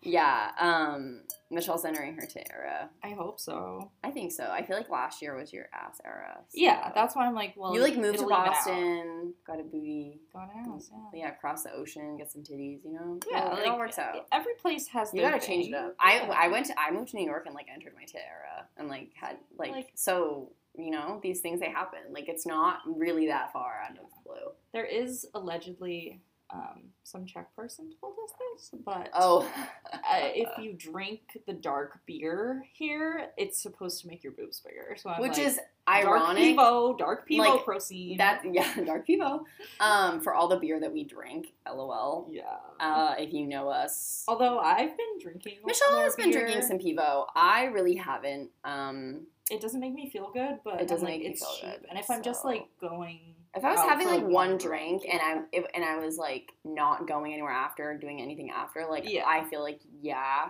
yeah. 0.01 0.51
Um, 0.59 1.21
Michelle's 1.49 1.85
entering 1.85 2.15
her 2.15 2.25
tit 2.27 2.45
era. 2.53 2.89
I 3.03 3.11
hope 3.11 3.39
so. 3.39 3.89
I 4.03 4.11
think 4.11 4.33
so. 4.33 4.43
I 4.51 4.65
feel 4.65 4.75
like 4.75 4.89
last 4.89 5.21
year 5.21 5.33
was 5.37 5.53
your 5.53 5.67
ass 5.73 6.01
era. 6.03 6.35
so- 6.39 6.43
Yeah, 6.53 6.91
that's 6.93 7.15
why 7.15 7.25
I'm 7.25 7.33
like, 7.33 7.53
well, 7.55 7.73
you 7.73 7.81
like 7.81 7.95
moved 7.95 8.17
to 8.19 8.25
it'll 8.25 8.25
even 8.25 8.35
out. 8.35 8.45
Boston, 8.47 9.33
got 9.45 9.59
a 9.59 9.63
booty, 9.63 10.19
Got 10.33 10.49
out, 10.67 10.81
yeah. 11.13 11.19
yeah, 11.19 11.29
cross 11.31 11.63
the 11.63 11.71
ocean, 11.73 12.17
get 12.17 12.29
some 12.31 12.41
titties. 12.43 12.83
You 12.83 12.93
know, 12.93 13.19
Yeah, 13.31 13.47
it 13.47 13.53
like, 13.53 13.59
it 13.61 13.67
all 13.69 13.77
works 13.79 13.97
out. 13.97 14.27
Every 14.31 14.55
place 14.55 14.87
has. 14.87 15.13
You 15.13 15.21
gotta 15.21 15.39
change 15.39 15.67
it 15.67 15.73
up. 15.73 15.95
I 15.99 16.19
I 16.19 16.47
went 16.49 16.65
to 16.67 16.79
I 16.79 16.91
moved 16.91 17.09
to 17.11 17.17
New 17.17 17.25
York 17.25 17.45
and 17.45 17.55
like 17.55 17.67
entered 17.73 17.93
my 17.95 18.03
tit 18.05 18.21
era 18.27 18.67
and 18.77 18.87
like 18.87 19.11
had 19.15 19.37
like, 19.57 19.71
Like- 19.71 19.91
so 19.95 20.51
you 20.77 20.91
know 20.91 21.19
these 21.23 21.41
things 21.41 21.59
they 21.59 21.69
happen 21.71 21.99
like 22.11 22.29
it's 22.29 22.45
not 22.45 22.81
really 22.85 23.27
that 23.27 23.51
far 23.51 23.81
out 23.83 23.91
of 23.91 23.97
the 23.97 24.03
blue. 24.25 24.51
There 24.73 24.85
is 24.85 25.27
allegedly 25.33 26.21
um, 26.49 26.83
some 27.03 27.25
Czech 27.25 27.53
person 27.55 27.89
told 27.99 28.13
us 28.23 28.33
this, 28.71 28.79
but 28.85 29.09
Oh, 29.13 29.49
uh, 29.93 29.97
if 30.13 30.47
you 30.57 30.73
drink 30.73 31.37
the 31.45 31.53
dark 31.53 31.99
beer 32.05 32.63
here, 32.73 33.29
it's 33.37 33.61
supposed 33.61 34.01
to 34.01 34.07
make 34.07 34.23
your 34.23 34.31
boobs 34.31 34.61
bigger. 34.61 34.95
So 34.97 35.09
I'm 35.09 35.21
which 35.21 35.37
like, 35.37 35.47
is 35.47 35.55
dark 35.85 36.21
ironic. 36.21 36.55
pivo, 36.57 36.97
dark 36.97 37.29
pivo 37.29 37.37
Like, 37.39 37.65
proceed. 37.65 38.19
That 38.19 38.43
yeah, 38.51 38.73
dark 38.85 39.05
pivo. 39.07 39.41
Um, 39.81 40.21
for 40.21 40.33
all 40.33 40.47
the 40.47 40.57
beer 40.57 40.79
that 40.79 40.91
we 40.93 41.03
drink, 41.03 41.47
lol. 41.67 42.29
yeah. 42.31 42.43
Uh, 42.79 43.15
if 43.17 43.33
you 43.33 43.45
know 43.45 43.67
us, 43.69 44.23
Although 44.27 44.59
I've 44.59 44.95
been 44.95 45.19
drinking, 45.21 45.57
Michelle 45.65 45.99
has 45.99 46.15
been 46.15 46.31
beer. 46.31 46.41
drinking 46.45 46.61
some 46.67 46.79
pivo. 46.79 47.25
I 47.35 47.65
really 47.65 47.95
haven't. 47.95 48.51
Um, 48.63 49.27
It 49.51 49.59
doesn't 49.61 49.79
make 49.81 49.93
me 49.93 50.09
feel 50.09 50.29
good, 50.31 50.59
but 50.63 50.79
It 50.81 50.87
doesn't 50.87 51.05
like, 51.05 51.15
make 51.19 51.23
me 51.23 51.27
it's 51.33 51.41
feel 51.45 51.55
cheap. 51.71 51.81
good, 51.81 51.89
And 51.89 51.99
if 51.99 52.09
I'm 52.09 52.21
just 52.21 52.45
like 52.45 52.67
going, 52.79 53.19
if 53.57 53.65
I 53.65 53.71
was 53.71 53.79
out 53.79 53.89
having 53.89 54.07
like 54.07 54.21
one 54.23 54.31
one 54.33 54.57
drink 54.57 55.01
drink, 55.01 55.05
and 55.11 55.19
I 55.21 55.41
if, 55.51 55.65
and 55.73 55.83
I 55.83 55.97
was 55.97 56.17
like 56.17 56.51
not 56.63 57.07
going 57.07 57.33
anywhere 57.33 57.51
after 57.51 57.91
or 57.91 57.97
doing 57.97 58.21
anything 58.21 58.51
after, 58.51 58.85
like 58.89 59.09
Yeah. 59.11 59.25
I 59.27 59.43
feel 59.49 59.61
like 59.61 59.81
yeah, 60.01 60.49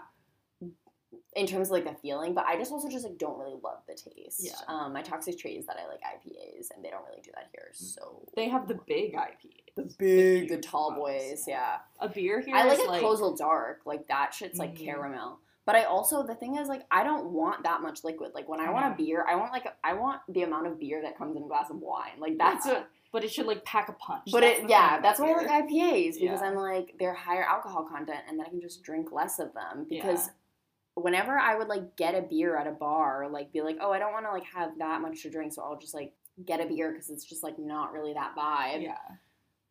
in 1.36 1.46
terms 1.46 1.68
of 1.68 1.72
like 1.72 1.86
the 1.86 1.96
feeling, 2.02 2.34
but 2.34 2.46
I 2.46 2.58
just 2.58 2.72
also 2.72 2.90
just 2.90 3.06
like 3.06 3.18
don't 3.18 3.38
really 3.38 3.58
love 3.64 3.80
the 3.88 3.94
taste. 3.94 4.42
Yeah. 4.44 4.54
Um, 4.68 4.94
my 4.94 5.02
toxic 5.02 5.38
trait 5.38 5.58
is 5.60 5.66
that 5.68 5.78
I 5.78 5.88
like 5.88 6.00
IPAs 6.02 6.68
and 6.76 6.84
they 6.84 6.90
don't 6.90 7.06
really 7.08 7.22
do 7.22 7.32
that 7.36 7.50
here. 7.54 7.70
So 7.74 8.24
they 8.36 8.50
have 8.50 8.68
the 8.68 8.80
big 8.88 9.14
IPAs, 9.14 9.76
the 9.76 9.84
big, 9.98 10.50
the 10.50 10.56
huge 10.56 10.66
tall 10.66 10.90
ones, 10.90 11.00
boys, 11.00 11.44
yeah. 11.48 11.78
yeah. 12.02 12.06
A 12.06 12.10
beer 12.10 12.42
here 12.42 12.56
I 12.56 12.66
like 12.66 12.80
is 12.80 12.86
a 12.86 12.90
like 12.90 13.04
Kozel 13.04 13.38
Dark. 13.38 13.82
Like 13.86 14.08
that 14.08 14.34
shit's 14.34 14.58
like 14.60 14.74
Mhm. 14.76 14.84
caramel. 14.86 15.40
But 15.66 15.76
I 15.76 15.84
also 15.84 16.26
the 16.26 16.34
thing 16.36 16.56
is 16.56 16.68
like 16.70 16.84
I 16.90 17.04
don't 17.04 17.32
want 17.32 17.64
that 17.64 17.82
much 17.82 18.04
liquid. 18.04 18.32
Like 18.34 18.48
when 18.50 18.60
I 18.60 18.72
want 18.72 18.92
a 18.94 18.96
beer, 18.98 19.26
I 19.30 19.36
want 19.36 19.52
like 19.52 19.66
a, 19.66 19.74
I 19.84 19.94
want 19.94 20.22
the 20.30 20.44
amount 20.44 20.68
of 20.68 20.80
beer 20.80 21.02
that 21.04 21.18
comes 21.18 21.36
in 21.36 21.44
a 21.44 21.48
glass 21.48 21.70
of 21.70 21.78
wine. 21.78 22.20
Like 22.20 22.38
that's 22.38 22.66
Yeah. 22.66 22.74
what. 22.74 22.90
But 23.12 23.24
it 23.24 23.32
should 23.32 23.46
like 23.46 23.64
pack 23.66 23.90
a 23.90 23.94
punch. 23.94 24.30
But 24.32 24.42
That's 24.42 24.60
it 24.60 24.70
yeah, 24.70 25.00
that's 25.02 25.20
why 25.20 25.32
I 25.32 25.36
like. 25.38 25.48
IPAs 25.70 26.20
because 26.20 26.42
Yeah. 26.42 26.48
I'm 26.48 26.56
like 26.56 26.96
they're 27.00 27.14
higher 27.14 27.44
alcohol 27.44 27.84
content 27.84 28.20
and 28.28 28.38
then 28.40 28.46
I 28.46 28.50
can 28.50 28.62
just 28.62 28.84
drink 28.84 29.12
less 29.12 29.40
of 29.40 29.54
them 29.54 29.86
because. 29.90 30.28
Yeah. 30.28 30.32
Whenever 31.00 31.38
I 31.38 31.56
would 31.56 31.68
like 31.68 31.96
get 31.96 32.16
a 32.16 32.24
beer 32.24 32.58
at 32.58 32.66
a 32.66 32.72
bar, 32.72 33.30
like 33.30 33.54
be 33.54 33.62
like, 33.62 33.78
oh, 33.80 33.92
I 33.92 34.00
don't 34.00 34.14
want 34.14 34.26
to 34.26 34.32
like 34.32 34.46
have 34.46 34.72
that 34.80 35.00
much 35.00 35.22
to 35.22 35.30
drink, 35.30 35.54
so 35.54 35.62
I'll 35.62 35.78
just 35.78 35.94
like 35.94 36.12
get 36.44 36.60
a 36.60 36.66
beer 36.66 36.92
because 36.92 37.12
it's 37.12 37.24
just 37.24 37.44
like 37.44 37.60
not 37.60 37.94
really 37.94 38.14
that 38.14 38.36
vibe. 38.36 38.82
Yeah. 38.82 38.98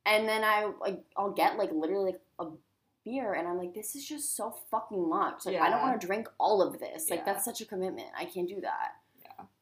And 0.05 0.29
then 0.29 0.45
I 0.45 0.71
like 0.81 1.03
I'll 1.17 1.33
get 1.33 1.59
like 1.59 1.73
literally 1.73 2.13
like 2.13 2.21
a 2.39 2.47
beer 3.05 3.33
and 3.33 3.49
I'm 3.49 3.59
like, 3.59 3.75
this 3.75 3.97
is 3.97 4.07
just 4.07 4.37
so 4.37 4.55
fucking 4.71 5.09
much. 5.09 5.47
Like 5.47 5.57
I 5.57 5.69
don't 5.69 5.83
want 5.83 6.01
to 6.01 6.07
drink 6.07 6.29
all 6.39 6.63
of 6.63 6.79
this. 6.79 7.11
Like 7.11 7.21
Yeah. 7.27 7.33
that's 7.33 7.45
such 7.45 7.61
a 7.61 7.65
commitment. 7.67 8.07
I 8.17 8.27
can't 8.27 8.49
do 8.49 8.61
that. 8.61 8.93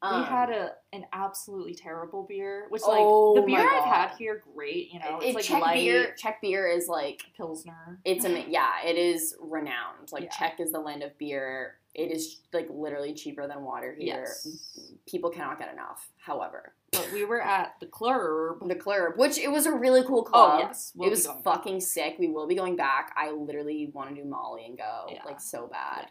Yeah. 0.02 0.09
Um, 0.11 0.20
we 0.20 0.26
had 0.26 0.50
a 0.50 0.72
an 0.92 1.04
absolutely 1.12 1.74
terrible 1.74 2.24
beer, 2.28 2.66
which 2.68 2.83
Oh 2.85 3.33
like 3.35 3.42
the 3.42 3.46
beer 3.46 3.61
I've 3.68 3.85
had 3.85 4.11
here, 4.18 4.42
great. 4.54 4.90
You 4.92 4.98
know, 5.00 5.18
it, 5.20 5.26
it's 5.26 5.35
like 5.35 5.44
Czech 5.44 5.62
light 5.62 5.74
beer. 5.76 6.14
Czech 6.18 6.40
beer 6.42 6.68
is 6.68 6.88
like 6.88 7.22
pilsner. 7.37 8.00
it's 8.04 8.24
a 8.24 8.40
yeah. 8.48 8.85
It 8.85 8.96
is 8.96 9.35
renowned. 9.40 10.12
Like 10.12 10.24
Yeah. 10.24 10.30
Czech 10.30 10.61
is 10.61 10.72
the 10.72 10.80
land 10.80 11.02
of 11.02 11.16
beer. 11.18 11.76
It 11.94 12.11
is 12.11 12.40
like 12.52 12.66
literally 12.70 13.14
cheaper 13.14 13.46
than 13.46 13.62
water 13.62 13.94
here. 13.96 14.24
Yes. 14.26 14.96
People 15.09 15.30
cannot 15.30 15.59
get 15.59 15.72
enough. 15.72 16.09
However, 16.18 16.74
But 16.92 17.09
we 17.12 17.24
were 17.24 17.40
at 17.40 17.74
the 17.80 17.87
club. 17.87 18.68
the 18.68 18.74
club, 18.74 19.12
which 19.16 19.38
it 19.38 19.50
was 19.50 19.64
a 19.66 19.72
really 19.72 20.02
cool 20.02 20.24
club. 20.24 20.54
Oh 20.54 20.59
yes, 20.59 20.92
we'll 20.96 21.07
it 21.07 21.11
was 21.11 21.26
going 21.26 21.42
back. 21.42 21.54
fucking 21.54 21.80
sick. 21.80 22.16
We 22.18 22.28
will 22.28 22.48
be 22.48 22.57
going 22.57 22.74
back. 22.76 23.14
I 23.16 23.30
literally 23.30 23.90
want 23.94 24.09
to 24.11 24.14
do 24.20 24.28
Molly 24.28 24.66
and 24.66 24.76
go 24.76 25.07
Yeah. 25.09 25.22
like 25.24 25.40
so 25.40 25.68
bad. 25.68 26.11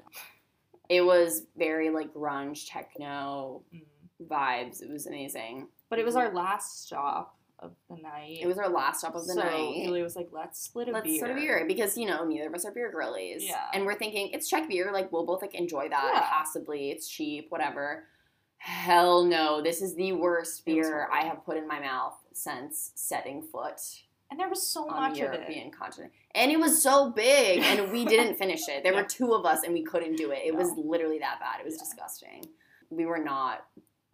It 0.96 1.02
was 1.02 1.44
very 1.58 1.90
like 1.90 2.14
grunge 2.14 2.68
techno 2.70 3.64
Mm. 3.74 3.86
vibes. 4.28 4.82
It 4.82 4.90
was 4.90 5.08
amazing. 5.08 5.68
But 5.90 6.00
it 6.00 6.06
was 6.06 6.16
our 6.16 6.34
last 6.34 6.86
stop 6.86 7.38
of 7.60 7.72
the 7.90 7.96
night. 7.98 8.40
It 8.42 8.48
was 8.48 8.58
our 8.58 8.68
last 8.70 9.00
stop 9.00 9.16
of 9.16 9.26
the 9.26 9.34
so 9.34 9.40
night. 9.42 9.84
Julia 9.86 10.04
was 10.04 10.16
like, 10.16 10.30
"Let's 10.32 10.60
split 10.60 10.90
a 10.90 10.92
Let's 10.92 11.06
beer." 11.06 11.18
start 11.18 11.32
a 11.32 11.36
beer 11.36 11.66
because 11.68 11.98
you 11.98 12.06
know 12.08 12.26
neither 12.26 12.48
of 12.48 12.54
us 12.54 12.66
are 12.66 12.72
beer 12.72 12.92
girlies. 12.92 13.44
Yeah. 13.46 13.70
and 13.74 13.86
we're 13.86 13.96
thinking 13.96 14.30
it's 14.34 14.50
Czech 14.50 14.68
beer. 14.68 14.92
Like 14.92 15.12
we'll 15.12 15.26
both 15.26 15.42
like 15.42 15.56
enjoy 15.56 15.88
that 15.90 16.12
Yeah. 16.14 16.30
possibly. 16.30 16.92
It's 16.92 17.08
cheap, 17.08 17.50
whatever. 17.52 18.06
Hell 18.58 19.26
no! 19.26 19.62
This 19.62 19.82
is 19.82 19.94
the 19.96 20.14
worst 20.14 20.64
beer 20.66 21.10
I 21.12 21.26
have 21.26 21.44
put 21.46 21.58
in 21.58 21.68
my 21.68 21.80
mouth 21.80 22.16
since 22.34 22.92
setting 22.96 23.42
foot 23.42 23.80
And 24.34 24.40
there 24.40 24.50
was 24.50 24.68
so 24.68 24.88
much 24.88 25.20
the 25.20 25.28
of 25.28 25.34
European 25.36 25.68
it. 25.68 25.78
continent. 25.78 26.12
And 26.34 26.52
it 26.52 26.60
was 26.60 26.82
so 26.82 27.12
big, 27.12 27.60
and 27.60 27.92
we 27.92 28.04
didn't 28.04 28.34
finish 28.40 28.68
it. 28.68 28.82
There 28.82 28.92
Yeah. 28.92 29.02
were 29.04 29.08
two 29.08 29.32
of 29.36 29.46
us, 29.46 29.62
and 29.64 29.76
we 29.76 29.84
couldn't 29.84 30.16
do 30.16 30.32
it. 30.32 30.40
It 30.44 30.56
was 30.56 30.72
literally 30.76 31.20
that 31.20 31.40
bad. 31.40 31.60
It 31.60 31.66
was 31.66 31.76
Yeah. 31.76 31.84
disgusting. 31.84 32.46
We 32.90 33.06
were 33.06 33.20
not 33.20 33.68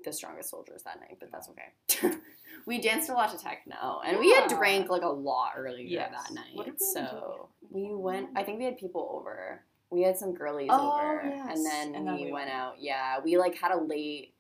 the 0.04 0.12
strongest 0.12 0.50
soldiers 0.50 0.84
that 0.84 1.00
night, 1.00 1.16
but 1.22 1.32
that's 1.32 1.48
okay. 1.52 2.18
we 2.66 2.82
danced 2.82 3.10
a 3.10 3.14
lot 3.14 3.32
to 3.32 3.38
techno, 3.42 4.02
and 4.06 4.20
we 4.20 4.34
had 4.34 4.50
drank 4.50 4.90
like 4.90 5.04
a 5.04 5.08
lot 5.08 5.54
earlier 5.56 5.86
Yes. 5.88 6.12
that 6.12 6.34
night. 6.34 6.54
What 6.54 6.66
did 6.66 6.74
we 6.82 6.86
so 6.86 7.48
we 7.72 7.96
went. 7.96 8.32
I 8.36 8.44
think 8.44 8.60
we 8.60 8.66
had 8.66 8.78
people 8.78 9.10
over. 9.14 9.64
We 9.90 10.02
had 10.02 10.18
some 10.18 10.34
girlies 10.34 10.68
Oh, 10.70 11.00
over, 11.00 11.22
yes. 11.34 11.48
and 11.56 11.66
then 11.66 11.96
And 11.96 12.18
we, 12.18 12.26
we 12.26 12.32
went 12.34 12.50
out. 12.50 12.76
Yeah, 12.82 13.20
we 13.24 13.38
like 13.38 13.56
had 13.56 13.72
a 13.72 13.78
late. 13.82 14.34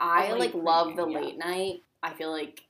I 0.00 0.32
late 0.32 0.40
like 0.40 0.54
love 0.54 0.96
the 0.96 1.06
yeah. 1.06 1.20
late 1.20 1.38
night. 1.38 1.84
I 2.02 2.12
feel 2.12 2.32
like 2.32 2.64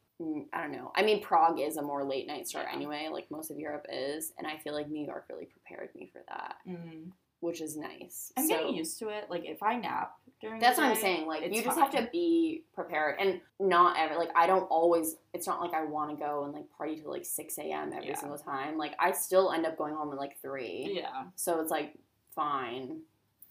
I 0.52 0.60
don't 0.62 0.72
know. 0.72 0.92
I 0.94 1.02
mean, 1.02 1.22
Prague 1.22 1.60
is 1.60 1.76
a 1.76 1.82
more 1.82 2.04
late 2.04 2.26
night 2.26 2.48
start 2.48 2.66
Yeah. 2.70 2.76
anyway, 2.76 3.08
like 3.12 3.30
most 3.30 3.50
of 3.50 3.58
Europe 3.58 3.86
is, 3.90 4.32
and 4.38 4.46
I 4.46 4.56
feel 4.58 4.72
like 4.74 4.88
New 4.88 5.04
York 5.04 5.26
really 5.28 5.46
prepared 5.46 5.94
me 5.94 6.06
for 6.12 6.22
that, 6.28 6.56
Mm. 6.66 7.12
which 7.40 7.60
is 7.60 7.76
nice. 7.76 8.32
I'm 8.36 8.46
So- 8.46 8.56
getting 8.56 8.74
used 8.74 8.98
to 9.00 9.08
it. 9.08 9.30
Like 9.30 9.44
if 9.44 9.62
I 9.62 9.76
nap 9.76 10.14
during, 10.40 10.60
That's 10.60 10.78
what 10.78 10.86
I'm 10.86 10.96
saying. 10.96 11.26
Like 11.26 11.42
you 11.52 11.62
just 11.62 11.76
fine. 11.78 11.90
have 11.90 11.90
to 12.04 12.10
be 12.10 12.64
prepared, 12.74 13.16
and 13.20 13.40
not 13.60 13.96
ever. 13.98 14.16
Like 14.16 14.30
I 14.36 14.46
don't 14.46 14.64
always. 14.64 15.16
It's 15.32 15.46
not 15.46 15.60
like 15.60 15.72
I 15.74 15.84
want 15.84 16.10
to 16.10 16.16
go 16.16 16.44
and 16.44 16.52
like 16.52 16.70
party 16.76 16.96
till 17.00 17.10
like 17.10 17.24
six 17.24 17.58
a.m. 17.58 17.92
every 17.92 18.08
Yeah. 18.08 18.16
single 18.16 18.38
time. 18.38 18.76
Like 18.78 18.94
I 18.98 19.12
still 19.12 19.52
end 19.52 19.66
up 19.66 19.76
going 19.78 19.94
home 19.94 20.12
at 20.12 20.18
like 20.18 20.38
three. 20.40 20.92
Yeah. 20.96 21.24
So 21.36 21.60
it's 21.60 21.70
like 21.70 21.94
fine. 22.34 23.02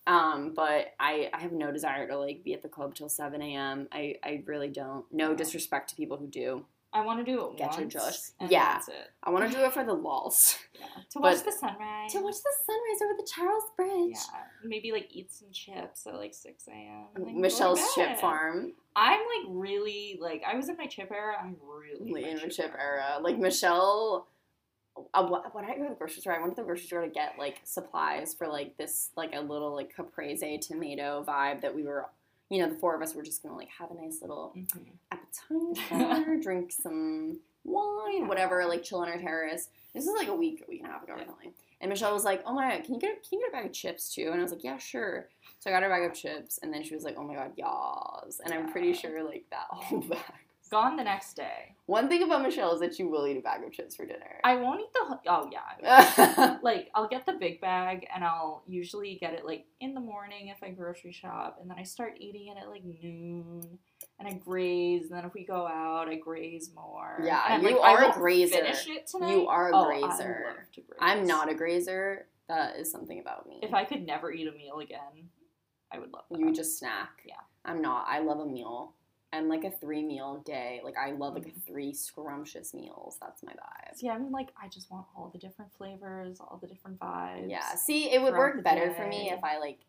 Um, 0.08 0.54
but 0.56 0.88
I, 1.00 1.30
I 1.34 1.40
have 1.42 1.52
no 1.52 1.72
desire 1.72 2.08
to 2.08 2.18
like 2.18 2.44
be 2.44 2.54
at 2.54 2.62
the 2.62 2.70
club 2.70 2.96
till 2.96 3.10
seven 3.10 3.42
a.m. 3.42 3.88
I, 3.92 4.16
I 4.24 4.44
really 4.48 4.70
don't. 4.70 5.06
No 5.12 5.36
disrespect 5.36 5.90
to 5.92 5.96
people 5.96 6.18
who 6.18 6.28
do. 6.28 6.66
I 6.94 7.06
want 7.06 7.26
to 7.26 7.32
do 7.32 7.46
it 7.48 7.58
Get 7.58 7.78
your 7.78 7.84
and 8.42 8.52
Yeah. 8.52 8.78
I 9.24 9.30
want 9.30 9.50
to 9.50 9.58
do 9.58 9.64
it 9.64 9.72
for 9.74 9.84
the 9.86 9.94
lols. 9.94 10.58
Yeah. 10.80 10.88
To 11.12 11.20
But- 11.20 11.36
watch 11.36 11.44
the 11.46 11.52
sunrise. 11.52 12.12
to 12.14 12.22
watch 12.22 12.36
the 12.36 12.54
sunrise 12.66 13.02
over 13.04 13.14
the 13.18 13.28
Charles 13.32 13.64
Bridge. 13.78 14.16
Yeah. 14.34 14.42
Maybe 14.66 14.92
like 14.92 15.08
eat 15.12 15.32
some 15.32 15.50
chips 15.52 16.08
at 16.08 16.16
like 16.16 16.34
six 16.34 16.68
a.m. 16.68 17.06
and 17.16 17.24
then 17.26 17.34
go 17.36 17.38
to 17.38 17.40
Michelle's 17.42 17.94
chip 17.94 18.18
farm. 18.20 18.74
I'm 18.96 19.20
like 19.20 19.48
really 19.50 20.18
like 20.20 20.42
I 20.46 20.56
was 20.56 20.70
in 20.70 20.78
my 20.78 20.88
chip 20.88 21.12
era. 21.12 21.36
I'm 21.40 21.56
really 21.64 22.30
in 22.30 22.38
my 22.40 22.46
the 22.46 22.50
chip 22.52 22.74
era. 22.78 23.20
Like 23.22 23.38
Michelle, 23.38 24.28
uh, 25.14 25.28
when 25.54 25.66
I 25.66 25.76
go 25.78 25.84
to 25.84 25.90
the 25.90 25.96
grocery 25.96 26.22
store, 26.22 26.34
I 26.36 26.40
went 26.42 26.56
to 26.56 26.62
the 26.62 26.66
grocery 26.66 26.86
store 26.88 27.02
to 27.02 27.08
get 27.10 27.36
like 27.38 27.60
supplies 27.64 28.34
for 28.34 28.48
like 28.48 28.78
this 28.78 29.10
like 29.16 29.34
a 29.36 29.40
little 29.42 29.74
like 29.76 29.96
caprese 29.96 30.58
tomato 30.60 31.24
vibe 31.28 31.62
that 31.62 31.74
we 31.76 31.84
were, 31.84 32.06
you 32.50 32.60
know, 32.60 32.70
the 32.70 32.76
four 32.80 32.96
of 32.96 33.02
us 33.02 33.14
were 33.16 33.24
just 33.24 33.44
gonna 33.44 33.56
like 33.56 33.70
have 33.80 33.92
a 33.92 33.96
nice 33.96 34.20
little 34.22 34.54
Mhm. 34.56 34.88
appetizer, 35.12 36.38
drink 36.42 36.72
some 36.72 37.40
wine, 37.64 38.28
whatever, 38.28 38.66
like 38.66 38.84
chill 38.84 39.00
on 39.00 39.10
our 39.10 39.18
terrace. 39.18 39.70
This 39.94 40.06
is 40.08 40.14
like 40.18 40.28
a 40.30 40.36
week, 40.36 40.64
a 40.66 40.70
week 40.70 40.82
and 40.82 40.90
a 40.90 40.94
half 40.94 41.04
ago 41.04 41.14
or 41.14 41.26
something. 41.26 41.54
And 41.82 41.90
Michelle 41.90 42.14
was 42.14 42.24
like, 42.24 42.44
"Oh 42.46 42.54
my 42.54 42.76
god, 42.76 42.84
can 42.86 42.94
you 42.96 43.00
get 43.02 43.28
can 43.28 43.40
you 43.40 43.46
get 43.46 43.50
a 43.50 43.52
bag 43.52 43.66
of 43.66 43.74
chips 43.74 44.14
too?" 44.14 44.30
And 44.32 44.40
I 44.40 44.44
was 44.44 44.52
like, 44.52 44.64
"Yeah, 44.64 44.78
sure." 44.78 45.28
So 45.60 45.70
I 45.70 45.74
got 45.74 45.82
her 45.84 45.90
a 45.90 45.92
bag 45.92 46.10
of 46.10 46.16
chips, 46.16 46.60
and 46.62 46.72
then 46.74 46.84
she 46.84 46.94
was 46.94 47.04
like, 47.04 47.16
"Oh 47.18 47.24
my 47.24 47.34
god, 47.36 47.54
yas!" 47.58 48.40
And 48.44 48.54
I'm 48.54 48.72
pretty 48.72 48.94
sure 48.94 49.24
like 49.24 49.46
that 49.50 49.66
whole 49.70 50.00
bag. 50.02 50.20
Gone 50.72 50.96
the 50.96 51.04
next 51.04 51.34
day. 51.36 51.76
One 51.86 52.08
thing 52.08 52.24
about 52.24 52.44
Michelle 52.44 52.74
is 52.74 52.80
that 52.80 52.98
you 52.98 53.10
will 53.10 53.28
eat 53.28 53.36
a 53.38 53.42
bag 53.42 53.62
of 53.64 53.74
chips 53.74 53.94
for 53.98 54.06
dinner. 54.06 54.40
I 54.46 54.56
won't 54.56 54.80
eat 54.80 54.94
the. 54.94 55.06
whole- 55.06 55.20
Oh 55.28 55.50
yeah. 55.52 56.58
Like 56.64 56.90
I'll 56.96 57.10
get 57.10 57.26
the 57.26 57.34
big 57.34 57.60
bag 57.60 58.08
and 58.16 58.24
I'll 58.24 58.64
usually 58.68 59.16
get 59.20 59.34
it 59.34 59.46
like 59.46 59.66
in 59.82 59.94
the 59.94 60.00
morning 60.00 60.48
if 60.48 60.64
I 60.64 60.70
grocery 60.70 61.12
shop 61.12 61.58
and 61.60 61.70
then 61.70 61.78
I 61.78 61.84
start 61.84 62.14
eating 62.20 62.48
it 62.48 62.58
at 62.58 62.70
like 62.70 62.84
noon 62.86 63.80
and 64.18 64.28
I 64.30 64.34
graze 64.34 65.10
and 65.10 65.18
then 65.18 65.26
if 65.26 65.34
we 65.34 65.44
go 65.44 65.68
out 65.68 66.08
I 66.08 66.16
graze 66.16 66.72
more. 66.74 67.20
Yeah, 67.22 67.42
and 67.50 67.64
you 67.64 67.78
like, 67.82 68.00
are 68.00 68.10
a 68.10 68.14
grazer. 68.14 68.56
Finish 68.56 68.88
it 68.88 69.08
tonight. 69.08 69.32
You 69.34 69.48
are 69.50 69.72
a 69.72 69.76
Oh, 69.76 69.84
I 69.90 70.00
grazer. 70.00 70.46
love 70.48 70.72
to 70.76 70.82
graze. 70.82 71.00
I'm 71.02 71.28
not 71.28 71.50
a 71.52 71.54
grazer. 71.54 72.28
That 72.48 72.78
is 72.78 72.90
something 72.90 73.20
about 73.20 73.46
me. 73.48 73.60
If 73.62 73.74
I 73.74 73.84
could 73.84 74.06
never 74.06 74.32
eat 74.32 74.48
a 74.48 74.52
meal 74.54 74.80
again, 74.80 75.30
I 75.92 76.00
would 76.00 76.14
love 76.14 76.24
that. 76.32 76.40
you 76.40 76.46
would 76.46 76.56
just 76.56 76.80
snack. 76.80 77.24
Yeah. 77.26 77.36
I'm 77.66 77.82
not. 77.82 78.06
I 78.08 78.20
love 78.20 78.40
a 78.40 78.46
meal. 78.46 78.94
And 79.34 79.48
like 79.48 79.63
a 79.63 79.72
three 79.72 80.04
meal 80.04 80.41
day. 80.46 80.82
Like 80.84 80.98
I 80.98 81.12
love 81.12 81.36
like 81.36 81.46
Mhm. 81.46 81.63
three 81.65 81.94
scrumptious 81.94 82.74
meals. 82.74 83.17
That's 83.22 83.44
my 83.44 83.54
vibe. 83.54 84.02
Yeah, 84.02 84.13
I'm 84.13 84.32
like, 84.32 84.52
I 84.62 84.67
just 84.67 84.91
want 84.91 85.08
all 85.15 85.30
the 85.30 85.39
different 85.39 85.72
flavors, 85.74 86.39
all 86.39 86.58
the 86.62 86.67
different 86.67 87.00
vibes. 87.00 87.50
Yeah. 87.50 87.76
See, 87.76 88.12
it 88.12 88.22
would 88.22 88.34
work 88.34 88.63
better 88.63 88.94
for 88.94 89.08
me 89.08 89.30
if 89.30 89.44
I 89.44 89.58
like 89.58 89.80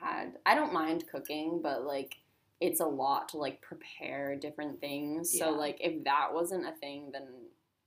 had. 0.00 0.38
I 0.44 0.54
don't 0.54 0.72
mind 0.72 1.04
cooking, 1.10 1.60
but 1.62 1.84
like 1.84 2.16
it's 2.60 2.80
a 2.80 2.86
lot 2.86 3.28
to 3.30 3.36
like 3.38 3.60
prepare 3.60 4.36
different 4.36 4.80
things. 4.80 5.36
So 5.38 5.50
like 5.50 5.78
if 5.80 6.02
that 6.04 6.32
wasn't 6.32 6.66
a 6.66 6.72
thing, 6.72 7.10
then 7.12 7.28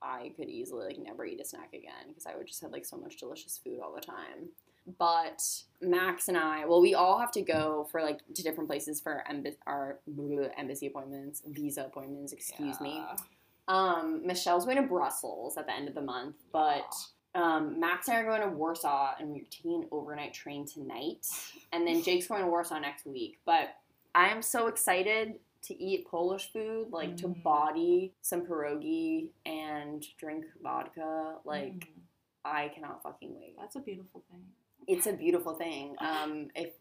I 0.01 0.31
could 0.37 0.47
easily 0.49 0.87
like 0.87 0.99
never 0.99 1.25
eat 1.25 1.41
a 1.41 1.45
snack 1.45 1.73
again 1.73 2.07
because 2.09 2.25
I 2.25 2.35
would 2.35 2.47
just 2.47 2.61
have 2.61 2.71
like 2.71 2.85
so 2.85 2.97
much 2.97 3.17
delicious 3.17 3.57
food 3.57 3.79
all 3.79 3.93
the 3.93 4.01
time. 4.01 4.49
But 4.97 5.43
Max 5.81 6.27
and 6.29 6.37
I, 6.37 6.65
well, 6.65 6.81
we 6.81 6.93
all 6.93 7.19
have 7.19 7.31
to 7.33 7.41
go 7.41 7.87
for 7.91 8.01
like 8.01 8.19
to 8.33 8.41
different 8.43 8.69
places 8.69 9.01
for 9.01 9.23
emb- 9.29 9.55
our 9.67 9.99
embassy 10.57 10.87
appointments, 10.87 11.41
visa 11.45 11.81
appointments. 11.85 12.31
Excuse 12.33 12.79
me. 12.79 13.03
Um, 13.67 14.25
Michelle's 14.25 14.63
going 14.63 14.77
to 14.77 14.83
Brussels 14.83 15.57
at 15.57 15.65
the 15.67 15.73
end 15.75 15.89
of 15.89 15.95
the 15.95 16.01
month, 16.01 16.35
but 16.53 16.93
um, 17.35 17.79
Max 17.81 18.07
and 18.07 18.15
I 18.15 18.21
are 18.21 18.25
going 18.25 18.41
to 18.49 18.55
Warsaw, 18.55 19.15
and 19.19 19.29
we're 19.29 19.43
taking 19.51 19.83
an 19.83 19.87
overnight 19.91 20.33
train 20.33 20.65
tonight. 20.65 21.27
And 21.73 21.85
then 21.85 22.01
Jake's 22.01 22.27
going 22.27 22.41
to 22.43 22.47
Warsaw 22.47 22.79
next 22.79 23.05
week. 23.05 23.39
But 23.45 23.75
I 24.15 24.29
am 24.29 24.41
so 24.41 24.67
excited 24.67 25.35
to 25.63 25.83
eat 25.83 26.07
Polish 26.07 26.49
food, 26.53 26.87
like 26.91 27.17
to 27.17 27.27
Mhm. 27.27 27.43
body 27.43 28.13
some 28.21 28.45
pierogi 28.45 29.27
and 29.45 30.05
drink 30.17 30.45
vodka. 30.63 31.39
Like 31.43 31.73
Mm, 31.73 31.87
I 32.45 32.69
cannot 32.69 33.03
fucking 33.03 33.35
wait. 33.37 33.57
that's 33.59 33.75
a 33.75 33.81
beautiful 33.81 34.23
thing. 34.31 34.45
It's 34.87 35.07
a 35.07 35.13
beautiful 35.13 35.53
thing. 35.53 35.95
Um, 35.99 36.47
if 36.55 36.71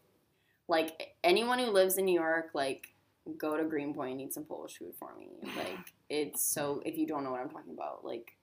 like 0.67 1.15
anyone 1.23 1.59
who 1.59 1.71
lives 1.71 1.97
in 1.97 2.05
New 2.05 2.19
York, 2.19 2.49
like 2.53 2.93
go 3.37 3.57
to 3.57 3.63
Greenpoint 3.63 4.13
and 4.13 4.21
eat 4.21 4.33
some 4.33 4.45
Polish 4.45 4.77
food 4.77 4.93
for 4.97 5.09
me. 5.19 5.29
Like 5.55 5.93
it's 6.09 6.41
so. 6.41 6.81
If 6.85 6.97
you 6.97 7.05
don't 7.05 7.23
know 7.23 7.31
what 7.31 7.41
I'm 7.41 7.49
talking 7.49 7.73
about, 7.73 8.05
like 8.05 8.37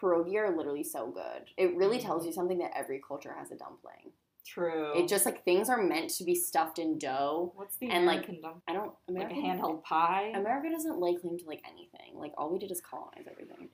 pierogi 0.00 0.36
are 0.36 0.54
literally 0.54 0.84
so 0.84 1.06
good. 1.10 1.48
It 1.56 1.76
really 1.76 1.98
tells 1.98 2.26
you 2.26 2.32
something 2.32 2.58
that 2.58 2.72
every 2.76 3.00
culture 3.06 3.34
has 3.38 3.50
a 3.50 3.56
dumpling. 3.56 4.12
True. 4.46 4.92
It 4.96 5.08
just 5.08 5.26
like 5.26 5.44
things 5.44 5.68
are 5.68 5.82
meant 5.82 6.10
to 6.10 6.24
be 6.24 6.34
stuffed 6.34 6.78
in 6.78 6.98
dough. 6.98 7.52
What's 7.56 7.76
the 7.78 7.90
and, 7.90 8.06
like, 8.06 8.28
American 8.28 8.40
dump? 8.42 8.62
I 8.68 8.74
don't. 8.74 8.92
Like 9.08 9.32
America, 9.32 9.34
a 9.34 9.42
handheld 9.42 9.82
pie. 9.82 10.32
America 10.34 10.68
doesn't 10.70 11.00
lay 11.00 11.16
claim 11.16 11.36
to 11.38 11.44
like 11.46 11.62
anything. 11.68 12.14
Like 12.14 12.32
all 12.38 12.52
we 12.52 12.58
did 12.58 12.70
is 12.70 12.80
colonize 12.80 13.26
everything. 13.28 13.70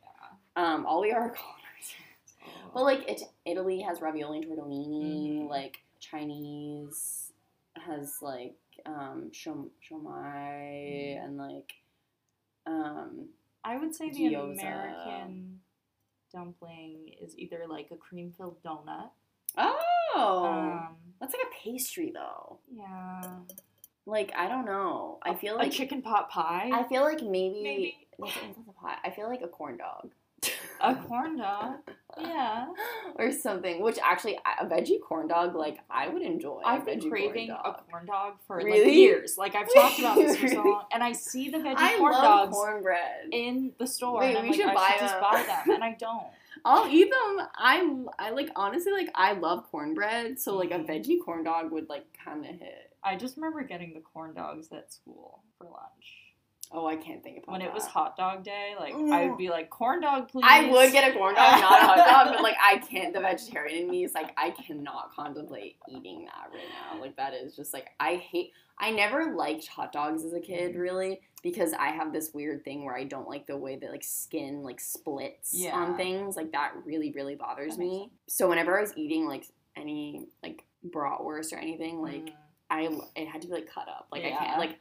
Yeah. 0.56 0.64
Um, 0.64 0.86
all 0.86 1.02
we 1.02 1.12
are. 1.12 1.34
But 2.74 2.82
like 2.84 3.08
it, 3.10 3.22
Italy 3.44 3.80
has 3.82 4.00
ravioli 4.00 4.38
and 4.38 4.46
tortellini. 4.46 5.42
Mhm. 5.44 5.48
Like 5.48 5.78
Chinese 6.00 7.32
has 7.86 8.18
like 8.22 8.56
um 8.86 9.30
shom 9.32 9.68
shomai 9.88 11.16
Mhm. 11.16 11.24
and 11.24 11.36
like 11.38 11.72
um 12.66 13.28
I 13.64 13.76
would 13.78 13.94
say 13.94 14.10
the 14.10 14.18
Gyoza. 14.18 14.60
American 14.60 15.60
dumpling 16.32 17.14
is 17.20 17.38
either 17.38 17.66
like 17.68 17.88
a 17.90 17.96
cream 17.96 18.32
filled 18.36 18.62
donut. 18.62 19.10
oh 19.56 20.44
Um, 20.46 20.96
that's 21.20 21.34
like 21.34 21.42
a 21.46 21.54
pastry 21.62 22.10
though. 22.12 22.58
yeah. 22.74 23.20
Like 24.06 24.32
I 24.36 24.48
don't 24.48 24.64
know. 24.64 25.18
I 25.22 25.34
feel 25.34 25.54
a 25.56 25.58
like 25.58 25.70
chicken 25.72 26.02
pot 26.02 26.28
pie. 26.30 26.70
I 26.72 26.82
feel 26.84 27.02
like 27.02 27.22
maybe, 27.22 27.62
Maybe. 27.62 27.96
That's 28.18 28.36
a 28.68 28.72
pie. 28.72 28.96
I 29.04 29.10
feel 29.10 29.28
like 29.28 29.42
a 29.42 29.48
corn 29.48 29.76
dog. 29.76 30.10
A 30.82 30.94
corn 31.08 31.38
dog. 31.38 31.74
Yeah. 32.20 32.66
or 33.16 33.32
something. 33.32 33.80
Which 33.82 33.98
actually, 34.04 34.38
a 34.60 34.66
veggie 34.66 35.00
corn 35.00 35.28
dog, 35.28 35.54
like 35.54 35.78
I 35.90 36.08
would 36.08 36.22
enjoy. 36.22 36.60
I've 36.64 36.84
been 36.84 37.00
craving 37.08 37.48
corn 37.48 37.60
a 37.64 37.90
corn 37.90 38.06
dog 38.06 38.34
for 38.46 38.62
like 38.62 38.84
years. 38.86 39.38
Like 39.38 39.54
I've 39.54 39.72
talked 39.72 39.98
about 39.98 40.16
this 40.16 40.36
for 40.36 40.48
so 40.48 40.56
long, 40.64 40.84
and 40.92 41.02
I 41.02 41.12
see 41.12 41.50
the 41.50 41.58
veggie 41.58 41.74
I 41.76 41.96
corn 41.98 42.12
dogs 42.12 42.54
cornbread. 42.54 43.28
in 43.32 43.72
the 43.78 43.86
store, 43.86 44.20
Wait, 44.20 44.30
and 44.30 44.38
I'm 44.38 44.44
we 44.44 44.50
like, 44.50 44.60
should 44.60 44.68
I 44.68 44.74
buy 44.74 44.90
should 44.90 45.00
just 45.00 45.20
buy 45.20 45.42
them, 45.46 45.74
and 45.74 45.84
I 45.84 45.92
don't. 45.98 46.26
I'll 46.64 46.88
eat 46.88 47.10
them. 47.10 47.46
I 47.56 48.04
I 48.18 48.30
like 48.30 48.50
honestly 48.54 48.92
like 48.92 49.10
I 49.14 49.32
love 49.32 49.64
cornbread, 49.70 50.38
so 50.38 50.56
like 50.56 50.70
a 50.70 50.78
veggie 50.78 51.18
corn 51.24 51.44
dog 51.44 51.72
would 51.72 51.88
like 51.88 52.04
kind 52.24 52.44
of 52.44 52.50
hit. 52.50 52.92
I 53.02 53.16
just 53.16 53.36
remember 53.36 53.62
getting 53.64 53.94
the 53.94 54.00
corn 54.00 54.34
dogs 54.34 54.68
at 54.72 54.92
school 54.92 55.42
for 55.58 55.64
lunch. 55.64 56.21
Oh, 56.74 56.86
I 56.86 56.96
can't 56.96 57.22
think 57.22 57.38
about 57.38 57.52
When 57.52 57.60
it 57.62 57.72
was 57.72 57.84
hot 57.84 58.16
dog 58.16 58.44
day, 58.44 58.74
like. 58.78 58.94
I 58.94 59.26
would 59.28 59.36
be 59.38 59.50
like, 59.50 59.68
corn 59.68 60.00
dog, 60.00 60.28
please. 60.28 60.44
I 60.46 60.70
would 60.70 60.90
get 60.92 61.10
a 61.10 61.16
corn 61.16 61.34
dog, 61.34 61.60
not 61.60 61.82
a 61.82 61.86
hot 61.86 61.96
dog, 61.96 62.34
but 62.34 62.42
like 62.42 62.56
I 62.62 62.78
can't. 62.78 63.12
The 63.12 63.20
vegetarian 63.20 63.84
in 63.84 63.90
me 63.90 64.04
is 64.04 64.14
like 64.14 64.32
I 64.36 64.50
cannot 64.50 65.14
contemplate 65.14 65.76
eating 65.88 66.24
that 66.24 66.50
right 66.52 66.62
now. 66.94 67.00
Like 67.00 67.16
that 67.16 67.34
is 67.34 67.54
just 67.54 67.72
like 67.74 67.88
I 68.00 68.14
hate. 68.14 68.52
I 68.78 68.90
never 68.90 69.34
liked 69.36 69.68
hot 69.68 69.92
dogs 69.92 70.24
as 70.24 70.32
a 70.32 70.40
kid, 70.40 70.74
really, 70.74 71.20
because 71.42 71.72
I 71.74 71.88
have 71.88 72.12
this 72.12 72.32
weird 72.32 72.64
thing 72.64 72.84
where 72.84 72.96
I 72.96 73.04
don't 73.04 73.28
like 73.28 73.46
the 73.46 73.56
way 73.56 73.76
that 73.76 73.90
like 73.90 74.02
skin 74.02 74.62
like 74.62 74.80
splits 74.80 75.52
Yeah. 75.52 75.74
on 75.76 75.96
things. 75.96 76.36
Like 76.36 76.52
that 76.52 76.72
really, 76.84 77.12
really 77.12 77.34
bothers 77.34 77.76
That 77.76 77.82
me. 77.82 78.10
So 78.28 78.48
whenever 78.48 78.76
I 78.78 78.80
was 78.80 78.94
eating 78.96 79.26
like 79.26 79.44
any 79.76 80.26
like 80.42 80.64
bratwurst 80.88 81.52
or 81.52 81.56
anything, 81.58 82.00
like 82.00 82.24
Mm. 82.24 82.32
I 82.70 83.20
it 83.20 83.28
had 83.28 83.42
to 83.42 83.48
be 83.48 83.52
like 83.54 83.66
cut 83.70 83.86
up. 83.88 84.06
Like 84.10 84.24
I 84.24 84.30
can't 84.30 84.58
like 84.58 84.78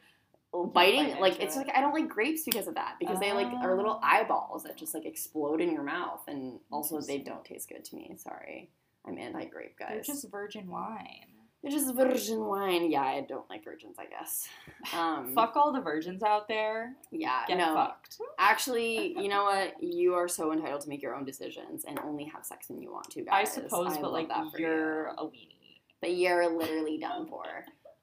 biting 0.74 1.18
like 1.20 1.40
it's 1.40 1.56
it. 1.56 1.60
like 1.60 1.70
I 1.76 1.80
don't 1.80 1.94
like 1.94 2.08
grapes 2.08 2.42
because 2.44 2.66
of 2.68 2.74
that 2.74 2.96
because 3.00 3.18
they 3.20 3.32
like 3.32 3.46
are 3.62 3.74
little 3.76 3.98
Oh. 4.02 4.06
eyeballs 4.06 4.64
that 4.64 4.76
just 4.76 4.94
like 4.94 5.06
explode 5.06 5.60
in 5.60 5.72
your 5.72 5.82
mouth 5.82 6.20
and 6.28 6.58
also 6.70 7.00
they 7.00 7.18
don't 7.18 7.44
taste 7.44 7.68
good 7.68 7.84
to 7.86 7.96
me. 7.96 8.14
Sorry. 8.16 8.70
I'm 9.06 9.18
anti 9.18 9.46
grape 9.46 9.78
guys. 9.78 9.88
They're 9.90 10.02
just 10.14 10.30
virgin 10.30 10.68
wine. 10.70 11.26
They're 11.62 11.70
just 11.72 11.94
virgin 11.94 12.44
wine. 12.44 12.90
Yeah, 12.90 13.02
I 13.02 13.20
don't 13.28 13.48
like 13.48 13.64
virgins, 13.64 13.96
I 13.98 14.06
guess. 14.06 14.48
Um 14.96 15.32
Fuck 15.34 15.54
all 15.56 15.72
the 15.72 15.80
virgins 15.80 16.22
out 16.22 16.48
there. 16.48 16.94
yeah, 17.12 17.44
Get 17.46 17.56
no. 17.58 17.74
fucked. 17.74 18.18
Actually, 18.38 19.14
you 19.18 19.28
know 19.28 19.44
what? 19.44 19.74
You 19.80 20.14
are 20.14 20.28
so 20.28 20.52
entitled 20.52 20.80
to 20.82 20.88
make 20.88 21.02
your 21.02 21.14
own 21.14 21.24
decisions 21.24 21.84
and 21.86 21.98
only 22.00 22.24
have 22.24 22.44
sex 22.44 22.68
when 22.68 22.80
you 22.82 22.92
want 22.92 23.08
to, 23.10 23.22
Guys. 23.22 23.48
I 23.58 23.62
suppose, 23.62 23.96
I 23.96 24.00
but 24.00 24.12
like 24.12 24.28
you're 24.58 25.06
you. 25.06 25.14
a 25.18 25.24
weenie. 25.26 25.80
but 26.00 26.14
you're 26.14 26.48
literally 26.58 26.98
done 26.98 27.26
for. 27.28 27.44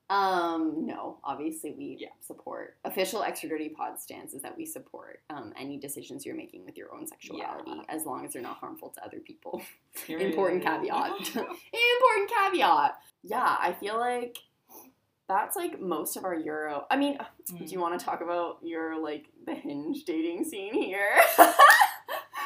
Um, 0.09 0.87
no, 0.87 1.19
obviously 1.23 1.71
we 1.77 1.97
Yeah. 1.99 2.07
support 2.19 2.77
official 2.83 3.21
extra 3.21 3.47
dirty 3.49 3.69
pod 3.69 3.99
stance 3.99 4.33
is 4.33 4.41
that 4.41 4.57
we 4.57 4.65
support 4.65 5.21
um, 5.29 5.53
any 5.55 5.77
decisions 5.77 6.25
you're 6.25 6.35
making 6.35 6.65
with 6.65 6.75
your 6.77 6.91
own 6.93 7.05
sexuality 7.05 7.71
Yeah. 7.71 7.83
as 7.89 8.05
long 8.05 8.25
as 8.25 8.33
they're 8.33 8.41
not 8.41 8.57
harmful 8.57 8.89
to 8.89 9.05
other 9.05 9.19
people. 9.19 9.61
Important 10.07 10.63
caveat. 10.63 11.11
Important 11.35 12.31
caveat. 12.35 12.97
Yeah, 13.23 13.57
I 13.59 13.73
feel 13.73 13.97
like 13.99 14.37
that's 15.27 15.55
like 15.55 15.79
most 15.79 16.17
of 16.17 16.23
our 16.25 16.33
Euro. 16.33 16.87
I 16.89 16.97
mean, 16.97 17.19
Mm. 17.51 17.65
do 17.67 17.71
you 17.71 17.79
want 17.79 17.99
to 17.99 18.03
talk 18.03 18.21
about 18.21 18.57
your 18.63 18.99
like 18.99 19.27
the 19.45 19.53
hinge 19.53 20.05
dating 20.05 20.43
scene 20.45 20.73
here? 20.73 21.19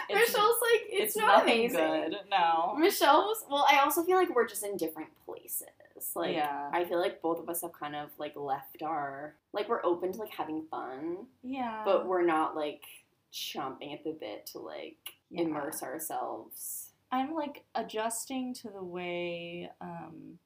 Michelle's 0.09 0.57
like 0.61 0.81
it's, 0.89 1.15
It's 1.15 1.17
not 1.17 1.43
amazing. 1.43 1.77
good. 1.77 2.15
No. 2.29 2.75
Michelle's 2.77 3.43
well, 3.49 3.65
I 3.69 3.79
also 3.79 4.03
feel 4.03 4.17
like 4.17 4.33
we're 4.35 4.47
just 4.47 4.63
in 4.63 4.75
different 4.77 5.09
places. 5.25 5.67
Like 6.15 6.35
Yeah. 6.35 6.69
I 6.73 6.83
feel 6.85 6.99
like 6.99 7.21
both 7.21 7.39
of 7.39 7.49
us 7.49 7.61
have 7.61 7.73
kind 7.73 7.95
of 7.95 8.09
like 8.17 8.35
left 8.35 8.81
our 8.83 9.35
like 9.53 9.69
we're 9.69 9.85
open 9.85 10.11
to 10.13 10.19
like 10.19 10.31
having 10.33 10.63
fun, 10.69 11.27
Yeah. 11.41 11.81
but 11.85 12.05
we're 12.07 12.25
not 12.25 12.55
like 12.55 12.83
chomping 13.31 13.93
at 13.93 14.03
the 14.03 14.11
bit 14.11 14.45
to 14.47 14.59
like 14.59 14.97
Yeah. 15.29 15.41
immerse 15.43 15.81
ourselves. 15.83 16.91
I'm 17.11 17.33
like 17.33 17.63
adjusting 17.75 18.53
to 18.55 18.69
the 18.69 18.83
way 18.83 19.69
um 19.81 20.39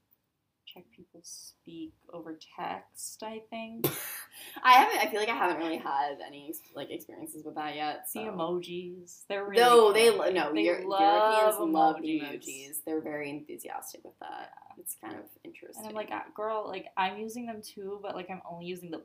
Czech 0.78 0.92
people 0.96 1.22
speak 1.24 1.94
over 2.14 2.38
text, 2.56 3.24
I 3.24 3.42
think. 3.50 3.88
I 4.64 4.74
haven't 4.74 5.00
I 5.00 5.10
feel 5.10 5.20
like 5.20 5.30
I 5.30 5.36
haven't 5.36 5.58
really 5.58 5.78
had 5.78 6.18
any 6.26 6.54
like 6.76 6.92
experiences 6.92 7.44
with 7.44 7.56
that 7.56 7.76
yet. 7.76 8.08
So. 8.10 8.20
emojis. 8.20 9.24
They're 9.28 9.44
really 9.46 9.62
no, 9.62 9.92
they 9.92 10.10
lo- 10.12 10.30
no. 10.30 10.54
They 10.54 10.64
Euro- 10.66 10.88
love 10.88 11.34
Europeans 11.60 11.74
love 11.74 11.96
emojis. 11.98 12.22
emojis. 12.22 12.84
They're 12.86 13.02
very 13.02 13.30
enthusiastic 13.32 14.02
with 14.04 14.18
that. 14.20 14.52
It's 14.78 14.96
kind 15.02 15.16
of 15.16 15.26
interesting. 15.44 15.86
And 15.86 15.90
I'm 15.90 15.96
like, 15.96 16.10
ah, 16.12 16.26
girl, 16.36 16.66
like 16.68 16.86
I'm 16.96 17.18
using 17.18 17.48
them 17.48 17.62
too, 17.64 18.00
but 18.04 18.16
like 18.16 18.30
I'm 18.30 18.42
only 18.50 18.66
using 18.66 18.92
the 18.92 19.02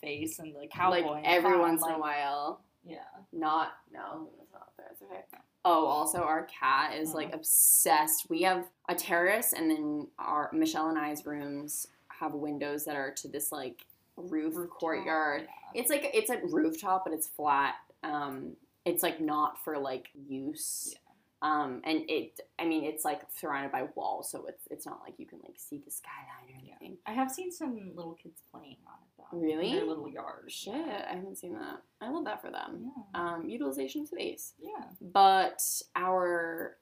face 0.00 0.38
and 0.38 0.54
the 0.54 0.66
cowboy. 0.68 1.02
like 1.06 1.24
every 1.26 1.58
once 1.58 1.82
in 1.84 1.92
a 1.92 1.98
while. 1.98 2.62
Yeah. 2.84 2.98
Not 3.32 3.72
no, 3.92 4.30
it's 4.40 4.52
not 4.52 4.72
there. 4.78 4.86
It's 4.92 5.02
okay. 5.02 5.20
Oh, 5.64 5.86
also 5.86 6.18
our 6.22 6.44
cat 6.44 6.94
is 6.94 7.12
like 7.14 7.28
Uh-huh. 7.28 7.36
obsessed. 7.38 8.30
We 8.30 8.42
have 8.42 8.66
a 8.88 8.94
terrace, 8.94 9.52
and 9.52 9.70
then 9.70 10.08
our 10.18 10.50
Michelle 10.52 10.88
and 10.88 10.98
I's 10.98 11.26
rooms 11.26 11.86
have 12.08 12.32
windows 12.34 12.84
that 12.86 12.96
are 12.96 13.10
to 13.12 13.28
this 13.28 13.52
like 13.52 13.84
roof 14.16 14.54
Rooftop, 14.56 14.78
courtyard. 14.78 15.42
yeah. 15.42 15.80
It's 15.80 15.90
like 15.90 16.10
it's 16.14 16.30
a 16.30 16.38
rooftop, 16.38 17.04
but 17.04 17.12
it's 17.12 17.28
flat. 17.28 17.74
Um, 18.02 18.56
it's 18.84 19.02
like 19.02 19.20
not 19.20 19.62
for 19.62 19.78
like 19.78 20.08
use. 20.14 20.94
Um, 21.42 21.80
and 21.84 22.04
it, 22.10 22.38
I 22.58 22.66
mean, 22.66 22.84
it's 22.84 23.02
like 23.04 23.22
surrounded 23.34 23.72
by 23.72 23.84
walls, 23.94 24.30
so 24.30 24.44
it's 24.46 24.66
it's 24.70 24.84
not 24.86 25.00
like 25.04 25.14
you 25.18 25.26
can 25.26 25.38
like 25.42 25.58
see 25.58 25.78
the 25.78 25.90
skyline 25.90 26.26
or 26.48 26.60
Yeah. 26.62 26.74
anything. 26.80 26.98
I 27.06 27.12
have 27.12 27.30
seen 27.30 27.50
some 27.52 27.92
little 27.94 28.14
kids 28.14 28.42
playing 28.50 28.76
on 28.86 28.94
it. 29.02 29.09
Really? 29.32 29.72
Their 29.72 29.84
little 29.86 30.08
yard. 30.08 30.44
Shit, 30.50 30.74
I 30.74 31.14
haven't 31.14 31.38
seen 31.38 31.54
that. 31.54 31.82
I 32.00 32.10
love 32.10 32.24
that 32.24 32.40
for 32.42 32.50
them. 32.50 32.90
Yeah. 33.14 33.20
Um, 33.34 33.48
utilization 33.48 34.02
of 34.02 34.08
space. 34.08 34.54
Yeah. 34.60 34.84
But 35.00 35.62
our 35.96 36.76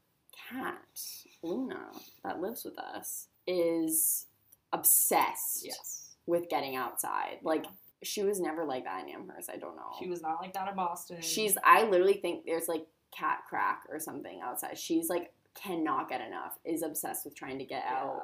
cat, 0.51 0.79
Luna, 1.43 1.91
that 2.25 2.41
lives 2.41 2.65
with 2.65 2.79
us, 2.79 3.27
is 3.47 4.27
obsessed 4.73 5.65
Yes. 5.65 6.17
with 6.27 6.49
getting 6.49 6.77
outside. 6.77 7.39
Like 7.43 7.65
she 8.03 8.23
was 8.23 8.41
never 8.41 8.65
like 8.65 8.85
that 8.85 9.05
in 9.07 9.15
Amherst. 9.15 9.51
I 9.51 9.57
don't 9.57 9.77
know. 9.77 9.93
She 9.99 10.09
was 10.09 10.23
not 10.23 10.41
like 10.41 10.53
that 10.55 10.69
in 10.69 10.77
Boston. 10.77 11.21
She's. 11.21 11.57
I 11.65 11.85
literally 11.85 12.15
think 12.15 12.45
there's 12.47 12.69
like 12.69 12.87
cat 13.17 13.39
crack 13.49 13.83
or 13.91 13.99
something 13.99 14.41
outside. 14.43 14.79
She's 14.79 15.09
like 15.09 15.33
cannot 15.55 16.09
get 16.09 16.21
enough. 16.21 16.59
Is 16.65 16.83
obsessed 16.83 17.25
with 17.25 17.35
trying 17.35 17.59
to 17.59 17.65
get 17.65 17.85
out. 17.85 18.23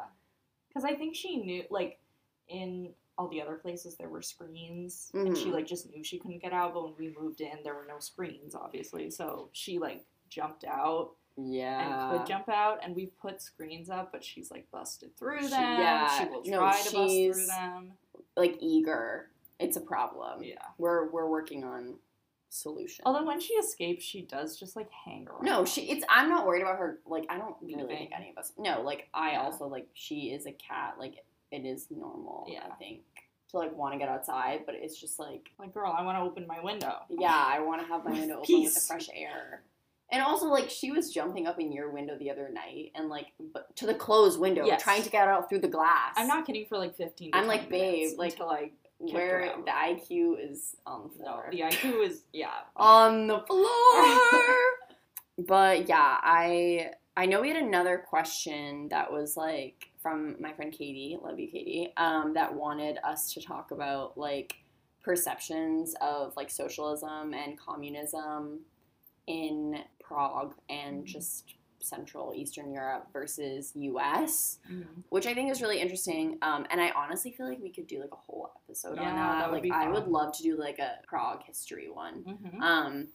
Because 0.68 0.84
I 0.84 0.94
think 0.96 1.14
she 1.14 1.36
knew, 1.36 1.62
like, 1.70 2.00
in 2.48 2.90
all 3.16 3.28
the 3.28 3.40
other 3.40 3.56
places 3.56 3.96
there 3.96 4.08
were 4.08 4.22
screens, 4.22 5.10
and 5.14 5.36
she 5.36 5.46
Mhm. 5.46 5.52
like 5.52 5.66
just 5.66 5.88
knew 5.90 6.02
she 6.02 6.18
couldn't 6.18 6.40
get 6.42 6.52
out. 6.52 6.74
But 6.74 6.84
when 6.84 6.94
we 6.98 7.14
moved 7.18 7.40
in, 7.40 7.62
there 7.62 7.74
were 7.74 7.86
no 7.86 7.98
screens, 8.00 8.54
obviously. 8.54 9.10
So 9.10 9.48
she 9.52 9.78
like 9.78 10.04
jumped 10.28 10.64
out 10.64 11.12
Yeah. 11.36 12.10
and 12.10 12.18
could 12.18 12.26
jump 12.26 12.48
out, 12.48 12.80
and 12.82 12.94
we've 12.96 13.16
put 13.18 13.40
screens 13.40 13.88
up, 13.90 14.10
but 14.12 14.24
she's 14.24 14.50
like 14.50 14.70
busted 14.70 15.16
through 15.16 15.42
She- 15.42 15.48
them. 15.48 15.80
yeah, 15.80 16.08
she 16.18 16.28
will 16.28 16.42
no, 16.44 16.58
try 16.58 16.80
to 16.80 16.92
bust 16.92 17.14
through 17.14 17.46
them. 17.46 17.98
like 18.36 18.56
eager. 18.60 19.30
It's 19.60 19.76
a 19.76 19.80
problem. 19.80 20.42
Yeah. 20.42 20.66
We're 20.78 21.08
we're 21.10 21.28
working 21.28 21.62
on 21.62 22.00
solution 22.48 23.02
Although 23.06 23.24
when 23.24 23.40
she 23.40 23.54
escapes, 23.54 24.04
she 24.04 24.22
does 24.22 24.56
just 24.58 24.76
like 24.76 24.88
hang 24.90 25.28
around. 25.28 25.42
No, 25.44 25.64
she. 25.64 25.82
It's. 25.90 26.04
I'm 26.08 26.28
not 26.28 26.46
worried 26.46 26.62
about 26.62 26.78
her. 26.78 27.00
Like, 27.06 27.26
I 27.28 27.36
don't 27.38 27.56
really 27.60 27.86
think 27.86 28.12
any 28.12 28.30
of 28.30 28.38
us. 28.38 28.52
No, 28.58 28.82
like 28.82 29.08
I 29.14 29.32
Yeah. 29.32 29.42
also 29.42 29.66
like 29.68 29.88
she 29.92 30.32
is 30.32 30.46
a 30.46 30.52
cat. 30.52 30.96
Like 30.98 31.24
it 31.55 31.64
is 31.64 31.86
normal. 31.90 32.46
Yeah. 32.48 32.64
I 32.70 32.74
think 32.74 33.00
to 33.50 33.59
like 33.59 33.76
want 33.76 33.92
to 33.94 33.98
get 33.98 34.09
outside, 34.09 34.61
but 34.66 34.74
it's 34.74 34.98
just 35.00 35.18
like 35.18 35.50
like 35.59 35.72
girl, 35.72 35.94
I 35.96 36.02
want 36.02 36.18
to 36.18 36.22
open 36.22 36.46
my 36.46 36.61
window. 36.62 36.94
yeah, 37.09 37.44
I 37.46 37.61
want 37.61 37.80
to 37.82 37.86
have 37.88 38.05
my 38.05 38.12
window 38.12 38.40
open 38.40 38.62
with 38.62 38.74
the 38.74 38.80
fresh 38.80 39.09
air. 39.14 39.62
And 40.11 40.22
also, 40.22 40.46
like 40.46 40.68
she 40.70 40.90
was 40.92 41.11
jumping 41.12 41.46
up 41.46 41.59
in 41.59 41.72
your 41.72 41.90
window 41.90 42.16
the 42.18 42.30
other 42.30 42.48
night, 42.52 42.92
and 42.94 43.09
like 43.09 43.28
but 43.52 43.74
to 43.76 43.86
the 43.86 43.94
closed 43.94 44.38
window, 44.38 44.64
Yes. 44.66 44.82
trying 44.82 45.02
to 45.02 45.11
get 45.11 45.26
out 45.28 45.48
through 45.48 45.61
the 45.61 45.68
glass. 45.68 46.14
I'm 46.16 46.28
not 46.28 46.46
kidding 46.46 46.66
for 46.66 46.76
like 46.78 46.94
15. 46.96 47.32
to 47.32 47.38
I'm 47.38 47.46
like, 47.46 47.68
babe, 47.68 48.18
like, 48.18 48.38
I 48.40 48.70
where 48.98 49.55
the 49.64 49.70
IQ 49.70 50.36
is 50.50 50.76
on 50.86 51.11
the 51.16 51.24
no, 51.24 51.30
floor. 51.30 51.48
the 51.50 51.61
IQ 51.61 52.07
is 52.07 52.22
yeah. 52.32 52.50
on 52.76 53.26
the 53.26 53.40
floor. 53.48 54.46
but 55.38 55.88
yeah, 55.88 56.18
I 56.22 56.90
I 57.16 57.26
know 57.26 57.40
we 57.40 57.48
had 57.48 57.62
another 57.62 57.98
question 57.98 58.88
that 58.88 59.12
was 59.12 59.36
like 59.36 59.90
from 60.02 60.36
my 60.40 60.52
friend 60.52 60.72
Katie, 60.72 61.16
love 61.22 61.38
you 61.38 61.48
Katie, 61.48 61.92
um, 61.96 62.34
that 62.34 62.52
wanted 62.52 62.98
us 63.04 63.32
to 63.34 63.40
talk 63.40 63.70
about 63.70 64.18
like 64.18 64.56
perceptions 65.02 65.94
of 66.00 66.36
like 66.36 66.50
socialism 66.50 67.34
and 67.34 67.58
communism 67.58 68.60
in 69.26 69.78
Prague 70.02 70.54
and 70.68 71.06
just 71.06 71.54
Central 71.78 72.32
Eastern 72.34 72.72
Europe 72.72 73.06
versus 73.12 73.72
US, 73.74 74.58
which 75.10 75.26
I 75.26 75.34
think 75.34 75.50
is 75.52 75.60
really 75.62 75.80
interesting. 75.80 76.38
Um, 76.42 76.66
and 76.70 76.80
I 76.80 76.90
honestly 76.96 77.30
feel 77.30 77.46
like 77.48 77.60
we 77.62 77.70
could 77.70 77.86
do 77.86 78.00
like 78.00 78.12
a 78.12 78.16
whole 78.16 78.50
episode 78.66 78.98
on 78.98 79.04
Yeah, 79.04 79.14
that. 79.14 79.38
that 79.38 79.46
would 79.50 79.54
like 79.56 79.62
be 79.62 79.70
I 79.70 79.88
would 79.88 80.08
love 80.08 80.34
to 80.38 80.42
do 80.42 80.56
like 80.56 80.78
a 80.78 80.96
Prague 81.06 81.42
history 81.44 81.90
one. 81.90 82.24
Mhm. 82.24 82.60
Um, 82.60 83.08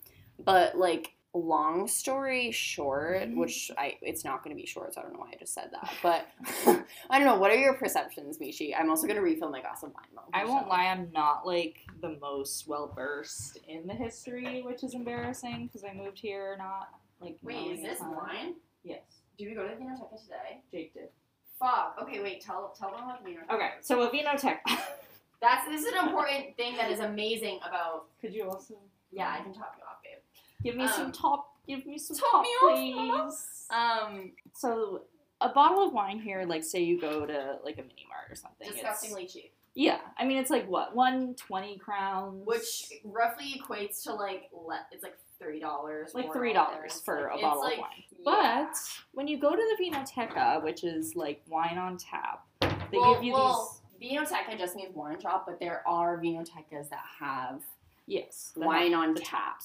but 0.45 0.77
like 0.77 1.15
long 1.35 1.87
story 1.87 2.51
short, 2.51 3.21
Mhm. 3.21 3.35
which 3.37 3.69
I 3.77 3.97
it's 4.01 4.25
not 4.25 4.43
going 4.43 4.55
to 4.55 4.59
be 4.59 4.65
short, 4.65 4.93
so 4.93 5.01
I 5.01 5.03
don't 5.03 5.13
know 5.13 5.19
why 5.19 5.29
I 5.33 5.37
just 5.37 5.53
said 5.53 5.69
that. 5.71 5.93
But 6.01 6.27
I 7.09 7.19
don't 7.19 7.25
know. 7.25 7.37
What 7.37 7.51
are 7.51 7.55
your 7.55 7.75
perceptions, 7.75 8.39
Mishi? 8.39 8.73
I'm 8.77 8.89
also 8.89 9.05
going 9.07 9.17
to 9.17 9.21
refill 9.23 9.49
my 9.49 9.61
glass 9.61 9.83
of 9.83 9.93
wine 9.93 10.07
though. 10.15 10.23
I 10.33 10.45
won't 10.45 10.65
so- 10.65 10.69
lie, 10.69 10.85
I'm 10.87 11.11
not 11.13 11.45
like 11.45 11.77
the 12.01 12.17
most 12.19 12.67
well 12.67 12.91
versed 12.95 13.57
in 13.67 13.85
the 13.87 13.93
history, 13.93 14.61
which 14.63 14.83
is 14.83 14.93
embarrassing 14.95 15.67
because 15.67 15.83
I 15.83 15.93
moved 15.93 16.19
here 16.19 16.55
not 16.57 16.89
like. 17.21 17.37
Wait, 17.43 17.71
is 17.77 17.81
this 17.81 17.99
wine? 18.01 18.55
Yes, 18.83 19.01
Did 19.37 19.49
we 19.49 19.53
go 19.55 19.67
to 19.67 19.75
the 19.75 19.81
Vinoteca 19.83 20.21
today? 20.23 20.61
Jake 20.71 20.93
did. 20.93 21.09
Fuck. 21.59 21.97
Okay, 22.01 22.21
wait. 22.21 22.41
Tell 22.41 22.73
tell 22.77 22.91
them 22.91 23.03
about 23.03 23.23
the 23.23 23.29
Vinoteca. 23.31 23.53
Okay, 23.53 23.69
so 23.81 24.01
a 24.01 24.09
Vinotech. 24.09 24.59
That's 25.41 25.65
this 25.67 25.81
is 25.85 25.93
an 25.93 26.07
important 26.07 26.55
thing 26.57 26.75
that 26.77 26.89
is 26.91 26.99
amazing 27.01 27.59
about. 27.67 28.05
Could 28.19 28.33
you 28.33 28.45
also? 28.49 28.75
Yeah, 29.11 29.29
I 29.37 29.41
can 29.43 29.53
talk. 29.53 29.75
you 29.77 29.83
off, 29.83 29.88
babe. 29.88 29.88
Give 30.63 30.75
me 30.75 30.87
some 30.87 31.07
Um, 31.07 31.11
top. 31.11 31.55
Give 31.67 31.85
me 31.85 31.97
some 31.97 32.17
top 32.17 32.45
top, 32.59 32.73
me 32.77 32.93
please. 32.93 33.67
Um, 33.69 34.31
So 34.53 35.03
a 35.41 35.49
bottle 35.49 35.85
of 35.85 35.93
wine 35.93 36.19
here, 36.19 36.43
like 36.45 36.63
say 36.63 36.81
you 36.81 36.99
go 36.99 37.25
to 37.25 37.59
like 37.63 37.77
a 37.77 37.83
mini 37.83 38.05
mart 38.09 38.29
or 38.31 38.35
something. 38.35 38.67
it's- 38.67 38.81
disgustingly 38.81 39.27
cheap. 39.27 39.53
Yeah, 39.75 39.99
I 40.17 40.25
mean 40.25 40.37
it's 40.39 40.49
like 40.49 40.67
what 40.67 40.95
one 40.95 41.35
twenty 41.35 41.77
crowns, 41.77 42.45
Which 42.45 42.91
roughly 43.05 43.53
equates 43.61 44.03
to 44.03 44.13
like 44.13 44.49
le- 44.51 44.85
it's 44.91 45.03
like 45.03 45.17
three 45.37 45.59
dollars. 45.59 46.13
like 46.15 46.33
three 46.33 46.51
dollars 46.53 46.99
for 47.01 47.27
a 47.27 47.37
bottle 47.39 47.63
of 47.63 47.77
wine. 47.77 48.03
Yeah. 48.11 48.17
But 48.25 48.75
when 49.13 49.27
you 49.27 49.37
go 49.37 49.51
to 49.55 49.75
the 49.77 49.83
Vinoteca, 49.83 50.61
which 50.63 50.83
is 50.83 51.15
like 51.15 51.41
wine 51.47 51.77
on 51.77 51.97
tap, 51.97 52.45
they 52.61 52.97
well, 52.97 53.13
give 53.13 53.23
you 53.23 53.33
well, 53.33 53.79
Vinoteca 54.01 54.57
just 54.57 54.75
means 54.75 54.93
wine 54.95 55.21
shop, 55.21 55.45
but 55.45 55.59
there 55.59 55.87
are 55.87 56.17
Vinotecas 56.17 56.89
that 56.89 57.05
have 57.19 57.61
yes 58.07 58.51
wine 58.57 58.93
on 58.95 59.13
the 59.13 59.21
tap. 59.21 59.61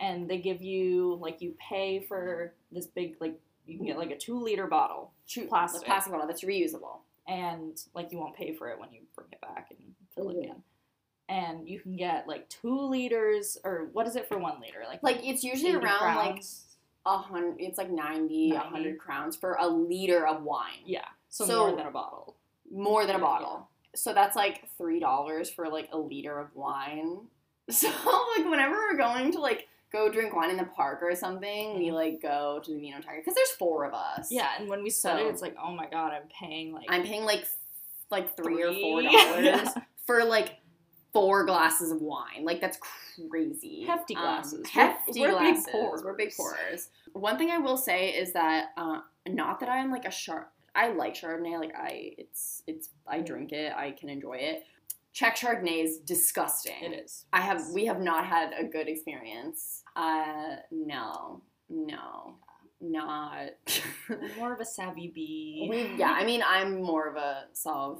And 0.00 0.28
they 0.28 0.38
give 0.38 0.62
you 0.62 1.18
like 1.20 1.40
you 1.42 1.54
pay 1.58 2.00
for 2.00 2.52
this 2.72 2.86
big 2.86 3.16
like 3.20 3.38
you 3.66 3.76
can 3.76 3.86
get 3.86 3.98
like 3.98 4.10
a 4.10 4.16
two 4.16 4.42
liter 4.42 4.66
bottle 4.66 5.12
Plastic. 5.48 5.84
plastic 5.84 6.12
bottle 6.12 6.26
that's 6.26 6.42
reusable. 6.44 6.98
and 7.26 7.82
like 7.94 8.10
you 8.12 8.18
won't 8.18 8.34
pay 8.34 8.52
for 8.54 8.68
it 8.70 8.78
when 8.78 8.92
you 8.92 9.00
bring 9.14 9.28
it 9.32 9.40
back 9.40 9.68
and 9.70 9.78
fill 10.14 10.30
it 10.30 10.38
again. 10.38 10.62
And 11.28 11.68
you 11.68 11.78
can 11.78 11.94
get 11.96 12.26
like 12.26 12.48
two 12.48 12.80
liters 12.88 13.58
or 13.62 13.88
what 13.92 14.06
is 14.06 14.16
it 14.16 14.26
for 14.26 14.38
one 14.38 14.60
liter? 14.60 14.84
Like 14.88 15.02
Like 15.02 15.20
it's 15.22 15.44
usually 15.44 15.72
80 15.72 15.84
around 15.84 16.16
like 16.16 16.42
a 17.04 17.18
hundred. 17.18 17.56
It's 17.58 17.76
like 17.76 17.90
90, 17.90 18.52
a 18.52 18.54
90. 18.54 18.70
hundred 18.70 18.98
crowns 18.98 19.36
for 19.36 19.58
a 19.60 19.66
liter 19.68 20.26
of 20.26 20.42
wine. 20.42 20.80
yeah, 20.86 21.04
so, 21.28 21.44
So- 21.44 21.66
more 21.66 21.76
than 21.76 21.86
a 21.86 21.90
bottle. 21.90 22.34
more 22.70 23.04
than 23.04 23.16
a 23.16 23.18
Yeah. 23.18 23.24
bottle. 23.24 23.68
So 23.94 24.14
that's 24.14 24.36
like 24.36 24.66
three 24.78 25.00
dollars 25.00 25.50
for 25.50 25.68
like 25.68 25.88
a 25.92 25.98
liter 25.98 26.38
of 26.38 26.54
wine. 26.56 27.18
So 27.70 27.88
like 27.88 28.48
whenever 28.50 28.72
we're 28.76 28.96
going 28.96 29.32
to 29.32 29.40
like 29.40 29.68
go 29.90 30.10
drink 30.10 30.34
wine 30.34 30.50
in 30.50 30.56
the 30.56 30.64
park 30.64 31.02
or 31.02 31.14
something, 31.14 31.78
we 31.78 31.86
Mhm. 31.88 31.92
like 31.94 32.20
go 32.22 32.60
to 32.64 32.70
the 32.72 32.78
Vinoteca 32.78 33.16
because 33.16 33.34
there's 33.34 33.50
four 33.52 33.84
of 33.84 33.94
us. 33.94 34.30
Yeah, 34.30 34.48
and 34.58 34.68
when 34.68 34.82
we 34.82 34.90
started, 34.90 35.24
So- 35.24 35.28
it's 35.30 35.42
like, 35.42 35.56
oh 35.62 35.72
my 35.72 35.86
god, 35.86 36.12
I'm 36.12 36.28
paying 36.28 36.72
like 36.72 36.86
I'm 36.88 37.02
paying 37.04 37.24
like 37.24 37.40
f- 37.42 37.56
like 38.10 38.36
three, 38.36 38.62
or 38.62 38.72
four 38.72 39.02
dollars 39.02 39.44
Yeah. 39.44 39.74
for 40.06 40.24
like 40.24 40.56
four 41.12 41.44
glasses 41.46 41.90
of 41.90 42.00
wine. 42.02 42.44
Like 42.44 42.60
that's 42.60 42.78
crazy. 43.30 43.84
Hefty 43.84 44.14
Um, 44.14 44.22
glasses. 44.22 44.52
We're- 44.74 44.86
hefty 44.88 45.20
we're 45.20 45.28
big 45.38 45.38
glasses. 45.64 46.04
We're 46.04 46.12
big 46.14 46.32
pourers. 46.34 46.56
pourers. 46.56 46.90
One 47.14 47.38
thing 47.38 47.50
I 47.50 47.58
will 47.58 47.76
say 47.78 48.10
is 48.10 48.32
that 48.34 48.72
uh, 48.76 49.00
not 49.26 49.60
that 49.60 49.68
I'm 49.68 49.90
like 49.90 50.04
a 50.04 50.10
char. 50.10 50.50
I 50.74 50.88
like 50.88 51.14
Chardonnay. 51.14 51.58
Like 51.58 51.74
I, 51.74 52.14
it's 52.18 52.62
it's 52.66 52.90
I 53.06 53.18
Mm. 53.20 53.26
drink 53.26 53.52
it. 53.52 53.72
I 53.74 53.90
can 53.92 54.08
enjoy 54.10 54.34
it. 54.34 54.64
Czech 55.18 55.36
Chardonnay 55.36 55.82
is 55.82 55.98
disgusting. 55.98 56.76
it 56.80 57.04
is. 57.04 57.24
I 57.32 57.40
have 57.40 57.70
we 57.74 57.86
have 57.86 58.00
not 58.00 58.24
had 58.24 58.52
a 58.56 58.62
good 58.62 58.86
experience. 58.86 59.82
Uh, 59.96 60.56
no, 60.70 61.42
no, 61.68 62.36
not. 62.80 63.48
more 64.38 64.52
of 64.52 64.60
a 64.60 64.64
savvy 64.64 65.08
bee. 65.12 65.66
we 65.68 65.96
yeah. 65.96 66.12
I 66.12 66.24
mean, 66.24 66.42
I'm 66.46 66.80
more 66.80 67.08
of 67.08 67.16
a 67.16 67.46
Sauv 67.52 67.98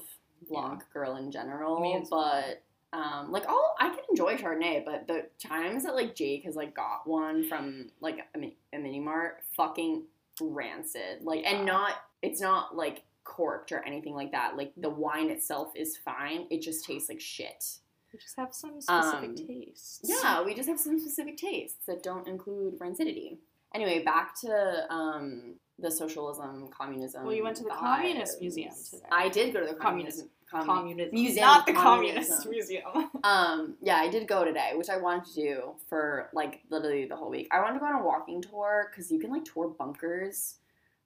Blanc 0.49 0.83
girl 0.93 1.17
in 1.17 1.29
general, 1.29 1.81
Me 1.81 2.01
but. 2.09 2.63
Um, 2.91 3.31
like 3.31 3.43
oh, 3.47 3.73
I 3.79 3.89
can 3.89 3.99
enjoy 4.09 4.35
Chardonnay, 4.35 4.83
but 4.83 5.05
the 5.05 5.25
times 5.45 5.83
that 5.83 5.93
like 5.95 6.15
Jake 6.15 6.45
has 6.45 6.55
like 6.55 6.73
got 6.73 7.05
one 7.05 7.47
from 7.47 7.89
like 8.01 8.17
a, 8.33 8.39
a 8.75 8.79
mini 8.79 8.99
mart, 8.99 9.43
fucking 9.55 10.05
rancid. 10.41 11.21
Like, 11.21 11.41
Yeah. 11.43 11.57
and 11.57 11.65
not 11.67 11.91
it's 12.23 12.41
not 12.41 12.75
like 12.75 13.03
corked 13.23 13.71
or 13.71 13.83
anything 13.85 14.13
like 14.15 14.31
that. 14.31 14.55
Like 14.57 14.73
the 14.77 14.89
wine 14.89 15.29
itself 15.29 15.71
is 15.75 15.97
fine. 15.97 16.47
It 16.49 16.61
just 16.61 16.85
tastes 16.85 17.09
like 17.09 17.19
shit. 17.21 17.63
We 18.11 18.19
just 18.19 18.35
have 18.37 18.53
some 18.53 18.81
specific 18.81 19.29
Um, 19.29 19.35
tastes. 19.35 19.99
Yeah, 20.03 20.43
we 20.43 20.55
just 20.55 20.67
have 20.67 20.79
some 20.79 20.99
specific 20.99 21.37
tastes 21.37 21.85
that 21.85 22.01
don't 22.01 22.27
include 22.27 22.79
rancidity. 22.79 23.37
Anyway, 23.75 24.03
back 24.03 24.33
to 24.41 24.91
um, 24.91 25.53
the 25.77 25.91
socialism, 25.91 26.69
communism. 26.75 27.23
Well, 27.23 27.35
you 27.35 27.43
went 27.43 27.55
to 27.57 27.63
the 27.63 27.69
vibes. 27.69 27.77
Communist 27.79 28.41
Museum 28.41 28.73
today. 28.89 29.03
I 29.11 29.29
did 29.29 29.53
go 29.53 29.59
to 29.59 29.67
the 29.67 29.75
Communism. 29.75 30.27
communism. 30.49 30.75
commu- 30.75 30.79
Communism. 30.79 31.13
Museum 31.13 31.45
Not 31.45 31.65
the 31.67 31.73
Communism. 31.73 32.37
Communist 32.37 32.49
Museum. 32.49 33.11
Um, 33.23 33.75
yeah, 33.81 33.97
I 33.97 34.09
did 34.09 34.27
go 34.27 34.43
today, 34.43 34.71
which 34.75 34.89
I 34.89 34.97
wanted 34.97 35.25
to 35.25 35.33
do 35.35 35.61
for 35.87 36.29
like 36.33 36.61
literally 36.71 37.05
the 37.05 37.15
whole 37.15 37.29
week. 37.29 37.47
I 37.51 37.59
wanted 37.61 37.75
to 37.75 37.79
go 37.81 37.85
on 37.85 38.01
a 38.01 38.03
walking 38.03 38.41
tour 38.41 38.87
because 38.89 39.11
you 39.11 39.19
can 39.19 39.29
like 39.29 39.45
tour 39.45 39.67
bunkers. 39.67 40.55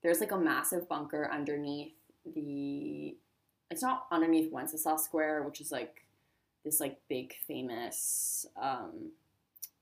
There's 0.04 0.20
like 0.22 0.32
a 0.32 0.38
massive 0.38 0.88
bunker 0.88 1.30
underneath 1.34 1.92
the. 2.34 3.16
It's 3.72 3.82
not 3.82 4.06
underneath 4.12 4.52
Wenceslas 4.52 5.04
Square, 5.04 5.44
which 5.44 5.60
is 5.62 5.72
like 5.72 6.04
this 6.64 6.80
like 6.80 6.98
big 7.10 7.34
famous 7.48 8.46
um, 8.62 9.12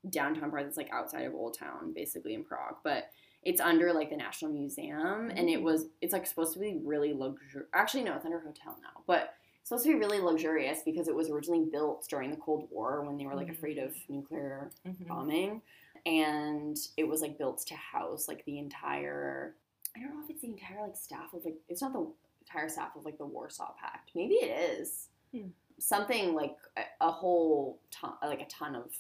downtown 0.10 0.50
part 0.50 0.64
that's 0.64 0.78
like 0.78 0.89
outside 0.92 1.26
of 1.26 1.34
Old 1.36 1.58
Town, 1.58 1.92
basically 1.94 2.34
in 2.34 2.44
Prague, 2.44 2.78
but 2.84 3.10
it's 3.44 3.60
under 3.60 3.92
like 3.92 4.10
the 4.10 4.16
National 4.18 4.52
Museum, 4.52 5.30
and 5.32 5.50
it 5.50 5.60
Mm. 5.60 5.64
was 5.64 5.86
it's 6.02 6.14
like 6.14 6.26
supposed 6.28 6.54
to 6.54 6.60
be 6.60 6.80
really 6.84 7.12
luxurious. 7.14 7.70
Actually, 7.74 8.04
no, 8.04 8.16
it's 8.16 8.26
under 8.26 8.38
a 8.38 8.42
hotel 8.42 8.78
now, 8.82 9.02
but 9.08 9.34
it's 9.60 9.70
supposed 9.70 9.84
to 9.86 9.92
be 9.94 10.00
really 10.00 10.20
luxurious 10.20 10.82
because 10.86 11.08
it 11.08 11.16
was 11.16 11.30
originally 11.30 11.66
built 11.72 12.06
during 12.10 12.30
the 12.32 12.38
Cold 12.38 12.68
War 12.72 13.02
when 13.04 13.18
they 13.18 13.26
were 13.26 13.36
like 13.36 13.48
Mm. 13.48 13.52
afraid 13.58 13.78
of 13.78 13.96
nuclear 14.10 14.72
Mhm. 14.86 15.08
bombing, 15.08 15.62
and 16.06 16.78
it 16.98 17.04
was 17.04 17.22
like 17.22 17.38
built 17.38 17.60
to 17.68 17.76
house 17.76 18.28
like 18.28 18.46
the 18.46 18.58
entire. 18.58 19.56
I 19.96 20.00
don't 20.00 20.16
know 20.16 20.24
if 20.24 20.30
it's 20.30 20.42
the 20.42 20.48
entire 20.50 20.82
like 20.84 20.96
staff 20.96 21.34
of 21.34 21.44
like 21.44 21.58
it's 21.68 21.82
not 21.82 21.94
the 21.94 22.08
entire 22.54 22.70
staff 22.70 22.95
of 22.95 23.06
like 23.06 23.18
the 23.18 23.26
Warsaw 23.26 23.74
Pact. 23.80 24.12
Maybe 24.16 24.36
it 24.36 24.80
is. 24.80 25.08
Hmm. 25.34 25.47
something 25.80 26.34
like 26.36 26.58
a, 26.78 26.82
a 27.08 27.10
whole 27.12 27.80
ton, 27.89 28.14
like 28.22 28.41
a 28.41 28.45
ton 28.47 28.76
of 28.76 28.91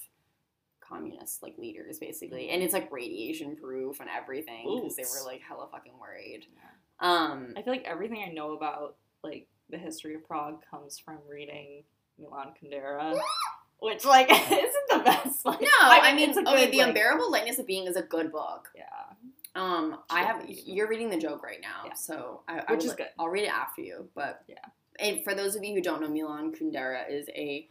communist 0.79 1.43
like 1.43 1.57
leaders 1.57 1.99
basically, 1.99 2.49
and 2.49 2.63
it's 2.63 2.73
like 2.73 2.91
radiation 2.91 3.55
proof 3.55 3.99
and 3.99 4.09
everything 4.09 4.79
because 4.81 4.95
they 4.95 5.03
were 5.03 5.25
like 5.25 5.41
hella 5.41 5.67
fucking 5.71 5.93
worried. 5.99 6.45
Yeah. 6.55 7.11
Um, 7.11 7.53
I 7.57 7.61
feel 7.63 7.73
like 7.73 7.83
everything 7.85 8.23
I 8.25 8.31
know 8.31 8.53
about 8.53 8.95
like 9.23 9.47
the 9.69 9.77
history 9.77 10.15
of 10.15 10.25
Prague 10.25 10.61
comes 10.69 10.97
from 10.99 11.17
reading 11.29 11.83
Milan 12.19 12.53
Kundera, 12.61 13.19
which 13.79 14.05
like 14.05 14.29
isn't 14.31 14.89
the 14.89 14.99
best. 14.99 15.45
Like, 15.45 15.61
no, 15.61 15.67
I 15.81 16.13
mean, 16.15 16.29
it's 16.29 16.37
a 16.37 16.41
okay, 16.41 16.65
good, 16.65 16.73
the 16.73 16.77
like- 16.79 16.87
unbearable 16.89 17.29
lightness 17.31 17.59
of 17.59 17.67
being 17.67 17.87
is 17.87 17.95
a 17.97 18.03
good 18.03 18.31
book. 18.31 18.69
Yeah, 18.75 18.83
Um, 19.55 19.99
I 20.09 20.23
have 20.23 20.45
you're 20.47 20.87
reading 20.87 21.09
the 21.09 21.17
joke 21.17 21.43
right 21.43 21.59
now, 21.61 21.83
Yeah. 21.87 21.93
so 21.93 22.41
I, 22.47 22.63
I 22.67 22.71
Which 22.73 22.85
is 22.85 22.93
good. 22.93 23.07
I'll 23.19 23.27
read 23.27 23.43
it 23.43 23.53
after 23.53 23.81
you, 23.81 24.07
but 24.15 24.43
Yeah. 24.47 24.55
And 24.99 25.23
for 25.23 25.33
those 25.33 25.55
of 25.55 25.63
you 25.63 25.73
who 25.75 25.81
don't 25.81 26.01
know, 26.01 26.07
Milan 26.09 26.53
Kundera 26.53 27.09
is 27.09 27.27
a 27.29 27.67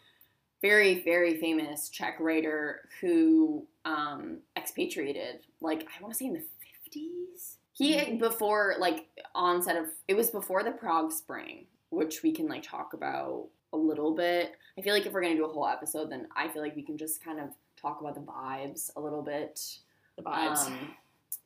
very 0.61 1.03
very 1.03 1.41
famous 1.41 1.89
Czech 1.89 2.19
writer 2.21 2.83
who 3.01 3.67
um, 3.87 4.39
expatriated, 4.57 5.41
like 5.61 5.87
I 5.99 6.03
want 6.03 6.13
to 6.13 6.19
say 6.19 6.27
in 6.27 6.35
the 6.35 6.45
fifties. 6.85 7.57
He 7.73 7.95
Mhm. 7.97 8.19
before 8.19 8.75
like 8.79 9.07
onset 9.35 9.77
of 9.77 9.87
it 10.07 10.15
was 10.15 10.31
before 10.31 10.63
the 10.63 10.73
Prague 10.73 11.13
Spring, 11.13 11.67
which 11.89 12.23
we 12.23 12.31
can 12.33 12.47
like 12.47 12.63
talk 12.63 12.93
about 12.93 13.49
a 13.73 13.77
little 13.77 14.13
bit. 14.15 14.57
I 14.77 14.83
feel 14.83 14.93
like 14.93 15.07
if 15.07 15.13
we're 15.13 15.23
gonna 15.23 15.37
do 15.37 15.47
a 15.47 15.53
whole 15.53 15.67
episode, 15.67 16.11
then 16.11 16.29
I 16.37 16.49
feel 16.49 16.61
like 16.63 16.77
we 16.77 16.83
can 16.83 16.99
just 16.99 17.25
kind 17.25 17.41
of 17.41 17.51
talk 17.77 18.01
about 18.03 18.15
the 18.17 18.21
vibes 18.21 18.91
a 18.97 19.01
little 19.01 19.23
bit 19.23 19.79
the 20.17 20.23
vibes. 20.23 20.67
um, 20.67 20.95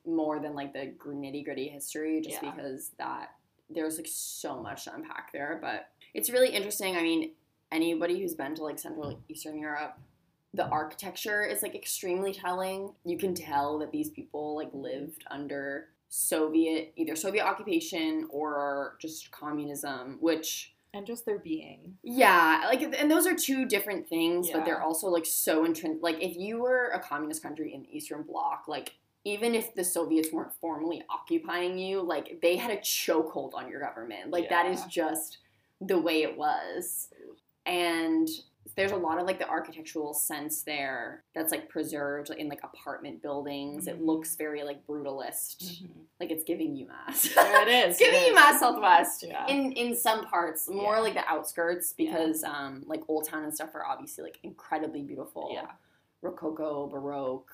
more 0.05 0.39
than 0.39 0.53
like 0.55 0.73
the 0.73 0.93
nitty 1.05 1.43
gritty 1.45 1.67
history, 1.67 2.21
just 2.21 2.41
Yeah. 2.41 2.51
because 2.51 2.89
that 2.97 3.31
there's 3.69 3.97
like 3.97 4.07
so 4.09 4.61
much 4.61 4.85
to 4.85 4.93
unpack 4.93 5.31
there. 5.31 5.57
But 5.61 5.89
it's 6.13 6.29
really 6.29 6.49
interesting. 6.49 6.95
I 6.95 7.01
mean, 7.01 7.31
anybody 7.71 8.19
who's 8.19 8.35
been 8.35 8.55
to 8.55 8.63
like 8.63 8.79
Central 8.79 9.19
Eastern 9.27 9.57
Europe, 9.59 9.97
the 10.53 10.67
architecture 10.67 11.43
is 11.43 11.61
like 11.63 11.75
extremely 11.75 12.33
telling. 12.33 12.93
You 13.03 13.17
can 13.17 13.33
tell 13.33 13.79
that 13.79 13.91
these 13.91 14.09
people 14.09 14.55
like 14.55 14.69
lived 14.73 15.23
under 15.29 15.89
Soviet 16.09 16.93
either 16.95 17.15
Soviet 17.15 17.45
occupation 17.45 18.27
or 18.29 18.95
just 19.01 19.31
communism, 19.31 20.17
which 20.21 20.73
and 20.93 21.05
just 21.05 21.25
their 21.25 21.39
being. 21.39 21.97
yeah, 22.03 22.61
like, 22.67 22.81
and 22.81 23.11
those 23.11 23.27
are 23.27 23.35
two 23.35 23.65
different 23.65 24.07
things, 24.07 24.49
but 24.49 24.63
they're 24.63 24.81
also 24.81 25.07
like 25.07 25.25
so 25.25 25.65
intrinsic. 25.65 26.01
Like, 26.01 26.23
if 26.23 26.37
you 26.37 26.61
were 26.61 26.87
a 26.93 26.99
communist 27.01 27.43
country 27.43 27.73
in 27.73 27.81
the 27.81 27.97
Eastern 27.97 28.23
Bloc, 28.23 28.63
like, 28.69 28.93
even 29.25 29.53
if 29.55 29.73
the 29.75 29.83
Soviets 29.83 30.31
weren't 30.31 30.53
formally 30.61 31.03
occupying 31.09 31.77
you, 31.77 32.01
like, 32.01 32.39
they 32.41 32.55
had 32.55 32.71
a 32.71 32.77
chokehold 32.77 33.53
on 33.53 33.67
your 33.69 33.81
government. 33.81 34.29
Like, 34.29 34.49
that 34.49 34.67
is 34.67 34.83
just 34.85 35.39
the 35.81 35.99
way 35.99 36.21
it 36.23 36.37
was. 36.37 37.09
And 37.65 38.29
there's 38.75 38.91
a 38.91 38.95
lot 38.95 39.19
of 39.19 39.25
like 39.25 39.39
the 39.39 39.47
architectural 39.47 40.13
sense 40.13 40.63
there 40.63 41.23
that's 41.33 41.51
like 41.51 41.69
preserved 41.69 42.29
in 42.31 42.49
like 42.49 42.59
apartment 42.63 43.21
buildings. 43.21 43.87
It 43.87 43.99
Mhm. 44.01 44.05
looks 44.05 44.35
very 44.35 44.63
like 44.63 44.85
brutalist, 44.85 45.83
like 46.19 46.29
it's 46.31 46.43
giving 46.43 46.75
UMass. 46.75 47.33
Yeah, 47.35 47.61
it 47.61 47.67
is. 47.89 47.89
It's 47.91 47.99
giving 47.99 48.21
it 48.21 48.25
you 48.27 48.31
is. 48.31 48.35
Mass 48.35 48.59
Southwest 48.59 49.23
Yeah. 49.27 49.47
in 49.47 49.71
in 49.73 49.95
some 49.95 50.25
parts, 50.25 50.67
more 50.67 50.95
Yeah. 50.95 50.99
like 51.01 51.13
the 51.13 51.25
outskirts 51.27 51.93
Yeah. 51.97 52.05
because 52.11 52.43
um 52.43 52.83
like 52.85 53.01
Old 53.07 53.25
Town 53.27 53.43
and 53.43 53.53
stuff 53.53 53.73
are 53.75 53.85
obviously 53.85 54.23
like 54.25 54.39
incredibly 54.43 55.01
beautiful. 55.03 55.49
Yeah. 55.53 55.71
Rococo, 56.21 56.87
Baroque, 56.87 57.51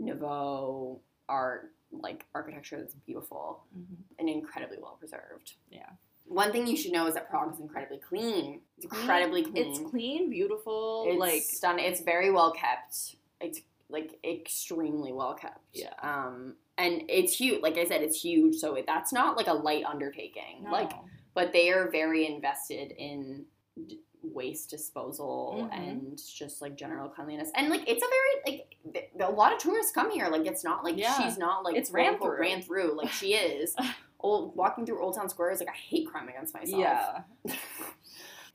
Nouveau 0.00 1.00
art, 1.28 1.72
like 1.92 2.26
architecture 2.34 2.78
that's 2.78 2.94
beautiful 2.94 3.64
Mhm. 3.76 3.96
and 4.18 4.28
incredibly 4.28 4.78
well 4.78 4.96
preserved. 4.98 5.54
Yeah. 5.70 5.88
One 6.26 6.52
thing 6.52 6.66
you 6.66 6.76
should 6.76 6.92
know 6.92 7.06
is 7.06 7.14
that 7.14 7.28
Prague 7.28 7.52
is 7.54 7.60
incredibly 7.60 7.98
clean. 7.98 8.62
It's 8.76 8.84
incredibly 8.84 9.42
clean. 9.44 9.56
It's 9.56 9.78
clean, 9.80 10.30
beautiful. 10.30 11.06
It's 11.08 11.18
like 11.18 11.42
stunning. 11.42 11.84
It's 11.84 12.00
very 12.00 12.30
well 12.30 12.52
kept. 12.52 13.16
It's 13.40 13.60
like 13.88 14.18
extremely 14.24 15.12
well 15.12 15.34
kept. 15.34 15.58
Yeah. 15.72 15.92
Um, 16.02 16.56
and 16.78 17.02
it's 17.08 17.34
huge. 17.36 17.62
Like 17.62 17.76
I 17.78 17.84
said, 17.84 18.02
it's 18.02 18.22
huge. 18.22 18.56
So 18.56 18.76
it, 18.76 18.86
that's 18.86 19.12
not 19.12 19.36
like 19.36 19.48
a 19.48 19.52
light 19.54 19.84
undertaking. 19.84 20.62
no. 20.64 20.70
Like, 20.70 20.92
but 21.34 21.52
they 21.52 21.70
are 21.70 21.90
very 21.90 22.26
invested 22.26 22.92
in 22.92 23.46
d- 23.86 24.00
waste 24.22 24.70
disposal 24.70 25.68
Mhm. 25.70 25.72
and 25.78 26.18
just 26.18 26.60
like 26.62 26.76
general 26.76 27.08
cleanliness. 27.08 27.50
And 27.54 27.68
like, 27.70 27.82
it's 27.88 28.02
a 28.02 28.08
very 28.08 28.56
like 28.58 28.76
th- 28.92 29.10
a 29.20 29.30
lot 29.30 29.52
of 29.52 29.58
tourists 29.58 29.92
come 29.92 30.10
here. 30.10 30.28
Like, 30.28 30.46
it's 30.46 30.64
not 30.64 30.84
like 30.84 30.96
Yeah. 30.96 31.14
she's 31.22 31.38
not 31.38 31.64
like 31.64 31.76
It's 31.76 31.90
ran 31.90 32.18
through. 32.18 32.38
ran 32.40 32.62
through. 32.62 32.96
Like 32.96 33.10
she 33.10 33.34
is. 33.34 33.74
Old 34.22 34.54
walking 34.54 34.84
through 34.84 35.02
Old 35.02 35.14
Town 35.16 35.28
Square 35.30 35.52
is 35.52 35.60
like 35.60 35.70
I 35.70 35.76
hate 35.76 36.06
crime 36.06 36.28
against 36.28 36.52
myself 36.52 36.78
yeah. 36.78 37.22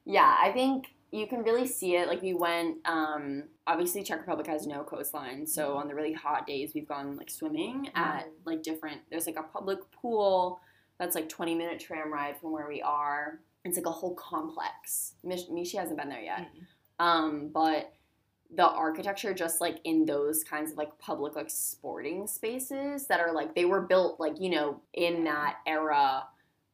yeah, 0.05 0.36
I 0.39 0.51
think 0.51 0.93
you 1.11 1.28
can 1.28 1.43
really 1.43 1.66
see 1.66 1.95
it. 1.95 2.07
Like 2.07 2.22
we 2.22 2.34
went, 2.34 2.78
um, 2.86 3.43
obviously 3.68 4.03
Czech 4.03 4.20
Republic 4.20 4.47
has 4.47 4.68
no 4.68 4.84
coastline, 4.84 5.47
so 5.47 5.70
Mhm. 5.74 5.78
on 5.78 5.88
the 5.88 5.95
really 5.95 6.13
hot 6.13 6.45
days 6.45 6.74
we've 6.76 6.88
gone 6.88 7.16
like 7.18 7.30
swimming 7.30 7.89
at 7.95 8.26
Mhm. 8.28 8.32
like 8.45 8.63
different. 8.63 9.01
There's 9.09 9.26
like 9.26 9.38
a 9.38 9.43
public 9.43 9.80
pool 9.91 10.59
that's 10.97 11.16
like 11.16 11.30
20 11.30 11.55
minute 11.55 11.80
tram 11.80 12.11
ride 12.13 12.38
from 12.39 12.51
where 12.51 12.68
we 12.68 12.82
are. 12.82 13.39
It's 13.66 13.76
like 13.78 13.86
a 13.88 13.91
whole 13.91 14.16
complex. 14.16 15.16
Mish- 15.24 15.47
Mishi 15.49 15.78
hasn't 15.78 15.97
been 15.99 16.07
there 16.09 16.22
yet, 16.22 16.47
Mm. 16.99 17.03
um, 17.05 17.47
but 17.49 17.91
the 18.55 18.66
architecture 18.66 19.34
just 19.34 19.59
like 19.59 19.80
in 19.84 20.05
those 20.05 20.43
kinds 20.43 20.72
of 20.72 20.78
like 20.78 20.97
public 20.99 21.36
like 21.36 21.49
sporting 21.49 22.28
spaces 22.28 23.07
that 23.07 23.20
are 23.20 23.34
like 23.34 23.55
they 23.55 23.66
were 23.66 23.82
built 23.82 24.20
like 24.20 24.39
you 24.39 24.51
know 24.51 24.80
in 24.93 25.24
that 25.24 25.57
era 25.66 26.24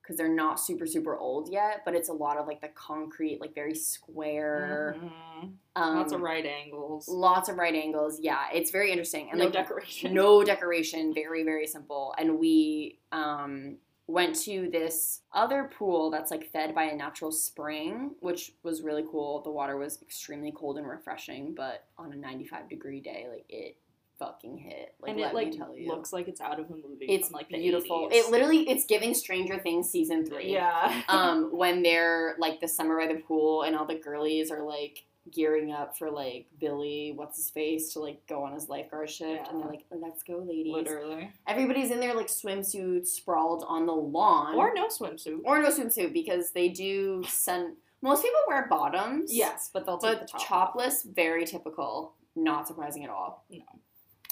because 0.01 0.17
they're 0.17 0.27
not 0.27 0.59
super 0.59 0.85
super 0.85 1.15
old 1.17 1.49
yet 1.49 1.81
but 1.85 1.95
it's 1.95 2.09
a 2.09 2.13
lot 2.13 2.35
of 2.37 2.45
like 2.45 2.59
the 2.59 2.67
concrete 2.75 3.39
like 3.39 3.55
very 3.55 3.73
square 3.73 4.97
Mhm. 4.99 5.53
um, 5.77 5.95
Lots 5.95 6.11
of 6.11 6.19
right 6.21 6.45
angles. 6.45 7.07
lots 7.07 7.47
of 7.47 7.57
right 7.57 7.73
angles 7.73 8.19
yeah 8.19 8.47
it's 8.53 8.69
very 8.69 8.91
interesting 8.91 9.29
and 9.29 9.39
no 9.39 9.45
like 9.45 9.53
decoration. 9.53 10.13
no 10.13 10.43
decoration 10.43 11.13
very 11.13 11.43
very 11.43 11.65
simple 11.67 12.13
and 12.17 12.37
we 12.37 12.99
um 13.13 13.77
went 14.07 14.35
to 14.35 14.69
this 14.71 15.21
other 15.33 15.69
pool 15.77 16.09
that's 16.11 16.31
like 16.31 16.51
fed 16.51 16.75
by 16.75 16.83
a 16.83 16.95
natural 16.95 17.31
spring 17.31 18.11
which 18.19 18.51
was 18.63 18.81
really 18.81 19.05
cool 19.09 19.41
the 19.41 19.49
water 19.51 19.77
was 19.77 20.01
extremely 20.01 20.51
cold 20.51 20.77
and 20.77 20.87
refreshing 20.87 21.53
but 21.55 21.85
on 21.97 22.11
a 22.11 22.15
95 22.15 22.69
degree 22.69 22.99
day 22.99 23.27
like 23.31 23.45
it 23.47 23.77
fucking 24.19 24.57
hit 24.57 24.93
like 25.01 25.11
and 25.11 25.19
let 25.19 25.31
it 25.31 25.35
like 25.35 25.47
me 25.49 25.57
tell 25.57 25.75
you 25.75 25.87
looks 25.87 26.13
like 26.13 26.27
it's 26.27 26.41
out 26.41 26.59
of 26.59 26.67
a 26.69 26.73
movie. 26.73 27.05
it's 27.07 27.29
from, 27.29 27.37
like 27.37 27.49
beautiful 27.49 28.07
80s. 28.11 28.13
it 28.13 28.29
literally 28.29 28.69
it's 28.69 28.85
giving 28.85 29.13
stranger 29.15 29.57
things 29.57 29.89
season 29.89 30.25
three 30.25 30.53
Yeah. 30.53 31.01
um 31.09 31.49
when 31.51 31.81
they're 31.81 32.35
like 32.37 32.59
the 32.59 32.67
summer 32.67 32.97
by 32.99 33.07
the 33.07 33.19
pool 33.19 33.63
and 33.63 33.75
all 33.75 33.85
the 33.85 33.95
girlies 33.95 34.51
are 34.51 34.61
like 34.61 35.05
gearing 35.32 35.72
up 35.72 35.97
for 35.97 36.09
like 36.09 36.47
Billy, 36.59 37.11
what's 37.15 37.38
his 37.38 37.49
face, 37.49 37.93
to 37.93 37.99
like 37.99 38.26
go 38.28 38.43
on 38.43 38.53
his 38.53 38.69
lifeguard 38.69 39.09
shift, 39.09 39.47
and 39.49 39.61
they're 39.61 39.69
like, 39.69 39.86
oh, 39.91 39.97
"Let's 40.01 40.24
go, 40.24 40.38
ladies!" 40.39 40.74
Literally. 40.74 41.30
Everybody's 41.47 41.91
in 41.91 41.99
their 41.99 42.15
like 42.15 42.28
swimsuits, 42.28 43.07
sprawled 43.07 43.63
on 43.67 43.86
the 43.86 43.93
lawn, 43.93 44.55
Or 44.55 44.74
no 44.74 44.88
swimsuit. 44.88 45.39
or 45.43 45.61
no 45.61 45.69
swimsuit 45.69 46.13
because 46.13 46.51
they 46.51 46.69
do 46.69 47.24
send. 47.28 47.76
Most 48.01 48.24
people 48.24 48.39
wear 48.47 48.65
bottoms, 48.67 49.32
yes, 49.34 49.69
but 49.72 49.86
they'll 49.86 49.99
take 49.99 50.19
but 50.19 50.22
the 50.22 50.28
top. 50.32 50.41
off. 50.41 50.47
topless, 50.47 51.03
very 51.03 51.45
typical. 51.45 52.13
Not 52.36 52.67
surprising 52.67 53.03
at 53.03 53.09
all. 53.11 53.45
No. 53.49 53.61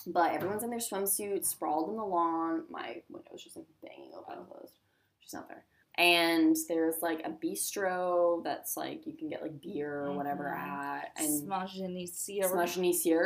But 0.08 0.32
everyone's 0.34 0.64
in 0.64 0.70
their 0.72 0.80
swimsuit, 0.80 1.46
sprawled 1.46 1.90
on 1.90 1.98
the 1.98 2.04
lawn. 2.06 2.64
My 2.72 3.02
window's 3.10 3.44
just 3.44 3.56
like 3.58 3.66
banging 3.84 4.12
open 4.18 4.40
and 4.40 4.48
closed. 4.48 4.74
She's 5.20 5.34
not 5.34 5.48
there. 5.50 5.66
And 6.00 6.56
there's 6.70 7.02
like 7.02 7.22
a 7.26 7.30
bistro 7.30 8.42
that's 8.44 8.78
like 8.78 9.06
you 9.06 9.18
can 9.18 9.28
get 9.28 9.42
like 9.42 9.62
beer 9.62 10.06
or 10.06 10.14
whatever 10.14 10.46
Mhm. 10.46 10.58
at, 10.58 11.12
and 11.18 11.48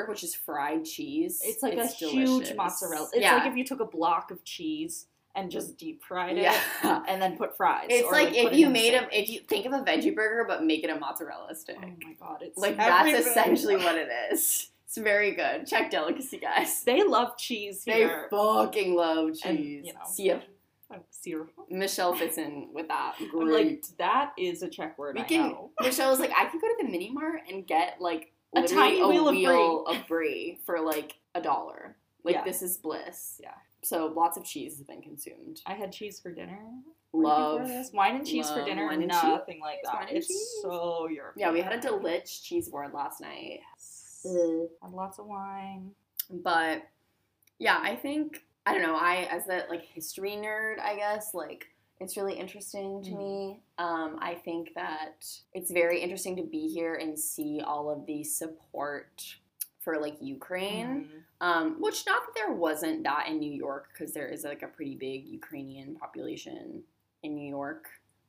which 0.09 0.23
is 0.23 0.33
fried 0.33 0.83
cheese. 0.83 1.39
It's 1.45 1.61
like 1.61 1.77
a 1.77 1.85
huge 1.85 2.55
mozzarella. 2.55 3.09
It's 3.13 3.21
yeah. 3.21 3.35
like 3.35 3.45
if 3.51 3.55
you 3.55 3.63
took 3.63 3.79
a 3.79 3.85
block 3.85 4.31
of 4.31 4.43
cheese 4.43 5.05
and 5.35 5.51
just 5.51 5.77
deep 5.77 6.03
fried 6.03 6.37
it 6.37 6.43
yeah. 6.43 7.03
and 7.07 7.21
then 7.21 7.37
put 7.37 7.55
fries. 7.55 7.87
It's 7.89 8.11
like, 8.11 8.29
put 8.29 8.37
if 8.37 8.53
you 8.57 8.69
made 8.69 8.95
a 8.95 9.07
if 9.17 9.29
you 9.29 9.41
think 9.41 9.67
of 9.67 9.73
a 9.73 9.79
veggie 9.83 10.15
burger 10.15 10.43
but 10.47 10.63
make 10.63 10.83
it 10.83 10.89
a 10.89 10.99
mozzarella 10.99 11.53
stick. 11.53 11.77
Oh 11.77 11.87
my 11.87 12.13
god, 12.19 12.39
it's 12.41 12.57
like 12.57 12.77
that's 12.77 13.27
essentially 13.27 13.75
what 13.77 13.95
it 13.95 14.09
is. 14.31 14.71
It's 14.85 14.97
very 14.99 15.31
good. 15.31 15.65
Czech 15.65 15.89
delicacy, 15.89 16.37
guys. 16.37 16.83
They 16.83 17.03
love 17.03 17.35
cheese 17.35 17.83
here. 17.83 18.27
They 18.29 18.37
fucking 18.37 18.93
love 18.95 19.29
And, 19.43 19.57
cheese. 19.57 19.87
you 19.87 19.93
know. 19.93 19.99
See, 20.07 20.33
Michelle 21.69 22.13
fits 22.15 22.37
in 22.37 22.69
with 22.73 22.87
that. 22.87 23.15
I'm 23.19 23.29
Great. 23.29 23.67
like, 23.67 23.85
that 23.97 24.33
is 24.37 24.61
a 24.63 24.69
Czech 24.69 24.97
word. 24.97 25.15
we 25.15 25.21
I 25.21 25.25
can. 25.25 25.49
know. 25.49 25.71
Michelle 25.81 26.09
was 26.11 26.19
like, 26.19 26.31
I 26.37 26.45
could 26.45 26.61
go 26.61 26.67
to 26.67 26.75
the 26.83 26.89
mini 26.89 27.11
mart 27.11 27.41
and 27.49 27.65
get 27.65 27.97
like 27.99 28.31
A 28.55 28.61
literally 28.61 28.83
tiny 28.99 29.03
wheel 29.03 29.27
of 29.29 29.35
wheel 29.35 29.85
of 29.87 30.07
brie 30.07 30.59
for 30.65 30.79
like 30.79 31.15
a 31.35 31.41
dollar. 31.41 31.95
Like 32.23 32.35
Yeah. 32.35 32.43
this 32.43 32.61
is 32.61 32.77
bliss. 32.77 33.39
Yeah. 33.41 33.53
So 33.83 34.07
lots 34.07 34.37
of 34.37 34.45
cheese 34.45 34.77
has 34.77 34.83
been 34.87 35.01
consumed. 35.01 35.61
I 35.65 35.73
had 35.73 35.91
cheese 35.91 36.19
for 36.19 36.31
dinner. 36.31 36.59
Love. 37.15 37.69
wine 37.93 38.15
and 38.15 38.25
cheese 38.25 38.49
for 38.49 38.63
dinner. 38.65 38.87
wine 38.87 38.99
and 39.03 39.07
nothing 39.09 39.59
like 39.61 39.79
that. 39.83 40.07
it's 40.09 40.27
cheese. 40.27 40.49
so 40.63 41.07
European. 41.07 41.47
Yeah, 41.47 41.51
we 41.51 41.61
had 41.61 41.73
a 41.73 41.77
delich 41.87 42.41
cheese 42.43 42.69
board 42.69 42.93
last 42.93 43.21
night. 43.21 43.59
Had 44.23 44.91
lots 44.91 45.19
of 45.19 45.25
wine. 45.27 45.91
But 46.31 46.83
yeah, 47.59 47.77
I 47.81 47.95
think 47.95 48.43
I 48.65 48.73
don't 48.73 48.81
know. 48.81 48.95
I 48.95 49.27
as 49.29 49.47
a 49.47 49.65
like 49.69 49.83
history 49.85 50.31
nerd, 50.31 50.79
I 50.79 50.95
guess 50.95 51.33
like 51.33 51.67
It's 51.99 52.17
really 52.17 52.33
interesting 52.33 53.01
to 53.03 53.11
Mhm. 53.11 53.17
me. 53.17 53.63
Um, 53.77 54.17
I 54.19 54.33
think 54.35 54.73
that 54.73 55.25
it's 55.53 55.71
very 55.71 56.01
interesting 56.01 56.35
to 56.35 56.43
be 56.43 56.67
here 56.67 56.95
and 56.95 57.17
see 57.17 57.61
all 57.61 57.89
of 57.89 58.05
the 58.07 58.23
support 58.25 59.37
for 59.79 59.99
like 60.01 60.17
Ukraine. 60.19 61.05
Mhm. 61.05 61.23
Um, 61.39 61.81
which 61.81 62.05
not 62.05 62.25
that 62.25 62.33
there 62.35 62.51
wasn't 62.51 63.03
that 63.03 63.27
in 63.29 63.39
New 63.39 63.51
York 63.53 63.89
because 63.93 64.11
there 64.13 64.27
is 64.27 64.43
like 64.43 64.63
a 64.63 64.67
pretty 64.67 64.95
big 64.95 65.27
Ukrainian 65.27 65.95
population 65.95 66.83
in 67.21 67.35
New 67.35 67.47
York 67.47 67.87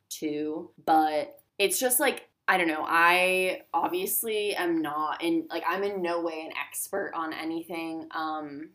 too. 0.09 0.71
But 0.85 1.41
it's 1.59 1.79
just 1.81 1.99
like 1.99 2.29
I 2.47 2.59
don't 2.59 2.69
know. 2.69 2.85
I 2.87 3.63
obviously 3.73 4.55
am 4.55 4.83
not 4.83 5.23
in 5.23 5.47
like 5.49 5.65
I'm 5.67 5.83
in 5.83 6.03
no 6.03 6.21
way 6.21 6.43
an 6.47 6.53
expert 6.65 7.13
on 7.15 7.33
anything. 7.33 8.07
Um, 8.11 8.71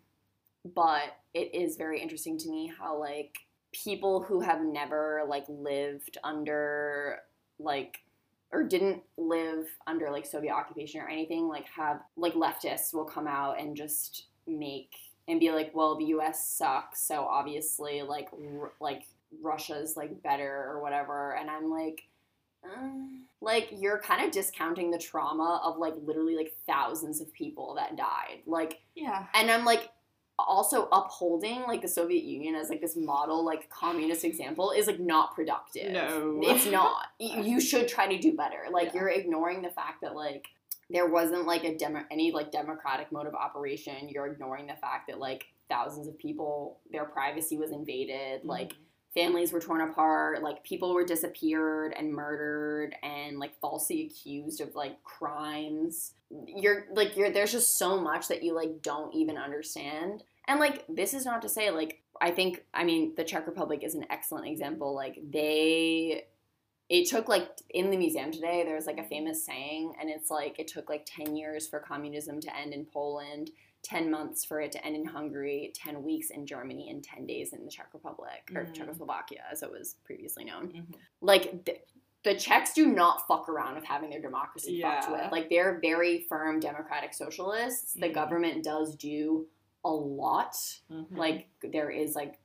but 0.65 1.15
it 1.33 1.53
is 1.53 1.75
very 1.77 2.01
interesting 2.01 2.37
to 2.37 2.49
me 2.49 2.71
how 2.79 2.97
like 2.99 3.37
people 3.71 4.21
who 4.21 4.41
have 4.41 4.61
never 4.61 5.23
like 5.27 5.45
lived 5.47 6.17
under 6.23 7.19
like 7.59 7.99
or 8.51 8.63
didn't 8.63 9.03
live 9.17 9.67
under 9.85 10.09
like 10.09 10.25
Soviet 10.25 10.51
occupation 10.53 11.01
or 11.01 11.07
anything 11.07 11.47
like 11.47 11.67
have 11.67 12.01
like 12.17 12.33
leftists 12.33 12.93
will 12.93 13.05
come 13.05 13.27
out 13.27 13.59
and 13.59 13.75
just 13.77 14.25
make 14.47 14.95
and 15.27 15.39
be 15.39 15.51
like 15.51 15.71
well 15.75 15.95
the 15.97 16.05
US 16.05 16.49
sucks 16.49 17.01
so 17.01 17.23
obviously 17.25 18.01
like 18.01 18.29
r- 18.33 18.71
like 18.81 19.03
Russia's 19.43 19.95
like 19.95 20.23
better 20.23 20.65
or 20.67 20.81
whatever 20.81 21.35
and 21.35 21.49
I'm 21.49 21.69
like 21.69 22.01
um, 22.63 23.25
like 23.39 23.69
you're 23.71 23.99
kind 23.99 24.25
of 24.25 24.31
discounting 24.31 24.91
the 24.91 24.97
trauma 24.97 25.61
of 25.63 25.77
like 25.77 25.93
literally 26.03 26.35
like 26.35 26.55
thousands 26.67 27.21
of 27.21 27.31
people 27.33 27.75
that 27.75 27.95
died 27.95 28.41
like 28.47 28.79
Yeah. 28.95 29.27
and 29.35 29.49
I'm 29.51 29.63
like 29.63 29.89
also 30.47 30.87
upholding 30.91 31.61
like 31.67 31.81
the 31.81 31.87
Soviet 31.87 32.23
Union 32.23 32.55
as 32.55 32.69
like 32.69 32.81
this 32.81 32.95
model 32.95 33.43
like 33.43 33.69
communist 33.69 34.23
example 34.23 34.71
is 34.71 34.87
like 34.87 34.99
not 34.99 35.35
productive. 35.35 35.91
No. 35.91 36.39
It's 36.43 36.65
not. 36.65 37.07
You 37.19 37.59
should 37.59 37.87
try 37.87 38.07
to 38.07 38.17
do 38.17 38.35
better. 38.35 38.65
Like 38.71 38.87
Yeah. 38.87 39.01
you're 39.01 39.09
ignoring 39.09 39.61
the 39.61 39.69
fact 39.69 40.01
that 40.01 40.15
like 40.15 40.47
there 40.89 41.07
wasn't 41.07 41.45
like 41.45 41.63
a 41.63 41.77
demo 41.77 42.03
any 42.09 42.31
like 42.31 42.51
democratic 42.51 43.11
mode 43.11 43.27
of 43.27 43.35
operation. 43.35 44.09
You're 44.09 44.27
ignoring 44.27 44.67
the 44.67 44.75
fact 44.75 45.07
that 45.07 45.19
like 45.19 45.45
thousands 45.69 46.07
of 46.07 46.17
people 46.17 46.79
their 46.91 47.05
privacy 47.05 47.57
was 47.57 47.71
invaded. 47.71 48.39
Mm-hmm. 48.39 48.49
Like 48.49 48.73
families 49.13 49.51
were 49.51 49.59
torn 49.59 49.81
apart 49.81 50.43
like 50.43 50.63
people 50.63 50.93
were 50.93 51.05
disappeared 51.05 51.93
and 51.97 52.13
murdered 52.13 52.95
and 53.01 53.39
like 53.39 53.59
falsely 53.59 54.05
accused 54.05 54.61
of 54.61 54.75
like 54.75 55.03
crimes. 55.03 56.13
You're 56.45 56.85
like 56.93 57.17
you're 57.17 57.31
there's 57.31 57.51
just 57.51 57.77
so 57.77 57.99
much 57.99 58.27
that 58.27 58.43
you 58.43 58.53
like 58.53 58.81
don't 58.81 59.13
even 59.15 59.37
understand. 59.37 60.23
And 60.47 60.59
like 60.59 60.85
this 60.87 61.13
is 61.13 61.25
not 61.25 61.41
to 61.41 61.49
say 61.49 61.71
like 61.71 62.01
i 62.21 62.31
think 62.31 62.65
i 62.73 62.83
mean 62.83 63.13
the 63.15 63.23
czech 63.23 63.47
republic 63.47 63.83
is 63.83 63.95
an 63.95 64.05
excellent 64.09 64.47
example. 64.47 64.93
Like 64.93 65.19
they 65.31 66.25
it 66.89 67.07
took 67.07 67.27
like 67.27 67.49
in 67.69 67.91
the 67.91 67.97
museum 67.97 68.31
today 68.31 68.63
there's 68.65 68.87
like 68.87 68.99
a 68.99 69.03
famous 69.03 69.45
saying 69.45 69.93
and 69.99 70.09
it's 70.09 70.29
like 70.29 70.59
it 70.59 70.67
took 70.67 70.89
like 70.89 71.05
10 71.05 71.35
years 71.35 71.67
for 71.67 71.79
communism 71.79 72.41
to 72.41 72.57
end 72.57 72.73
in 72.73 72.83
poland 72.83 73.51
10 73.83 74.11
months 74.11 74.43
for 74.45 74.59
it 74.61 74.71
to 74.73 74.85
end 74.85 74.95
in 74.95 75.05
Hungary, 75.05 75.71
10 75.75 76.03
weeks 76.03 76.29
in 76.31 76.45
Germany, 76.45 76.89
and 76.89 77.03
10 77.03 77.25
days 77.25 77.53
in 77.53 77.63
the 77.63 77.71
Czech 77.71 77.93
Republic, 77.93 78.49
or 78.53 78.65
Mm. 78.65 78.73
Czechoslovakia, 78.73 79.43
as 79.51 79.63
it 79.63 79.71
was 79.71 79.95
previously 80.03 80.43
known. 80.43 80.71
Mhm. 80.71 80.95
Like, 81.21 81.65
th- 81.65 81.81
the 82.23 82.35
Czechs 82.35 82.73
do 82.73 82.85
not 82.87 83.25
fuck 83.27 83.47
around 83.47 83.75
with 83.75 83.85
having 83.85 84.09
their 84.09 84.21
democracy 84.21 84.81
fucked 84.81 85.09
with. 85.09 85.31
Like, 85.31 85.49
they're 85.49 85.79
very 85.79 86.23
firm 86.23 86.59
democratic 86.59 87.13
socialists. 87.13 87.93
The 87.93 88.09
Mhm. 88.09 88.13
government 88.13 88.63
does 88.63 88.95
do 88.95 89.47
a 89.85 89.91
lot. 89.91 90.55
Mhm. 90.91 91.15
Like, 91.17 91.47
there 91.61 91.89
is, 91.89 92.15
like, 92.15 92.37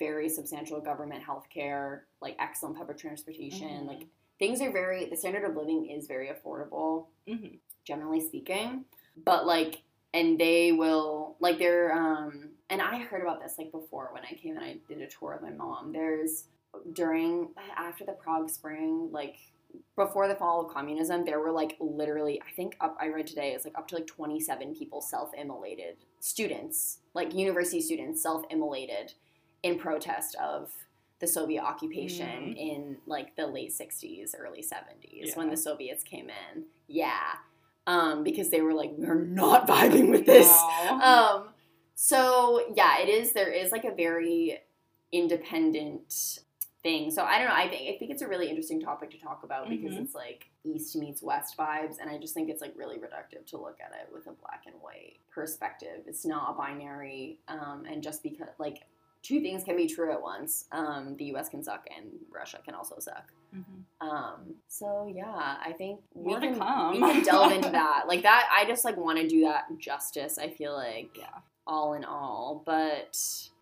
very 0.00 0.28
substantial 0.28 0.80
government 0.80 1.22
health 1.22 1.48
care, 1.48 2.08
like, 2.20 2.34
excellent 2.40 2.76
public 2.76 2.98
transportation. 2.98 3.84
Mhm. 3.84 3.86
Like, 3.86 4.06
things 4.40 4.60
are 4.60 4.72
very, 4.72 5.04
the 5.04 5.16
standard 5.16 5.44
of 5.44 5.54
living 5.56 5.88
is 5.88 6.08
very 6.08 6.28
affordable 6.28 7.06
Mhm. 7.28 7.60
generally 7.84 8.20
speaking. 8.20 8.84
But 9.16 9.46
like, 9.46 9.82
and 10.14 10.38
they 10.38 10.72
will 10.72 11.36
like 11.40 11.58
they're 11.58 11.92
um, 11.92 12.50
and 12.70 12.80
I 12.82 12.98
heard 13.00 13.22
about 13.22 13.42
this 13.42 13.54
like 13.58 13.70
before 13.72 14.10
when 14.12 14.24
I 14.24 14.34
came 14.34 14.56
and 14.56 14.64
I 14.64 14.76
did 14.88 15.00
a 15.02 15.06
tour 15.06 15.38
with 15.40 15.50
my 15.50 15.56
mom. 15.56 15.92
There's 15.92 16.44
during 16.92 17.50
after 17.76 18.04
the 18.04 18.12
Prague 18.12 18.48
Spring, 18.50 19.08
like 19.12 19.36
before 19.96 20.28
the 20.28 20.34
fall 20.34 20.66
of 20.66 20.72
communism, 20.72 21.24
there 21.24 21.40
were 21.40 21.50
like 21.52 21.76
literally 21.80 22.40
I 22.46 22.50
think 22.52 22.76
up 22.80 22.96
I 23.00 23.06
read 23.08 23.26
today 23.26 23.52
is 23.52 23.64
like 23.64 23.76
up 23.76 23.88
to 23.88 23.96
like 23.96 24.06
27 24.06 24.74
people 24.74 25.00
self-immolated 25.00 25.96
students, 26.20 26.98
like 27.14 27.34
university 27.34 27.80
students 27.80 28.22
self-immolated 28.22 29.14
in 29.62 29.78
protest 29.78 30.34
of 30.42 30.70
the 31.20 31.26
Soviet 31.26 31.62
occupation 31.62 32.26
Mm. 32.26 32.56
in 32.56 32.96
like 33.06 33.36
the 33.36 33.46
late 33.46 33.70
60s, 33.70 34.32
early 34.36 34.60
70s 34.62 35.36
when 35.36 35.50
the 35.50 35.56
Soviets 35.56 36.02
came 36.02 36.28
in. 36.28 36.64
Yeah. 36.88 37.34
Um, 37.86 38.22
because 38.22 38.50
they 38.50 38.60
were 38.60 38.74
like, 38.74 38.92
we're 38.96 39.14
not 39.24 39.66
vibing 39.72 40.10
with 40.10 40.24
this. 40.26 40.48
Um, 40.88 41.48
so 41.94 42.64
yeah, 42.76 42.98
it 43.00 43.08
is. 43.08 43.32
There 43.32 43.50
is 43.50 43.72
like 43.72 43.84
a 43.84 43.94
very 43.94 44.58
independent 45.10 46.40
thing. 46.82 47.10
So 47.10 47.22
I 47.22 47.38
don't 47.38 47.48
know. 47.48 47.54
I 47.54 47.68
think 47.68 47.94
I 47.94 47.98
think 47.98 48.10
it's 48.10 48.22
a 48.22 48.28
really 48.28 48.48
interesting 48.48 48.80
topic 48.80 49.10
to 49.12 49.18
talk 49.18 49.42
about 49.44 49.68
because 49.68 49.94
Mhm. 49.94 50.02
it's 50.02 50.14
like 50.14 50.46
East 50.64 50.96
meets 50.96 51.22
West 51.22 51.56
vibes, 51.56 51.98
and 52.00 52.10
I 52.10 52.18
just 52.18 52.34
think 52.34 52.48
it's 52.50 52.60
like 52.60 52.72
really 52.76 52.96
reductive 52.98 53.46
to 53.46 53.56
look 53.56 53.78
at 53.80 53.92
it 54.00 54.12
with 54.12 54.26
a 54.26 54.32
black 54.32 54.64
and 54.66 54.74
white 54.80 55.18
perspective. 55.30 56.02
It's 56.06 56.24
not 56.24 56.50
a 56.50 56.54
binary, 56.54 57.38
um, 57.48 57.84
and 57.88 58.02
just 58.02 58.22
because 58.22 58.48
like 58.58 58.82
two 59.22 59.40
things 59.40 59.62
can 59.64 59.76
be 59.76 59.86
true 59.86 60.12
at 60.12 60.20
once, 60.20 60.66
um, 60.72 61.16
the 61.16 61.26
U.S. 61.26 61.48
can 61.48 61.62
suck 61.62 61.86
and 61.96 62.06
Russia 62.30 62.58
can 62.64 62.74
also 62.74 62.96
suck. 62.98 63.30
Mhm. 63.54 63.84
Um, 64.06 64.54
so 64.68 65.10
yeah, 65.14 65.56
I 65.64 65.72
think 65.76 66.00
we 66.14 66.30
More 66.30 66.40
can, 66.40 66.58
come. 66.58 66.92
we 66.92 66.98
can 67.00 67.22
delve 67.24 67.52
into 67.52 67.70
that. 67.70 68.04
Like 68.08 68.22
that, 68.22 68.48
I 68.52 68.64
just 68.66 68.84
like 68.84 68.96
want 68.96 69.18
to 69.18 69.28
do 69.28 69.42
that 69.42 69.64
justice. 69.78 70.38
I 70.38 70.48
feel 70.48 70.72
like 70.74 71.16
Yeah. 71.18 71.26
all 71.66 71.92
in 71.94 72.04
all, 72.04 72.62
but 72.66 73.16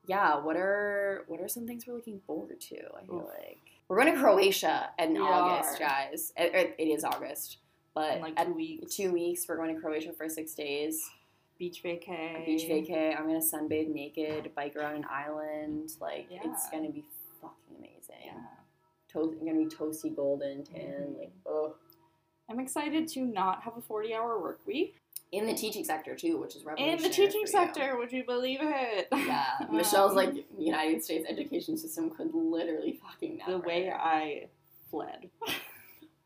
yeah, 0.06 0.38
what 0.40 0.56
are 0.56 1.24
what 1.28 1.40
are 1.40 1.48
some 1.48 1.66
things 1.66 1.86
we're 1.86 1.94
looking 1.94 2.20
forward 2.26 2.60
to? 2.60 2.76
I 2.96 3.04
feel 3.06 3.30
like 3.38 3.58
we're 3.88 4.00
going 4.00 4.14
to 4.14 4.20
Croatia 4.20 4.90
in 4.98 5.14
We 5.14 5.18
August, 5.18 5.80
are. 5.80 5.86
guys. 5.86 6.32
It, 6.36 6.74
it- 6.78 6.88
is 6.88 7.04
August, 7.04 7.58
but 7.94 8.16
In 8.16 8.22
like 8.22 8.36
two 8.46 8.52
weeks. 8.54 8.94
two 8.96 9.12
weeks 9.12 9.46
we're 9.48 9.56
going 9.56 9.74
to 9.74 9.80
Croatia 9.80 10.12
for 10.12 10.28
six 10.28 10.54
days. 10.54 11.02
Beach 11.60 11.82
vacay. 11.84 12.44
Beach 12.46 12.62
vacay. 12.68 13.14
I'm 13.16 13.26
gonna 13.26 13.38
sunbathe 13.38 13.92
naked, 13.92 14.50
bike 14.56 14.74
around 14.76 14.96
an 14.96 15.04
island. 15.08 15.90
Like 16.00 16.26
it's 16.30 16.68
gonna 16.70 16.90
be 16.90 17.04
fucking 17.40 17.76
amazing 17.78 18.24
Yeah. 18.24 18.32
toast 19.12 19.38
gonna 19.38 19.52
be 19.54 19.66
toasty 19.66 20.16
golden 20.16 20.64
tan 20.64 21.14
Mhm. 21.14 21.18
like 21.18 21.32
oh 21.46 21.76
I'm 22.48 22.58
excited 22.58 23.06
to 23.08 23.20
not 23.20 23.62
have 23.62 23.76
a 23.76 23.80
40 23.82 24.12
hour 24.14 24.40
work 24.40 24.60
week. 24.66 24.96
in 25.32 25.46
the 25.46 25.54
teaching 25.54 25.84
sector 25.84 26.16
too 26.16 26.38
which 26.38 26.56
is 26.56 26.64
revolutionary. 26.64 26.96
In 26.96 27.02
the 27.04 27.08
teaching 27.14 27.46
sector, 27.46 27.96
would 27.96 28.10
you 28.10 28.24
believe 28.24 28.58
it? 28.62 29.06
yeah 29.12 29.44
Um, 29.60 29.76
michelle's 29.76 30.14
like 30.14 30.32
united 30.58 31.04
states 31.04 31.24
education 31.28 31.76
system 31.76 32.10
could 32.10 32.34
literally 32.34 32.94
fucking 33.04 33.36
never 33.36 33.52
the 33.52 33.58
way 33.60 33.90
I 33.92 34.48
fled. 34.90 35.30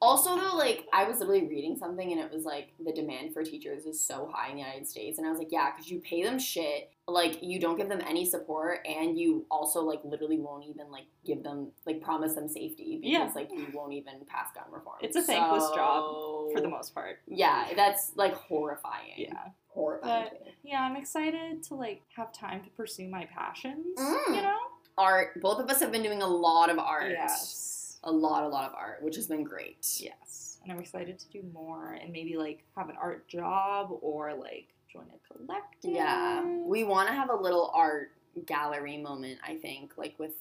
also 0.04 0.36
though 0.36 0.56
like 0.56 0.86
i 0.92 1.04
was 1.04 1.18
literally 1.20 1.46
reading 1.46 1.76
something 1.76 2.12
and 2.12 2.20
it 2.20 2.30
was 2.32 2.44
like 2.44 2.72
the 2.84 2.92
demand 2.92 3.32
for 3.32 3.42
teachers 3.42 3.84
is 3.86 3.98
so 4.00 4.30
high 4.32 4.48
in 4.50 4.54
the 4.56 4.60
united 4.60 4.86
states 4.86 5.18
and 5.18 5.26
i 5.26 5.30
was 5.30 5.38
like 5.38 5.50
yeah 5.50 5.70
because 5.70 5.90
you 5.90 5.98
pay 6.00 6.22
them 6.22 6.38
shit 6.38 6.90
like 7.08 7.42
you 7.42 7.58
don't 7.60 7.76
give 7.76 7.88
them 7.88 8.00
any 8.06 8.24
support 8.24 8.78
and 8.86 9.18
you 9.18 9.44
also 9.50 9.82
like 9.82 10.00
literally 10.04 10.38
won't 10.38 10.64
even 10.64 10.90
like 10.90 11.04
give 11.26 11.42
them 11.42 11.68
like 11.86 12.00
promise 12.00 12.34
them 12.34 12.48
safety 12.48 12.98
because 13.02 13.10
Yeah. 13.12 13.30
like 13.34 13.50
you 13.52 13.66
won't 13.74 13.92
even 13.92 14.14
pass 14.26 14.48
gun 14.54 14.64
reform 14.70 14.96
It's 15.02 15.16
a 15.16 15.22
thankless 15.22 15.68
job, 15.74 16.52
For 16.52 16.60
the 16.60 16.68
most 16.68 16.94
part. 16.94 17.18
yeah 17.26 17.68
that's 17.76 18.12
like 18.16 18.34
horrifying 18.34 19.12
Yeah. 19.16 19.48
horrifying 19.68 20.28
But 20.30 20.42
yeah, 20.62 20.80
I'm 20.82 20.96
excited 20.96 21.62
to 21.64 21.74
like 21.74 22.02
have 22.16 22.32
time 22.32 22.62
to 22.64 22.70
pursue 22.70 23.06
my 23.08 23.26
passions. 23.26 23.98
Mm. 23.98 24.36
You 24.36 24.42
know? 24.42 24.56
art 24.96 25.40
both 25.42 25.58
of 25.60 25.68
us 25.68 25.80
have 25.80 25.90
been 25.92 26.02
doing 26.04 26.22
a 26.22 26.26
lot 26.26 26.70
of 26.70 26.78
art 26.78 27.10
Yes. 27.10 27.83
A 28.04 28.12
lot 28.12 28.44
a 28.44 28.48
lot 28.48 28.68
of 28.68 28.74
art 28.74 29.02
which 29.02 29.16
has 29.16 29.26
been 29.26 29.42
great 29.44 29.86
Yes. 30.00 30.58
And 30.62 30.72
I'm 30.72 30.78
excited 30.78 31.18
to 31.18 31.28
do 31.28 31.42
more 31.52 31.92
and 31.92 32.10
maybe 32.12 32.36
like 32.38 32.64
have 32.76 32.88
an 32.88 32.96
art 33.00 33.28
job 33.28 33.98
or 34.00 34.32
like 34.32 34.68
join 34.90 35.04
a 35.14 35.34
collective. 35.34 35.90
Yeah, 35.90 36.42
we 36.64 36.84
want 36.84 37.08
to 37.08 37.14
have 37.14 37.28
a 37.28 37.34
little 37.36 37.70
art 37.74 38.12
gallery 38.46 38.96
moment. 38.96 39.38
I 39.46 39.56
think, 39.56 39.98
like 39.98 40.14
with 40.18 40.32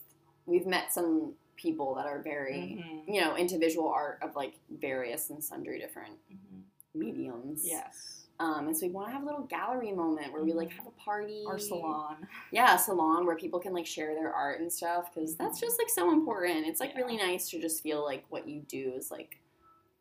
we've 0.46 0.66
met 0.66 0.94
some 0.94 1.34
people 1.58 1.96
that 1.96 2.06
are 2.06 2.20
very, 2.22 2.82
Mhm. 2.82 3.14
you 3.14 3.20
know, 3.22 3.36
into 3.36 3.58
visual 3.58 3.88
art 3.90 4.20
of 4.22 4.36
like 4.36 4.54
various 4.70 5.30
and 5.30 5.44
sundry 5.44 5.78
different 5.80 6.14
Mhm. 6.32 6.62
mediums. 6.96 7.62
Yes. 7.68 8.23
Um, 8.44 8.68
and 8.68 8.76
so 8.76 8.86
we 8.86 8.92
want 8.92 9.08
to 9.08 9.14
have 9.14 9.24
a 9.24 9.26
little 9.26 9.46
gallery 9.46 9.94
moment 9.94 10.34
where 10.34 10.44
we 10.44 10.52
like 10.52 10.68
Mhm. 10.70 10.74
have 10.78 10.88
a 10.88 10.92
party, 10.92 11.46
Our 11.48 11.58
salon. 11.58 12.28
Yeah, 12.52 12.76
a 12.76 12.78
salon 12.78 13.26
where 13.26 13.38
people 13.38 13.58
can 13.60 13.72
like 13.74 13.86
share 13.86 14.14
their 14.16 14.34
art 14.34 14.60
and 14.60 14.72
stuff 14.72 15.14
because 15.14 15.38
that's 15.38 15.60
Mhm. 15.60 15.62
just 15.62 15.80
like 15.80 15.90
so 15.90 16.12
important. 16.12 16.68
It's 16.68 16.82
like 16.82 16.92
Yeah. 16.92 16.98
really 17.02 17.16
nice 17.18 17.50
to 17.52 17.62
just 17.62 17.82
feel 17.82 18.04
like 18.04 18.26
what 18.30 18.46
you 18.48 18.60
do 18.62 18.94
is 18.96 19.10
like 19.12 19.38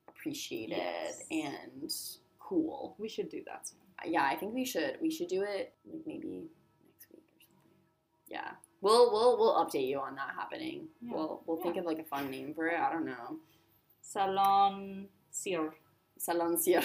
appreciated 0.08 0.76
Yes. 0.76 1.24
and 1.30 1.92
cool. 2.40 2.96
We 2.98 3.08
should 3.08 3.28
do 3.28 3.44
that 3.44 3.68
soon. 3.68 3.78
yeah, 4.06 4.24
I 4.26 4.34
think 4.36 4.52
we 4.54 4.64
should. 4.64 5.00
We 5.00 5.10
should 5.10 5.28
do 5.28 5.42
it 5.42 5.74
like 5.86 6.04
maybe 6.04 6.50
next 6.84 7.08
week 7.12 7.22
or 7.36 7.40
something. 7.40 7.72
Yeah. 8.26 8.56
We'll 8.80 9.12
we'll 9.12 9.38
we'll 9.38 9.54
update 9.64 9.86
you 9.86 10.00
on 10.00 10.16
that 10.16 10.30
happening. 10.34 10.88
Yeah. 11.00 11.14
We'll 11.14 11.42
we'll 11.46 11.62
think 11.62 11.76
of 11.76 11.84
like 11.84 12.00
a 12.00 12.04
fun 12.04 12.28
name 12.28 12.52
for 12.54 12.66
it. 12.66 12.80
I 12.80 12.90
don't 12.92 13.04
know. 13.06 13.38
Salon 14.00 15.08
Sir. 15.30 15.72
Saloncia. 16.26 16.82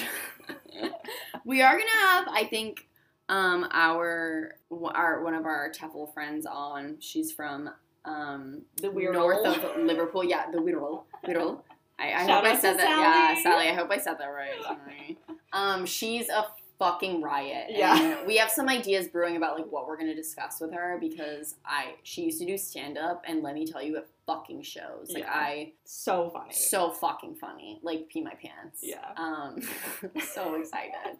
we 1.45 1.61
are 1.61 1.77
gonna 1.77 1.89
have, 2.01 2.27
I 2.29 2.45
think, 2.45 2.87
um, 3.29 3.67
our 3.71 4.55
our 4.71 5.23
one 5.23 5.33
of 5.33 5.45
our 5.45 5.71
TEFL 5.71 6.13
friends 6.13 6.45
on. 6.45 6.97
She's 6.99 7.31
from 7.31 7.69
um 8.05 8.61
The 8.81 8.89
Wirral. 8.89 9.13
north 9.13 9.45
of 9.45 9.77
Liverpool. 9.85 10.23
Yeah, 10.23 10.49
the 10.51 10.59
Wirral. 10.59 11.03
Wirral. 11.25 11.61
I, 11.99 12.13
I 12.13 12.31
hope 12.31 12.43
I 12.43 12.55
said 12.55 12.77
that. 12.77 12.89
Yeah, 12.89 13.33
Sally. 13.33 13.43
Sally. 13.43 13.69
I 13.69 13.73
hope 13.73 13.91
I 13.91 13.97
said 13.97 14.17
that 14.19 14.27
right. 14.27 15.17
Um, 15.51 15.85
she's 15.85 16.29
a 16.29 16.45
fucking 16.77 17.21
riot. 17.21 17.67
Yeah. 17.69 17.99
And 17.99 18.27
we 18.27 18.37
have 18.37 18.51
some 18.51 18.69
ideas 18.69 19.07
brewing 19.07 19.35
about 19.35 19.57
like 19.57 19.67
what 19.71 19.87
we're 19.87 19.97
gonna 19.97 20.15
discuss 20.15 20.61
with 20.61 20.73
her 20.73 20.97
because 20.99 21.55
I 21.65 21.95
she 22.03 22.23
used 22.25 22.39
to 22.39 22.45
do 22.45 22.57
stand 22.57 22.97
up 22.97 23.23
and 23.27 23.41
let 23.41 23.55
me 23.55 23.65
tell 23.65 23.81
you 23.81 23.97
it 23.97 24.07
fucking 24.27 24.61
shows. 24.61 25.09
Like 25.09 25.23
Yeah. 25.23 25.31
I 25.33 25.71
So 25.85 26.29
funny. 26.29 26.53
so 26.53 26.91
fucking 26.91 27.35
funny. 27.35 27.79
Like 27.81 28.09
pee 28.09 28.21
my 28.21 28.33
pants. 28.35 28.81
Yeah. 28.83 29.05
Um 29.17 29.59
so 30.21 30.53
excited. 30.59 31.17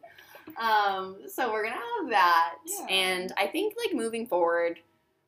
Um 0.61 1.17
so 1.27 1.51
we're 1.51 1.63
gonna 1.63 1.75
have 1.75 2.09
that. 2.09 2.55
Yeah. 2.65 2.85
And 2.89 3.33
I 3.37 3.47
think 3.47 3.73
like 3.83 3.95
moving 3.95 4.27
forward, 4.27 4.79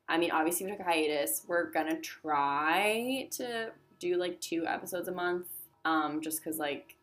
I 0.08 0.18
mean 0.18 0.30
obviously 0.30 0.66
we 0.66 0.72
took 0.72 0.80
a 0.80 0.84
hiatus. 0.84 1.42
We're 1.48 1.70
gonna 1.70 2.00
try 2.00 3.28
to 3.32 3.70
do 3.98 4.16
like 4.16 4.40
two 4.40 4.66
episodes 4.66 5.08
a 5.08 5.12
month. 5.12 5.46
Um 5.84 6.20
just 6.20 6.44
cause 6.44 6.58
like 6.58 6.96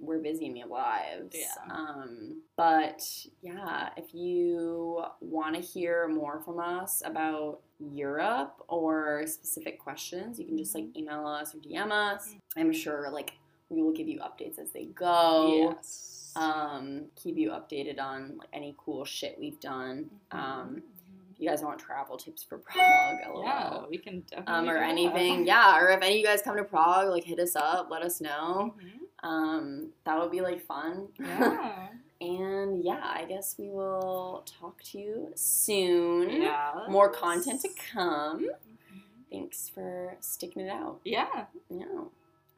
we're 0.00 0.18
busy 0.18 0.46
and 0.46 0.54
we 0.54 0.60
have 0.60 0.70
lives. 0.70 1.34
Yeah. 1.36 1.74
Um, 1.74 2.42
but 2.56 3.02
yeah, 3.42 3.90
if 3.96 4.14
you 4.14 5.04
want 5.20 5.54
to 5.54 5.60
hear 5.60 6.08
more 6.08 6.40
from 6.40 6.58
us 6.60 7.02
about 7.04 7.60
Europe 7.78 8.54
or 8.68 9.24
specific 9.26 9.78
questions, 9.78 10.38
you 10.38 10.46
can 10.46 10.56
just 10.58 10.74
like 10.74 10.84
Mm-hmm. 10.84 10.98
email 11.00 11.26
us 11.26 11.54
or 11.54 11.58
DM 11.58 11.90
us. 11.90 12.34
I'm 12.56 12.72
sure 12.72 13.10
like 13.12 13.32
we 13.68 13.82
will 13.82 13.92
give 13.92 14.08
you 14.08 14.20
updates 14.20 14.58
as 14.58 14.70
they 14.70 14.84
go. 14.86 15.72
yes. 15.76 16.32
Um, 16.36 17.06
keep 17.16 17.36
you 17.38 17.50
updated 17.50 17.98
on 17.98 18.36
like 18.38 18.48
any 18.52 18.74
cool 18.78 19.04
shit 19.04 19.36
we've 19.38 19.58
done. 19.58 20.10
Um, 20.32 20.82
if 21.34 21.40
you 21.40 21.48
guys 21.48 21.62
want 21.62 21.78
travel 21.78 22.16
tips 22.16 22.42
for 22.42 22.58
Prague, 22.58 23.16
lol. 23.34 23.42
yeah, 23.44 23.82
we 23.90 23.98
can 23.98 24.20
definitely. 24.30 24.54
Um, 24.54 24.68
or 24.68 24.74
do 24.74 24.80
that. 24.80 24.88
anything, 24.90 25.46
yeah. 25.46 25.78
Or 25.78 25.88
if 25.88 26.02
any 26.02 26.14
of 26.14 26.18
you 26.20 26.24
guys 26.26 26.42
come 26.42 26.56
to 26.56 26.64
Prague, 26.64 27.08
like 27.08 27.24
hit 27.24 27.38
us 27.40 27.56
up, 27.56 27.88
let 27.90 28.02
us 28.02 28.20
know. 28.20 28.74
Mhm. 28.78 29.05
Um, 29.22 29.90
that 30.04 30.18
would 30.18 30.30
be 30.30 30.40
like 30.40 30.64
fun. 30.64 31.08
Yeah. 31.18 31.88
and 32.20 32.84
yeah, 32.84 33.00
I 33.02 33.24
guess 33.28 33.56
we 33.58 33.68
will 33.70 34.44
talk 34.60 34.82
to 34.92 34.98
you 34.98 35.32
soon. 35.34 36.42
yeah. 36.42 36.86
More 36.88 37.10
content 37.10 37.62
to 37.62 37.68
come. 37.92 38.48
Thanks 39.30 39.68
for 39.68 40.16
sticking 40.20 40.62
it 40.62 40.70
out. 40.70 41.00
Yeah. 41.04 41.46
Yeah. 41.68 41.84
All 41.94 42.08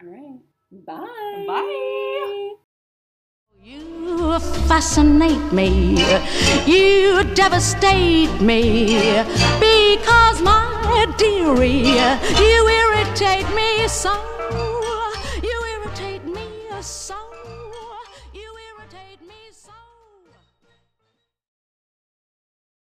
right. 0.03 0.39
Bye. 0.71 1.45
Bye. 1.47 2.55
You 3.61 4.39
fascinate 4.69 5.53
me, 5.53 5.99
you 6.65 7.25
devastate 7.35 8.41
me, 8.41 8.87
because 9.59 10.41
my 10.43 11.07
dearie, 11.19 11.83
you 11.83 12.69
irritate 12.69 13.53
me 13.57 13.59
so, 13.59 13.59
you 13.59 13.59
irritate 13.59 13.59
me 13.59 13.89
so. 13.89 14.38